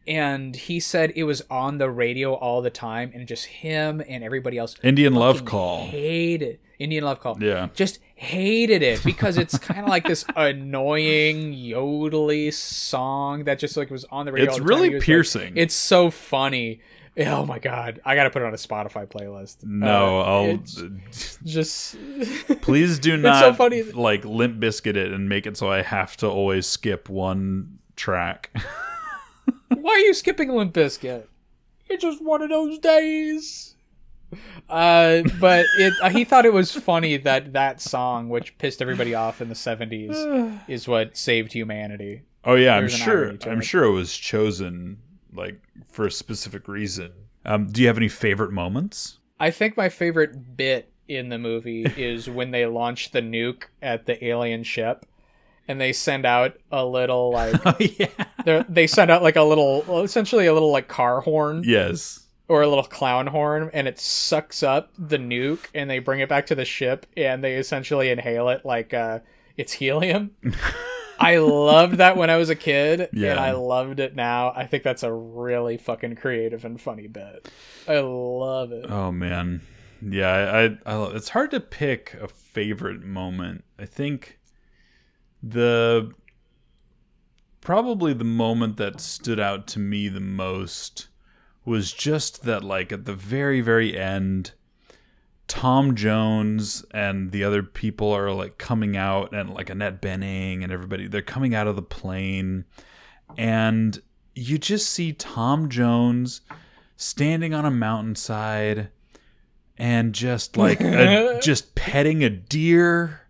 and 0.09 0.55
he 0.55 0.79
said 0.79 1.13
it 1.15 1.23
was 1.23 1.41
on 1.49 1.77
the 1.77 1.89
radio 1.89 2.33
all 2.33 2.61
the 2.61 2.69
time 2.71 3.11
and 3.13 3.27
just 3.27 3.45
him 3.45 4.01
and 4.09 4.23
everybody 4.23 4.57
else 4.57 4.75
Indian 4.83 5.13
Love 5.13 5.45
Call. 5.45 5.85
hated 5.85 6.59
indian 6.79 7.03
love 7.03 7.19
call 7.19 7.35
Yeah. 7.41 7.67
just 7.75 7.99
hated 8.15 8.81
it 8.81 9.03
because 9.03 9.37
it's 9.37 9.57
kind 9.57 9.81
of 9.81 9.87
like 9.89 10.05
this 10.07 10.23
annoying 10.35 11.53
yodely 11.53 12.53
song 12.53 13.43
that 13.43 13.59
just 13.59 13.75
like 13.77 13.89
was 13.89 14.05
on 14.05 14.25
the 14.25 14.31
radio 14.31 14.47
It's 14.49 14.53
all 14.59 14.65
the 14.65 14.69
really 14.69 14.89
was 14.89 14.99
like- 15.01 15.05
piercing. 15.05 15.53
it's 15.57 15.75
so 15.75 16.09
funny 16.09 16.79
oh 17.17 17.45
my 17.45 17.59
god 17.59 17.99
i 18.05 18.15
gotta 18.15 18.29
put 18.29 18.41
it 18.41 18.45
on 18.45 18.53
a 18.53 18.57
spotify 18.57 19.05
playlist 19.05 19.57
no, 19.65 20.19
Uh, 20.19 20.23
I'll 20.23 20.57
just 21.43 21.97
please 22.61 22.97
do 22.97 23.15
It's 23.15 23.23
not 23.23 23.39
so 23.41 23.53
funny. 23.53 23.83
like 23.83 24.23
Limp 24.23 24.61
Bizkit 24.61 24.95
it 24.95 25.11
and 25.11 25.27
make 25.27 25.45
it 25.45 25.57
so 25.57 25.69
I 25.69 25.81
have 25.81 26.15
to 26.17 26.27
always 26.27 26.65
skip 26.65 27.09
one 27.09 27.79
track. 27.97 28.51
Why 29.69 29.91
are 29.91 29.99
you 29.99 30.13
skipping 30.13 30.49
Limp 30.49 30.73
Bizkit? 30.73 31.25
It's 31.87 32.03
just 32.03 32.23
one 32.23 32.41
of 32.41 32.49
those 32.49 32.77
days. 32.79 33.75
Uh, 34.69 35.23
but 35.39 35.65
it 35.79 35.93
uh, 36.01 36.09
he 36.09 36.23
thought 36.23 36.45
it 36.45 36.53
was 36.53 36.71
funny 36.71 37.17
that 37.17 37.53
that 37.53 37.81
song, 37.81 38.29
which 38.29 38.57
pissed 38.59 38.81
everybody 38.81 39.15
off 39.15 39.41
in 39.41 39.49
the 39.49 39.55
'70s, 39.55 40.59
is 40.67 40.87
what 40.87 41.17
saved 41.17 41.53
humanity. 41.53 42.21
Oh 42.45 42.55
yeah, 42.55 42.75
I'm 42.75 42.87
sure. 42.87 43.29
I'm 43.47 43.59
it. 43.59 43.63
sure 43.63 43.83
it 43.85 43.91
was 43.91 44.15
chosen 44.15 44.99
like 45.33 45.59
for 45.87 46.05
a 46.05 46.11
specific 46.11 46.67
reason. 46.67 47.11
Um, 47.45 47.67
do 47.67 47.81
you 47.81 47.87
have 47.87 47.97
any 47.97 48.07
favorite 48.07 48.51
moments? 48.51 49.17
I 49.39 49.51
think 49.51 49.77
my 49.77 49.89
favorite 49.89 50.57
bit 50.57 50.91
in 51.07 51.29
the 51.29 51.39
movie 51.39 51.85
is 51.97 52.29
when 52.29 52.51
they 52.51 52.65
launch 52.65 53.11
the 53.11 53.21
nuke 53.21 53.63
at 53.81 54.05
the 54.05 54.23
alien 54.23 54.63
ship, 54.63 55.05
and 55.69 55.79
they 55.79 55.93
send 55.93 56.25
out 56.25 56.57
a 56.71 56.85
little 56.85 57.31
like 57.31 57.55
Oh 57.65 57.75
yeah. 57.79 58.07
they're- 58.43 58.87
send 58.87 59.09
out 59.09 59.23
like 59.23 59.37
a 59.37 59.43
little, 59.43 59.85
well, 59.87 60.01
essentially 60.03 60.47
a 60.47 60.53
little 60.53 60.71
like 60.73 60.89
car 60.89 61.21
horn. 61.21 61.63
Yes. 61.65 62.25
or 62.49 62.61
a 62.63 62.67
little 62.67 62.83
clown 62.83 63.27
horn 63.27 63.69
and 63.73 63.87
it 63.87 63.99
sucks 63.99 64.63
up 64.63 64.91
the 64.97 65.17
nuke 65.17 65.67
and 65.75 65.87
they 65.89 65.99
bring 65.99 66.19
it 66.19 66.27
back 66.27 66.47
to 66.47 66.55
the 66.55 66.65
ship 66.65 67.05
and 67.15 67.43
they 67.43 67.55
essentially 67.55 68.09
inhale 68.09 68.49
it 68.49 68.65
like 68.65 68.93
uh 68.93 69.19
it's 69.55 69.71
helium. 69.73 70.31
I 71.21 71.37
loved 71.37 71.95
that 71.97 72.15
when 72.17 72.29
I 72.29 72.37
was 72.37 72.49
a 72.49 72.55
kid 72.55 73.09
Yeah. 73.13 73.31
and 73.31 73.39
I 73.39 73.51
loved 73.51 73.99
it 73.99 74.15
now. 74.15 74.51
I 74.55 74.65
think 74.65 74.83
that's 74.83 75.03
a 75.03 75.11
really 75.13 75.77
fucking 75.77 76.15
creative 76.15 76.63
and 76.65 76.79
funny 76.79 77.07
bit. 77.07 77.49
I 77.87 77.99
love 77.99 78.71
it. 78.71 78.89
Oh 78.89 79.11
man. 79.11 79.61
Yeah, 80.01 80.29
I, 80.29 80.63
I, 80.63 80.95
I 80.95 81.15
it's 81.15 81.27
hard 81.29 81.51
to 81.51 81.59
pick 81.59 82.15
a 82.21 82.29
favorite 82.29 83.03
moment. 83.03 83.65
I 83.77 83.85
think 83.85 84.38
the 85.41 86.11
probably 87.61 88.13
the 88.13 88.23
moment 88.23 88.77
that 88.77 88.99
stood 88.99 89.39
out 89.39 89.67
to 89.67 89.79
me 89.79 90.07
the 90.07 90.19
most 90.19 91.07
was 91.65 91.91
just 91.91 92.43
that 92.43 92.63
like 92.63 92.91
at 92.91 93.05
the 93.05 93.13
very 93.13 93.61
very 93.61 93.97
end 93.97 94.51
Tom 95.49 95.95
Jones 95.95 96.85
and 96.91 97.31
the 97.31 97.43
other 97.43 97.63
people 97.63 98.11
are 98.11 98.31
like 98.31 98.59
coming 98.59 98.95
out 98.95 99.33
and 99.33 99.49
like 99.49 99.69
Annette 99.71 99.99
Bening 99.99 100.63
and 100.63 100.71
everybody 100.71 101.07
they're 101.07 101.23
coming 101.23 101.55
out 101.55 101.67
of 101.67 101.75
the 101.75 101.81
plane. 101.81 102.65
And 103.35 103.99
you 104.35 104.59
just 104.59 104.89
see 104.89 105.11
Tom 105.11 105.67
Jones 105.67 106.41
standing 106.95 107.55
on 107.55 107.65
a 107.65 107.71
mountainside 107.71 108.89
and 109.75 110.13
just 110.13 110.55
like 110.55 110.81
a, 110.81 111.39
just 111.43 111.73
petting 111.73 112.23
a 112.23 112.29
deer 112.29 113.21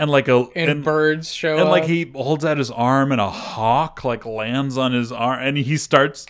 and 0.00 0.10
like 0.10 0.28
a 0.28 0.46
and, 0.56 0.82
birds 0.82 1.32
show 1.32 1.58
and 1.58 1.68
like 1.68 1.84
he 1.84 2.10
holds 2.14 2.42
out 2.42 2.56
his 2.56 2.70
arm 2.70 3.12
and 3.12 3.20
a 3.20 3.28
hawk 3.28 4.02
like 4.02 4.24
lands 4.24 4.78
on 4.78 4.92
his 4.92 5.12
arm 5.12 5.40
and 5.42 5.58
he 5.58 5.76
starts 5.76 6.26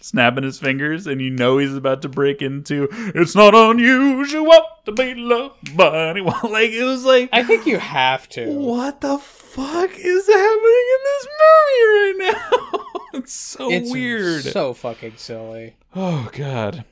snapping 0.00 0.42
his 0.42 0.58
fingers 0.58 1.06
and 1.06 1.20
you 1.20 1.30
know 1.30 1.58
he's 1.58 1.74
about 1.74 2.02
to 2.02 2.08
break 2.08 2.42
into 2.42 2.88
it's 3.14 3.36
not 3.36 3.54
unusual 3.54 4.50
to 4.84 4.90
be 4.92 5.14
loved 5.14 5.76
by 5.76 6.08
anyone. 6.08 6.34
Like 6.50 6.70
it 6.70 6.82
was 6.82 7.04
like 7.04 7.28
I 7.32 7.44
think 7.44 7.64
you 7.64 7.78
have 7.78 8.28
to. 8.30 8.50
what 8.50 9.00
the 9.00 9.18
fuck 9.18 9.90
is 9.96 10.26
happening 10.26 10.86
in 10.94 11.00
this 11.04 11.28
movie 11.40 11.86
right 11.94 12.14
now? 12.18 12.84
It's 13.12 13.32
so 13.32 13.70
It's 13.70 13.90
weird. 13.90 14.44
So 14.44 14.72
fucking 14.72 15.14
silly. 15.16 15.76
oh 15.94 16.28
god. 16.32 16.84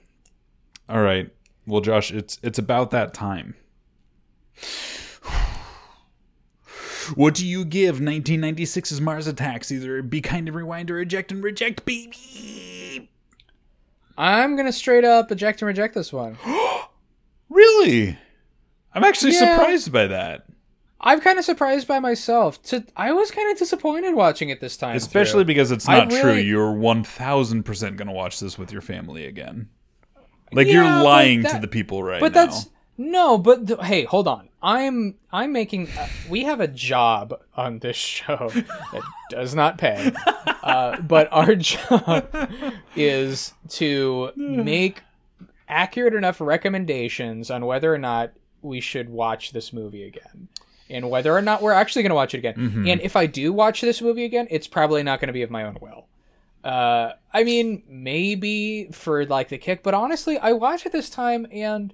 All 0.89 1.01
right. 1.01 1.31
Well 1.67 1.81
josh 1.81 2.13
it's 2.13 2.39
it's 2.43 2.59
about 2.59 2.93
that 2.93 3.15
time 3.15 3.57
What 7.15 7.35
do 7.35 7.47
you 7.47 7.65
give 7.65 7.99
1996's 7.99 9.01
Mars 9.01 9.27
Attacks? 9.27 9.71
Either 9.73 10.03
Be 10.03 10.21
Kind 10.21 10.49
and 10.49 10.57
Rewind 10.57 10.91
or 10.91 11.01
Eject 11.01 11.33
and 11.33 11.43
Reject, 11.43 11.85
baby. 11.85 13.11
I'm 14.17 14.57
gonna 14.57 14.73
straight 14.73 15.05
up 15.05 15.31
eject 15.31 15.63
and 15.63 15.67
reject 15.67 15.95
this 15.95 16.13
one. 16.13 16.37
Really? 17.51 18.19
I'm 18.93 19.05
actually 19.05 19.33
Yeah. 19.33 19.57
surprised 19.57 19.91
by 19.91 20.07
that. 20.09 20.45
I'm 21.01 21.21
kind 21.21 21.39
of 21.39 21.45
surprised 21.47 21.89
by 21.89 21.99
myself. 21.99 22.61
To 22.65 22.85
I 22.95 23.13
was 23.13 23.31
kind 23.31 23.51
of 23.51 23.59
disappointed 23.59 24.15
watching 24.15 24.51
it 24.51 24.61
this 24.61 24.77
time, 24.77 24.97
Especially 24.97 25.41
through. 25.41 25.45
because 25.47 25.71
it's 25.71 25.89
not 25.89 26.11
true. 26.11 26.35
You're 26.35 26.73
1000% 26.75 27.97
going 27.97 28.07
to 28.09 28.13
watch 28.13 28.39
this 28.39 28.59
with 28.59 28.71
your 28.71 28.83
family 28.83 29.25
again. 29.25 29.71
Like 30.53 30.67
Yeah, 30.67 30.73
you're 30.75 30.83
but 30.85 31.05
lying 31.05 31.43
to 31.45 31.59
the 31.59 31.69
people 31.69 32.03
right 32.03 32.21
but 32.21 32.35
now. 32.35 32.47
that's 32.47 32.69
no. 32.99 33.39
But 33.39 33.67
th- 33.67 33.81
hey, 33.83 34.05
hold 34.05 34.29
on. 34.29 34.48
I'm 34.63 35.15
I'm 35.31 35.53
making. 35.53 35.89
Uh, 35.89 36.09
we 36.29 36.45
have 36.45 36.61
a 36.61 36.69
job 36.69 37.41
on 37.57 37.79
this 37.79 37.97
show 37.97 38.51
that 38.53 39.03
does 39.31 39.55
not 39.55 39.79
pay, 39.79 40.13
uh, 40.63 41.01
but 41.01 41.29
our 41.31 41.55
job 41.57 42.29
is 42.97 43.53
to 43.71 44.33
make 44.37 45.03
accurate 45.69 46.15
enough 46.15 46.41
recommendations 46.41 47.51
on 47.51 47.67
whether 47.67 47.93
or 47.93 47.99
not 47.99 48.33
we 48.63 48.81
should 48.81 49.09
watch 49.09 49.53
this 49.53 49.73
movie 49.73 50.05
again. 50.05 50.49
And 50.91 51.11
whether 51.11 51.37
or 51.37 51.43
not 51.43 51.61
we're 51.61 51.73
actually 51.73 52.03
going 52.03 52.11
to 52.11 52.17
watch 52.17 52.33
it 52.33 52.39
again. 52.39 52.55
Mm-hmm. 52.55 52.89
And 52.89 53.01
if 53.03 53.15
I 53.15 53.27
do 53.27 53.53
watch 53.53 53.83
this 53.83 54.01
movie 54.01 54.25
again, 54.25 54.47
it's 54.51 54.67
probably 54.67 55.03
not 55.03 55.21
going 55.21 55.27
to 55.27 55.35
be 55.35 55.43
of 55.43 55.51
my 55.51 55.65
own 55.65 55.77
will. 55.83 56.07
Uh, 56.65 57.13
I 57.33 57.45
mean, 57.45 57.83
maybe 57.87 58.89
for 58.91 59.27
like 59.27 59.51
the 59.51 59.59
kick, 59.59 59.83
but 59.83 59.93
honestly, 59.93 60.39
I 60.39 60.53
watched 60.53 60.87
it 60.87 60.93
this 60.93 61.11
time 61.11 61.47
and 61.53 61.93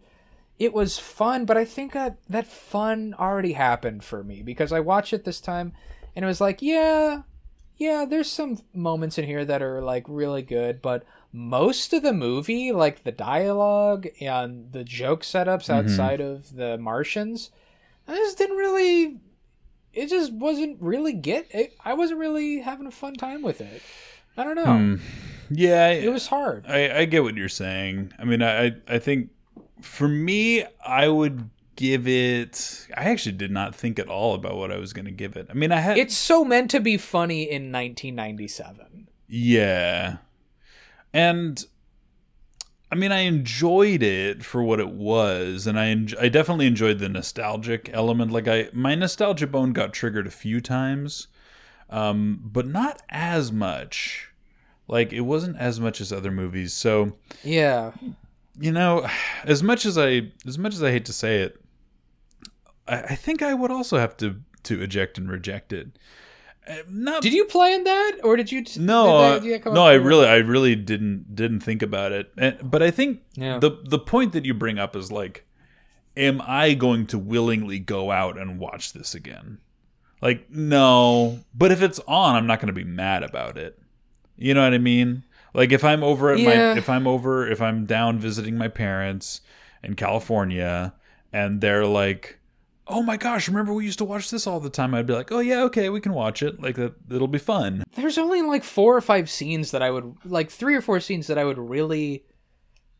it 0.58 0.72
was 0.72 0.98
fun. 0.98 1.44
But 1.44 1.56
I 1.56 1.64
think 1.64 1.92
that 1.92 2.16
that 2.28 2.46
fun 2.46 3.14
already 3.18 3.52
happened 3.54 4.04
for 4.04 4.22
me 4.24 4.42
because 4.42 4.72
I 4.72 4.80
watched 4.80 5.12
it 5.12 5.24
this 5.24 5.40
time 5.40 5.72
and 6.14 6.24
it 6.24 6.28
was 6.28 6.40
like, 6.40 6.62
yeah, 6.62 7.22
yeah, 7.76 8.04
there's 8.08 8.30
some 8.30 8.58
moments 8.72 9.18
in 9.18 9.24
here 9.24 9.44
that 9.44 9.62
are 9.62 9.82
like 9.82 10.04
really 10.06 10.42
good, 10.42 10.80
but 10.80 11.04
most 11.32 11.92
of 11.92 12.02
the 12.04 12.12
movie, 12.12 12.70
like 12.70 13.02
the 13.02 13.10
dialogue 13.12 14.06
and 14.20 14.70
the 14.72 14.84
joke 14.84 15.22
setups 15.22 15.68
outside 15.68 16.20
of 16.20 16.54
the 16.54 16.78
Martians, 16.78 17.50
I 18.06 18.14
just 18.14 18.38
didn't 18.38 18.56
really. 18.56 19.18
It 19.92 20.08
just 20.08 20.32
wasn't 20.32 20.80
really 20.80 21.12
get. 21.12 21.46
It, 21.50 21.76
I 21.84 21.94
wasn't 21.94 22.20
really 22.20 22.60
having 22.60 22.86
a 22.86 22.90
fun 22.92 23.14
time 23.14 23.42
with 23.42 23.60
it. 23.60 23.82
I 24.36 24.44
don't 24.44 24.56
know. 24.56 24.64
Hmm. 24.64 24.94
Yeah, 25.50 25.88
It 25.90 26.12
was 26.12 26.26
hard. 26.28 26.64
I, 26.68 26.98
I 27.00 27.04
get 27.04 27.22
what 27.22 27.36
you're 27.36 27.48
saying. 27.48 28.12
I 28.18 28.24
mean, 28.24 28.42
I- 28.42 28.74
I 28.88 28.98
think 28.98 29.30
for 29.84 30.08
me, 30.08 30.64
I 30.86 31.08
would 31.08 31.50
give 31.76 32.06
it. 32.08 32.86
I 32.96 33.04
actually 33.04 33.32
did 33.32 33.50
not 33.50 33.74
think 33.74 33.98
at 33.98 34.08
all 34.08 34.34
about 34.34 34.56
what 34.56 34.70
I 34.72 34.78
was 34.78 34.92
going 34.92 35.04
to 35.06 35.10
give 35.10 35.36
it. 35.36 35.46
I 35.50 35.54
mean, 35.54 35.72
I 35.72 35.80
had 35.80 35.98
It's 35.98 36.16
so 36.16 36.44
meant 36.44 36.70
to 36.72 36.80
be 36.80 36.96
funny 36.96 37.42
in 37.42 37.72
1997. 37.72 39.08
yeah, 39.28 40.16
and 41.12 41.64
I 42.92 42.96
mean, 42.96 43.10
I 43.12 43.20
enjoyed 43.20 44.02
it 44.02 44.44
for 44.44 44.62
what 44.62 44.78
it 44.78 44.90
was, 44.90 45.66
and 45.66 45.78
I 45.78 45.86
en- 45.88 46.08
I 46.20 46.28
definitely 46.28 46.66
enjoyed 46.66 46.98
the 47.00 47.08
nostalgic 47.08 47.90
element. 47.92 48.30
Like 48.30 48.46
I, 48.46 48.68
my 48.72 48.94
nostalgia 48.94 49.46
bone 49.48 49.72
got 49.72 49.92
triggered 49.92 50.26
a 50.28 50.30
few 50.30 50.60
times, 50.60 51.26
um, 51.90 52.40
but 52.44 52.66
not 52.66 53.02
as 53.08 53.50
much. 53.50 54.30
Like 54.86 55.12
it 55.12 55.22
wasn't 55.22 55.56
as 55.58 55.80
much 55.80 56.00
as 56.00 56.12
other 56.12 56.30
movies. 56.30 56.72
So 56.72 57.16
Yeah. 57.42 57.92
You 58.58 58.72
know, 58.72 59.06
as 59.44 59.62
much 59.62 59.84
as 59.86 59.98
I 59.98 60.32
as 60.46 60.58
much 60.58 60.74
as 60.74 60.82
I 60.82 60.90
hate 60.90 61.04
to 61.06 61.12
say 61.12 61.40
it, 61.40 61.60
I, 62.86 63.02
I 63.02 63.14
think 63.14 63.42
I 63.42 63.54
would 63.54 63.70
also 63.70 63.98
have 63.98 64.16
to 64.18 64.40
to 64.64 64.82
eject 64.82 65.18
and 65.18 65.30
reject 65.30 65.72
it. 65.72 65.98
Uh, 66.66 66.76
Not 66.88 67.22
Did 67.22 67.34
you 67.34 67.44
plan 67.44 67.84
that, 67.84 68.20
or 68.24 68.36
did 68.36 68.50
you? 68.50 68.64
T- 68.64 68.80
no, 68.80 69.04
did 69.04 69.10
uh, 69.12 69.20
that 69.20 69.40
idea 69.42 69.58
come 69.58 69.74
no, 69.74 69.84
I 69.84 69.94
really, 69.94 70.26
I 70.26 70.36
really 70.36 70.74
didn't 70.74 71.34
didn't 71.34 71.60
think 71.60 71.82
about 71.82 72.12
it. 72.12 72.32
And, 72.38 72.58
but 72.62 72.82
I 72.82 72.90
think 72.90 73.20
Yeah. 73.34 73.58
the 73.58 73.82
the 73.84 73.98
point 73.98 74.32
that 74.32 74.46
you 74.46 74.54
bring 74.54 74.78
up 74.78 74.96
is 74.96 75.12
like, 75.12 75.44
am 76.16 76.40
I 76.42 76.72
going 76.72 77.06
to 77.08 77.18
willingly 77.18 77.78
go 77.78 78.10
out 78.10 78.38
and 78.38 78.58
watch 78.58 78.94
this 78.94 79.14
again? 79.14 79.58
Like, 80.22 80.48
no. 80.48 81.40
But 81.54 81.70
if 81.70 81.82
it's 81.82 82.00
on, 82.08 82.34
I'm 82.34 82.46
not 82.46 82.60
going 82.60 82.68
to 82.68 82.72
be 82.72 82.84
mad 82.84 83.22
about 83.22 83.58
it. 83.58 83.78
You 84.38 84.54
know 84.54 84.62
what 84.64 84.72
I 84.72 84.78
mean? 84.78 85.24
Like 85.54 85.72
if 85.72 85.84
I'm 85.84 86.02
over 86.02 86.30
at 86.32 86.38
Yeah. 86.40 86.72
my 86.74 86.78
if 86.78 86.88
I'm 86.88 87.06
over 87.06 87.48
if 87.48 87.62
I'm 87.62 87.86
down 87.86 88.18
visiting 88.18 88.56
my 88.58 88.68
parents 88.68 89.40
in 89.82 89.94
California 89.94 90.92
and 91.32 91.60
they're 91.60 91.86
like, 91.86 92.38
"Oh 92.86 93.02
my 93.02 93.16
gosh, 93.16 93.48
remember 93.48 93.72
we 93.72 93.84
used 93.84 93.98
to 93.98 94.04
watch 94.04 94.30
this 94.30 94.46
all 94.46 94.60
the 94.60 94.68
time?" 94.70 94.94
I'd 94.94 95.06
be 95.06 95.12
like, 95.14 95.30
"Oh 95.32 95.38
yeah, 95.40 95.62
okay, 95.64 95.88
we 95.90 96.00
can 96.00 96.12
watch 96.12 96.42
it. 96.42 96.60
Like 96.60 96.74
that 96.76 96.94
it'll 97.10 97.28
be 97.28 97.38
fun." 97.38 97.84
There's 97.94 98.18
only 98.18 98.42
like 98.42 98.64
four 98.64 98.96
or 98.96 99.00
five 99.00 99.30
scenes 99.30 99.70
that 99.70 99.82
I 99.82 99.90
would 99.90 100.14
like 100.24 100.50
three 100.50 100.74
or 100.74 100.80
four 100.80 100.98
scenes 101.00 101.28
that 101.28 101.38
I 101.38 101.44
would 101.44 101.58
really 101.58 102.24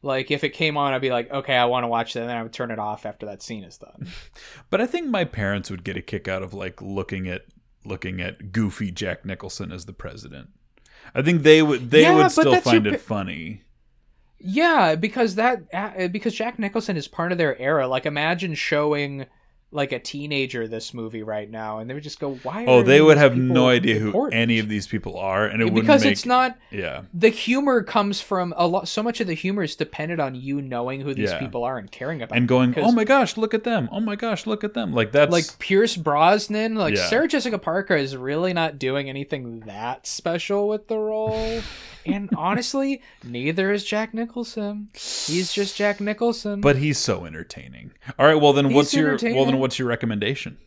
like 0.02 0.30
if 0.30 0.44
it 0.44 0.50
came 0.50 0.76
on 0.76 0.92
I'd 0.92 1.00
be 1.00 1.10
like, 1.10 1.30
okay, 1.32 1.56
I 1.56 1.64
want 1.64 1.84
to 1.84 1.88
watch 1.88 2.12
that 2.12 2.20
and 2.20 2.28
then 2.28 2.36
I 2.36 2.42
would 2.42 2.52
turn 2.52 2.70
it 2.70 2.78
off 2.78 3.06
after 3.06 3.24
that 3.26 3.42
scene 3.42 3.64
is 3.64 3.78
done. 3.78 4.06
But 4.70 4.80
I 4.82 4.86
think 4.86 5.08
my 5.08 5.24
parents 5.24 5.70
would 5.70 5.82
get 5.82 5.96
a 5.96 6.02
kick 6.02 6.28
out 6.28 6.42
of 6.42 6.52
like 6.52 6.82
looking 6.82 7.26
at 7.26 7.46
looking 7.86 8.20
at 8.20 8.52
goofy 8.52 8.90
Jack 8.90 9.24
Nicholson 9.24 9.72
as 9.72 9.86
the 9.86 9.92
president. 9.94 10.50
I 11.14 11.22
think 11.22 11.42
they 11.42 11.62
would 11.62 11.90
they 11.90 12.02
Yeah, 12.02 12.16
would 12.16 12.30
still 12.30 12.56
find 12.60 12.84
your 12.84 12.94
it 12.94 13.00
funny. 13.00 13.62
Yeah, 14.38 14.94
because 14.94 15.36
that 15.36 15.62
uh, 15.72 16.08
because 16.08 16.34
Jack 16.34 16.58
Nicholson 16.58 16.96
is 16.96 17.08
part 17.08 17.32
of 17.32 17.38
their 17.38 17.58
era. 17.58 17.86
Like 17.88 18.04
imagine 18.04 18.54
showing 18.54 19.26
like 19.74 19.92
a 19.92 19.98
teenager 19.98 20.66
this 20.68 20.94
movie 20.94 21.22
right 21.22 21.50
now 21.50 21.78
and 21.78 21.90
they 21.90 21.94
would 21.94 22.02
just 22.02 22.20
go, 22.20 22.34
"Why?" 22.42 22.64
Oh, 22.66 22.82
they 22.82 23.00
would 23.00 23.16
have 23.18 23.36
no 23.36 23.68
idea 23.68 23.98
who 23.98 24.06
important?" 24.06 24.40
any 24.40 24.58
of 24.58 24.68
these 24.68 24.86
people 24.86 25.18
are 25.18 25.44
and 25.46 25.60
it 25.60 25.64
wouldn't 25.66 25.82
because 25.82 26.04
make 26.04 26.12
it's 26.12 26.24
not 26.24 26.56
Yeah. 26.70 27.02
the 27.12 27.28
humor 27.28 27.82
comes 27.82 28.20
from 28.20 28.54
a 28.56 28.66
lot 28.66 28.88
so 28.88 29.02
much 29.02 29.20
of 29.20 29.26
the 29.26 29.34
humor 29.34 29.62
is 29.64 29.76
dependent 29.76 30.20
on 30.20 30.34
you 30.34 30.62
knowing 30.62 31.00
who 31.00 31.12
these 31.12 31.30
Yeah. 31.32 31.38
people 31.38 31.64
are 31.64 31.76
and 31.76 31.90
caring 31.90 32.22
about 32.22 32.30
them. 32.30 32.38
And 32.38 32.48
going, 32.48 32.74
"Oh 32.78 32.92
my 32.92 33.04
gosh, 33.04 33.36
look 33.36 33.52
at 33.52 33.64
them. 33.64 33.88
Oh 33.92 34.00
my 34.00 34.16
gosh, 34.16 34.46
look 34.46 34.64
at 34.64 34.74
them." 34.74 34.92
Like 34.94 35.12
that's 35.12 35.32
like 35.32 35.58
Pierce 35.58 35.96
Brosnan, 35.96 36.76
like 36.76 36.94
Yeah. 36.96 37.06
Sarah 37.08 37.28
Jessica 37.28 37.58
Parker 37.58 37.96
is 37.96 38.16
really 38.16 38.52
not 38.52 38.78
doing 38.78 39.08
anything 39.08 39.60
that 39.66 40.06
special 40.06 40.68
with 40.68 40.88
the 40.88 40.98
role. 40.98 41.60
and 42.06 42.28
honestly, 42.36 43.02
neither 43.22 43.72
is 43.72 43.84
Jack 43.84 44.14
Nicholson. 44.14 44.88
He's 44.94 45.52
just 45.52 45.76
Jack 45.76 46.00
Nicholson. 46.00 46.60
but 46.60 46.76
he's 46.76 46.98
so 46.98 47.24
entertaining. 47.24 47.92
All 48.18 48.26
right, 48.26 48.40
well 48.40 48.52
then 48.52 48.66
He's 48.66 48.74
what's 48.74 48.94
your 48.94 49.16
well 49.22 49.44
then 49.46 49.58
what's 49.58 49.78
your 49.78 49.88
recommendation? 49.88 50.58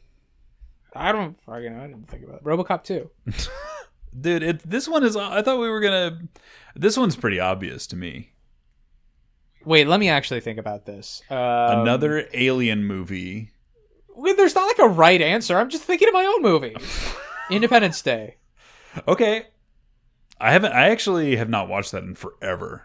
I 0.95 1.11
don't 1.11 1.39
fucking 1.41 1.77
know. 1.77 1.83
I 1.83 1.87
didn't 1.87 2.09
think 2.09 2.23
about 2.23 2.37
it. 2.37 2.43
RoboCop 2.43 2.83
2. 2.83 3.09
Dude, 4.19 4.41
it, 4.41 4.69
this 4.69 4.87
one 4.87 5.03
is 5.03 5.15
I 5.15 5.41
thought 5.43 5.59
we 5.59 5.69
were 5.69 5.79
going 5.81 5.91
to 6.11 6.27
This 6.75 6.97
one's 6.97 7.15
pretty 7.15 7.39
obvious 7.39 7.85
to 7.87 7.95
me. 7.95 8.31
Wait, 9.63 9.85
let 9.87 9.99
me 9.99 10.09
actually 10.09 10.39
think 10.39 10.57
about 10.57 10.85
this. 10.85 11.21
Um, 11.29 11.37
Another 11.81 12.27
alien 12.33 12.85
movie. 12.85 13.51
Wait, 14.15 14.37
there's 14.37 14.55
not 14.55 14.65
like 14.65 14.79
a 14.79 14.87
right 14.87 15.21
answer. 15.21 15.57
I'm 15.57 15.69
just 15.69 15.83
thinking 15.83 16.07
of 16.07 16.13
my 16.13 16.25
own 16.25 16.41
movie. 16.41 16.75
Independence 17.51 18.01
Day. 18.01 18.37
Okay. 19.07 19.47
I 20.39 20.51
haven't 20.51 20.73
I 20.73 20.89
actually 20.89 21.35
have 21.37 21.49
not 21.49 21.67
watched 21.67 21.91
that 21.93 22.03
in 22.03 22.15
forever. 22.15 22.83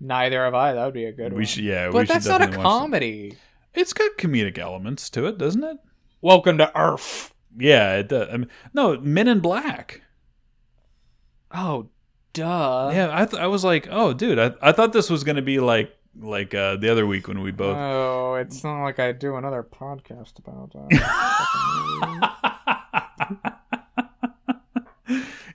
Neither 0.00 0.44
have 0.44 0.54
I. 0.54 0.74
That 0.74 0.84
would 0.84 0.94
be 0.94 1.04
a 1.06 1.12
good 1.12 1.32
We 1.32 1.38
one. 1.38 1.44
should 1.46 1.64
yeah, 1.64 1.86
we 1.88 1.92
but 1.92 2.06
should 2.06 2.14
that's 2.16 2.26
not 2.26 2.40
a 2.40 2.46
definitely 2.46 2.64
watch 2.64 2.72
that. 2.74 2.78
comedy. 2.80 3.36
It's 3.74 3.92
got 3.92 4.16
comedic 4.18 4.58
elements 4.58 5.10
to 5.10 5.26
it, 5.26 5.38
doesn't 5.38 5.62
it? 5.64 5.76
Welcome 6.20 6.58
to 6.58 6.76
Earth. 6.78 7.32
Yeah, 7.56 7.96
it 7.96 8.08
does. 8.08 8.28
I 8.32 8.36
mean, 8.38 8.48
no, 8.74 8.98
Men 9.00 9.28
in 9.28 9.40
Black. 9.40 10.02
Oh, 11.52 11.88
duh. 12.32 12.90
Yeah, 12.92 13.10
I 13.12 13.24
th- 13.24 13.40
I 13.42 13.46
was 13.46 13.64
like, 13.64 13.88
"Oh, 13.90 14.12
dude, 14.12 14.38
I 14.38 14.52
I 14.62 14.72
thought 14.72 14.92
this 14.92 15.10
was 15.10 15.24
going 15.24 15.36
to 15.36 15.42
be 15.42 15.58
like 15.60 15.94
like 16.20 16.54
uh 16.54 16.76
the 16.76 16.90
other 16.90 17.06
week 17.06 17.28
when 17.28 17.40
we 17.42 17.50
both 17.52 17.76
Oh, 17.76 18.34
it's 18.34 18.64
not 18.64 18.82
like 18.82 18.98
I 18.98 19.12
do 19.12 19.36
another 19.36 19.62
podcast 19.62 20.38
about 20.40 20.72
that. 20.90 22.57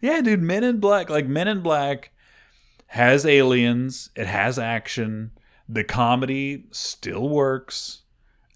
Yeah, 0.04 0.20
dude, 0.22 0.42
Men 0.42 0.64
in 0.66 0.80
Black, 0.82 1.10
like 1.10 1.28
Men 1.28 1.48
in 1.48 1.62
Black 1.62 2.12
has 2.88 3.26
aliens, 3.26 4.10
it 4.18 4.28
has 4.28 4.60
action, 4.60 5.32
the 5.68 5.84
comedy 5.86 6.66
still 6.72 7.30
works. 7.30 8.02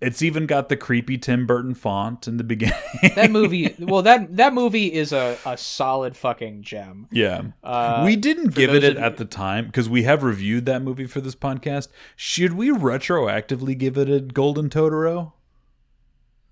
It's 0.02 0.22
even 0.22 0.46
got 0.46 0.70
the 0.70 0.76
creepy 0.78 1.18
Tim 1.18 1.48
Burton 1.48 1.74
font 1.74 2.28
in 2.28 2.36
the 2.38 2.44
beginning. 2.44 2.76
that 3.16 3.32
movie, 3.32 3.74
well, 3.80 4.02
that 4.04 4.36
that 4.36 4.54
movie 4.54 4.94
is 4.94 5.12
a, 5.14 5.38
a 5.46 5.58
solid 5.58 6.16
fucking 6.18 6.62
gem. 6.64 7.08
yeah. 7.12 7.44
Uh, 7.64 8.04
we 8.06 8.16
didn't 8.18 8.54
give 8.54 8.76
it 8.76 8.84
it 8.84 8.98
at 8.98 9.14
you- 9.14 9.18
the 9.18 9.26
time 9.26 9.66
because 9.68 9.88
we 9.90 10.04
have 10.04 10.22
reviewed 10.24 10.66
that 10.66 10.82
movie 10.84 11.08
for 11.08 11.22
this 11.22 11.34
podcast. 11.34 11.88
Should 12.18 12.54
we 12.54 12.70
retroactively 12.70 13.76
give 13.76 13.98
it 13.98 14.10
a 14.10 14.20
Golden 14.20 14.70
Totoro? 14.70 15.32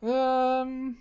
Um, 0.01 0.97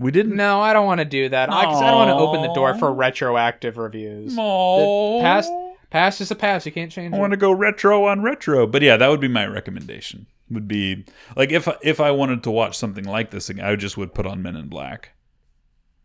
We 0.00 0.10
didn't. 0.10 0.34
no, 0.34 0.60
I 0.60 0.72
don't 0.72 0.86
want 0.86 0.98
to 1.00 1.04
do 1.04 1.28
that. 1.28 1.52
I, 1.52 1.64
'cause 1.66 1.82
I 1.82 1.90
don't 1.90 1.96
want 1.98 2.08
to 2.10 2.14
open 2.14 2.40
the 2.42 2.52
door 2.54 2.74
for 2.74 2.92
retroactive 2.92 3.76
reviews. 3.76 4.34
Aw. 4.36 5.18
The 5.18 5.22
past 5.22 5.52
past 5.90 6.20
is 6.22 6.30
a 6.30 6.34
past. 6.34 6.64
You 6.66 6.72
can't 6.72 6.90
change 6.90 7.12
I 7.12 7.18
it. 7.18 7.20
want 7.20 7.32
to 7.32 7.36
go 7.36 7.52
retro 7.52 8.06
on 8.06 8.22
retro. 8.22 8.66
But 8.66 8.80
yeah, 8.82 8.96
that 8.96 9.08
would 9.08 9.20
be 9.20 9.28
my 9.28 9.46
recommendation. 9.46 10.26
Would 10.50 10.66
be 10.66 11.04
like 11.36 11.52
if 11.52 11.68
if 11.82 12.00
I 12.00 12.10
wanted 12.12 12.42
to 12.44 12.50
watch 12.50 12.76
something 12.78 13.04
like 13.04 13.30
this, 13.30 13.50
I 13.62 13.76
just 13.76 13.96
would 13.98 14.14
put 14.14 14.26
on 14.26 14.42
Men 14.42 14.56
in 14.56 14.68
Black. 14.68 15.10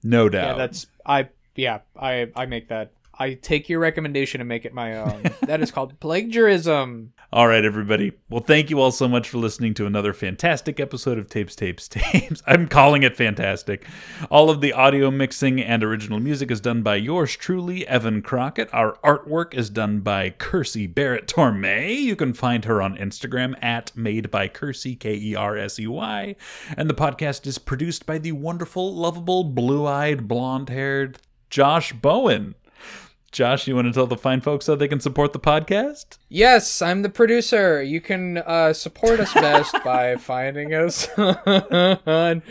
No 0.04 0.28
doubt. 0.30 0.43
Yeah, 0.50 0.54
that's 0.58 0.88
I. 1.06 1.30
Yeah, 1.56 1.80
I 1.98 2.28
I 2.36 2.46
make 2.48 2.68
that. 2.68 2.91
I 3.18 3.34
take 3.34 3.70
your 3.70 3.80
recommendation 3.80 4.41
and 4.41 4.47
make 4.47 4.66
it 4.66 4.74
my 4.74 4.97
own. 4.97 5.24
that 5.43 5.61
is 5.61 5.72
called 5.72 5.99
plagiarism. 5.99 7.13
All 7.32 7.47
right, 7.47 7.66
everybody. 7.66 8.13
Well, 8.30 8.41
thank 8.41 8.70
you 8.70 8.80
all 8.80 8.91
so 8.91 9.07
much 9.07 9.30
for 9.30 9.38
listening 9.38 9.74
to 9.76 9.86
another 9.86 10.13
fantastic 10.13 10.80
episode 10.80 11.18
of 11.18 11.30
Tapes, 11.30 11.55
Tapes, 11.55 11.88
Tapes. 11.89 12.41
I'm 12.45 12.68
calling 12.68 13.03
it 13.03 13.18
fantastic. 13.18 13.86
All 14.30 14.49
of 14.49 14.61
the 14.61 14.74
audio 14.74 15.11
mixing 15.11 15.61
and 15.61 15.84
original 15.84 16.20
music 16.20 16.51
is 16.51 16.61
done 16.61 16.82
by 16.82 16.95
yours 16.95 17.36
truly, 17.36 17.88
Evan 17.88 18.22
Crockett. 18.22 18.70
Our 18.74 18.97
artwork 19.03 19.53
is 19.53 19.70
done 19.70 19.99
by 19.99 20.30
Kersey 20.32 20.88
Barrett 20.88 21.28
Tormey. 21.28 21.99
You 21.99 22.16
can 22.16 22.34
find 22.34 22.66
her 22.66 22.82
on 22.82 22.97
Instagram 22.97 23.61
at 23.61 23.95
Made 23.95 24.30
by 24.32 24.47
Kersey, 24.47 24.95
K 24.95 25.16
E 25.16 25.36
R 25.36 25.57
S 25.57 25.80
E 25.80 25.88
Y. 25.88 26.36
And 26.78 26.89
the 26.89 26.93
podcast 26.93 27.47
is 27.47 27.57
produced 27.57 28.05
by 28.05 28.18
the 28.18 28.34
wonderful, 28.34 28.93
lovable, 28.95 29.43
blue 29.43 29.86
eyed, 29.86 30.28
blonde 30.28 30.70
haired 30.70 31.20
Josh 31.49 31.91
Bowen. 31.93 32.55
Josh, 33.36 33.68
you 33.68 33.76
want 33.76 33.86
to 33.88 33.92
tell 33.92 34.08
the 34.08 34.16
fine 34.16 34.40
folks 34.40 34.68
how 34.68 34.76
they 34.76 34.88
can 34.88 35.02
support 35.02 35.34
the 35.34 35.42
podcast? 35.42 36.20
Yes, 36.30 36.82
I'm 36.82 37.02
the 37.02 37.10
producer. 37.10 37.84
You 37.84 38.00
can 38.00 38.38
uh, 38.38 38.72
support 38.72 39.20
us 39.20 39.34
best 39.34 39.76
by 39.84 40.16
finding 40.16 40.74
us 40.74 41.10
on. 41.18 42.42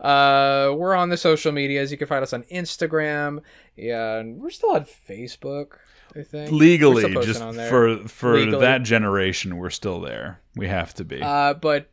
Uh, 0.00 0.72
we're 0.74 0.94
on 0.94 1.10
the 1.10 1.18
social 1.18 1.52
medias. 1.52 1.92
You 1.92 1.98
can 1.98 2.06
find 2.08 2.22
us 2.22 2.32
on 2.32 2.44
Instagram. 2.44 3.42
Yeah, 3.76 4.20
and 4.20 4.40
we're 4.40 4.48
still 4.48 4.70
on 4.70 4.86
Facebook. 4.86 5.74
I 6.16 6.22
think 6.22 6.50
legally 6.50 7.14
just 7.22 7.42
for 7.68 7.98
for 8.08 8.38
Legally. 8.38 8.60
that 8.60 8.82
generation 8.82 9.56
we're 9.56 9.70
still 9.70 9.98
there 9.98 10.40
we 10.54 10.68
have 10.68 10.92
to 10.94 11.04
be 11.04 11.22
Uh, 11.22 11.54
but 11.54 11.88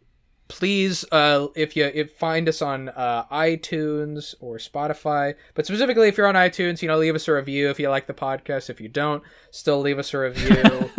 please, 0.50 1.06
uh, 1.12 1.48
if 1.56 1.78
you 1.78 1.86
if 1.86 2.18
find 2.18 2.50
us 2.50 2.62
on 2.62 2.90
uh, 2.90 3.24
iTunes 3.32 4.36
or 4.42 4.58
Spotify, 4.58 5.36
but 5.54 5.66
specifically 5.66 6.10
if 6.10 6.18
you're 6.18 6.28
on 6.28 6.36
iTunes, 6.36 6.82
you 6.82 6.88
know, 6.90 6.98
leave 6.98 7.16
us 7.16 7.28
a 7.30 7.34
review 7.34 7.70
if 7.70 7.80
you 7.80 7.90
like 7.90 8.08
the 8.08 8.14
podcast. 8.14 8.70
If 8.70 8.82
you 8.82 8.90
don't, 8.90 9.24
still 9.52 9.80
leave 9.80 9.98
us 9.98 10.14
a 10.14 10.20
review. 10.20 10.90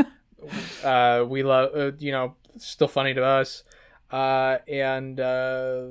uh, 0.85 1.25
we 1.29 1.43
love, 1.43 1.75
uh, 1.77 1.93
you 1.99 2.13
know, 2.13 2.35
still 2.57 2.89
funny 2.89 3.13
to 3.13 3.23
us. 3.23 3.65
Uh, 4.11 4.59
and 4.67 5.21
uh, 5.21 5.83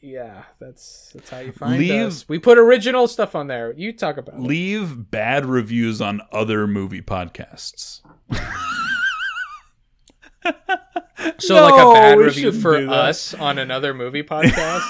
yeah, 0.00 0.44
that's 0.58 1.10
that's 1.12 1.28
how 1.28 1.40
you 1.40 1.52
find 1.52 1.78
Leave- 1.78 2.06
us. 2.06 2.26
We 2.26 2.38
put 2.38 2.56
original 2.56 3.06
stuff 3.08 3.34
on 3.34 3.46
there. 3.48 3.74
You 3.76 3.92
talk 3.92 4.16
about 4.16 4.36
it. 4.36 4.40
leave 4.40 5.10
bad 5.10 5.44
reviews 5.44 6.00
on 6.00 6.22
other 6.32 6.66
movie 6.66 7.02
podcasts 7.02 8.00
So 11.38 11.54
No, 11.56 11.62
like 11.64 11.80
a 11.82 11.92
bad 11.94 12.18
review 12.18 12.52
for 12.52 12.76
us 12.76 13.34
on 13.34 13.58
another 13.58 13.92
movie 13.94 14.22
podcast. 14.34 14.82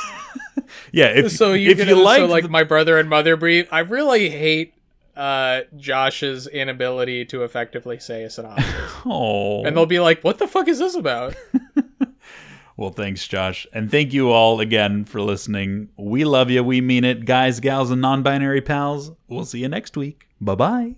yeah 0.93 1.07
if 1.07 1.33
so 1.33 1.53
you 1.55 1.71
if 1.71 1.79
can 1.79 1.89
you 1.89 2.03
like 2.03 2.19
so 2.19 2.27
like 2.27 2.49
my 2.51 2.65
brother 2.65 2.99
and 2.99 3.09
mother 3.09 3.37
breed. 3.37 3.67
I 3.71 3.81
really 3.81 4.29
hate 4.31 4.75
uh 5.17 5.63
Josh's 5.77 6.47
inability 6.47 7.25
to 7.27 7.43
effectively 7.45 7.99
say 7.99 8.25
a 8.25 8.31
synopsis. 8.31 8.67
oh 9.07 9.65
and 9.65 9.77
they'll 9.77 9.87
be 9.87 10.01
like, 10.01 10.23
"What 10.23 10.39
the 10.39 10.47
fuck 10.47 10.69
is 10.69 10.79
this 10.79 10.95
about?" 10.95 11.35
well 12.77 12.91
thanks 12.91 13.27
josh 13.27 13.67
and 13.73 13.91
thank 13.91 14.13
you 14.13 14.31
all 14.31 14.61
again 14.61 15.05
for 15.05 15.21
listening 15.21 15.89
we 15.97 16.25
love 16.25 16.49
you 16.49 16.63
we 16.63 16.81
mean 16.81 17.03
it 17.03 17.25
guys 17.25 17.59
gals 17.59 17.91
and 17.91 18.01
non-binary 18.01 18.61
pals 18.61 19.11
we'll 19.27 19.45
see 19.45 19.59
you 19.59 19.69
next 19.69 19.97
week 19.97 20.29
bye 20.41 20.55
bye 20.55 20.95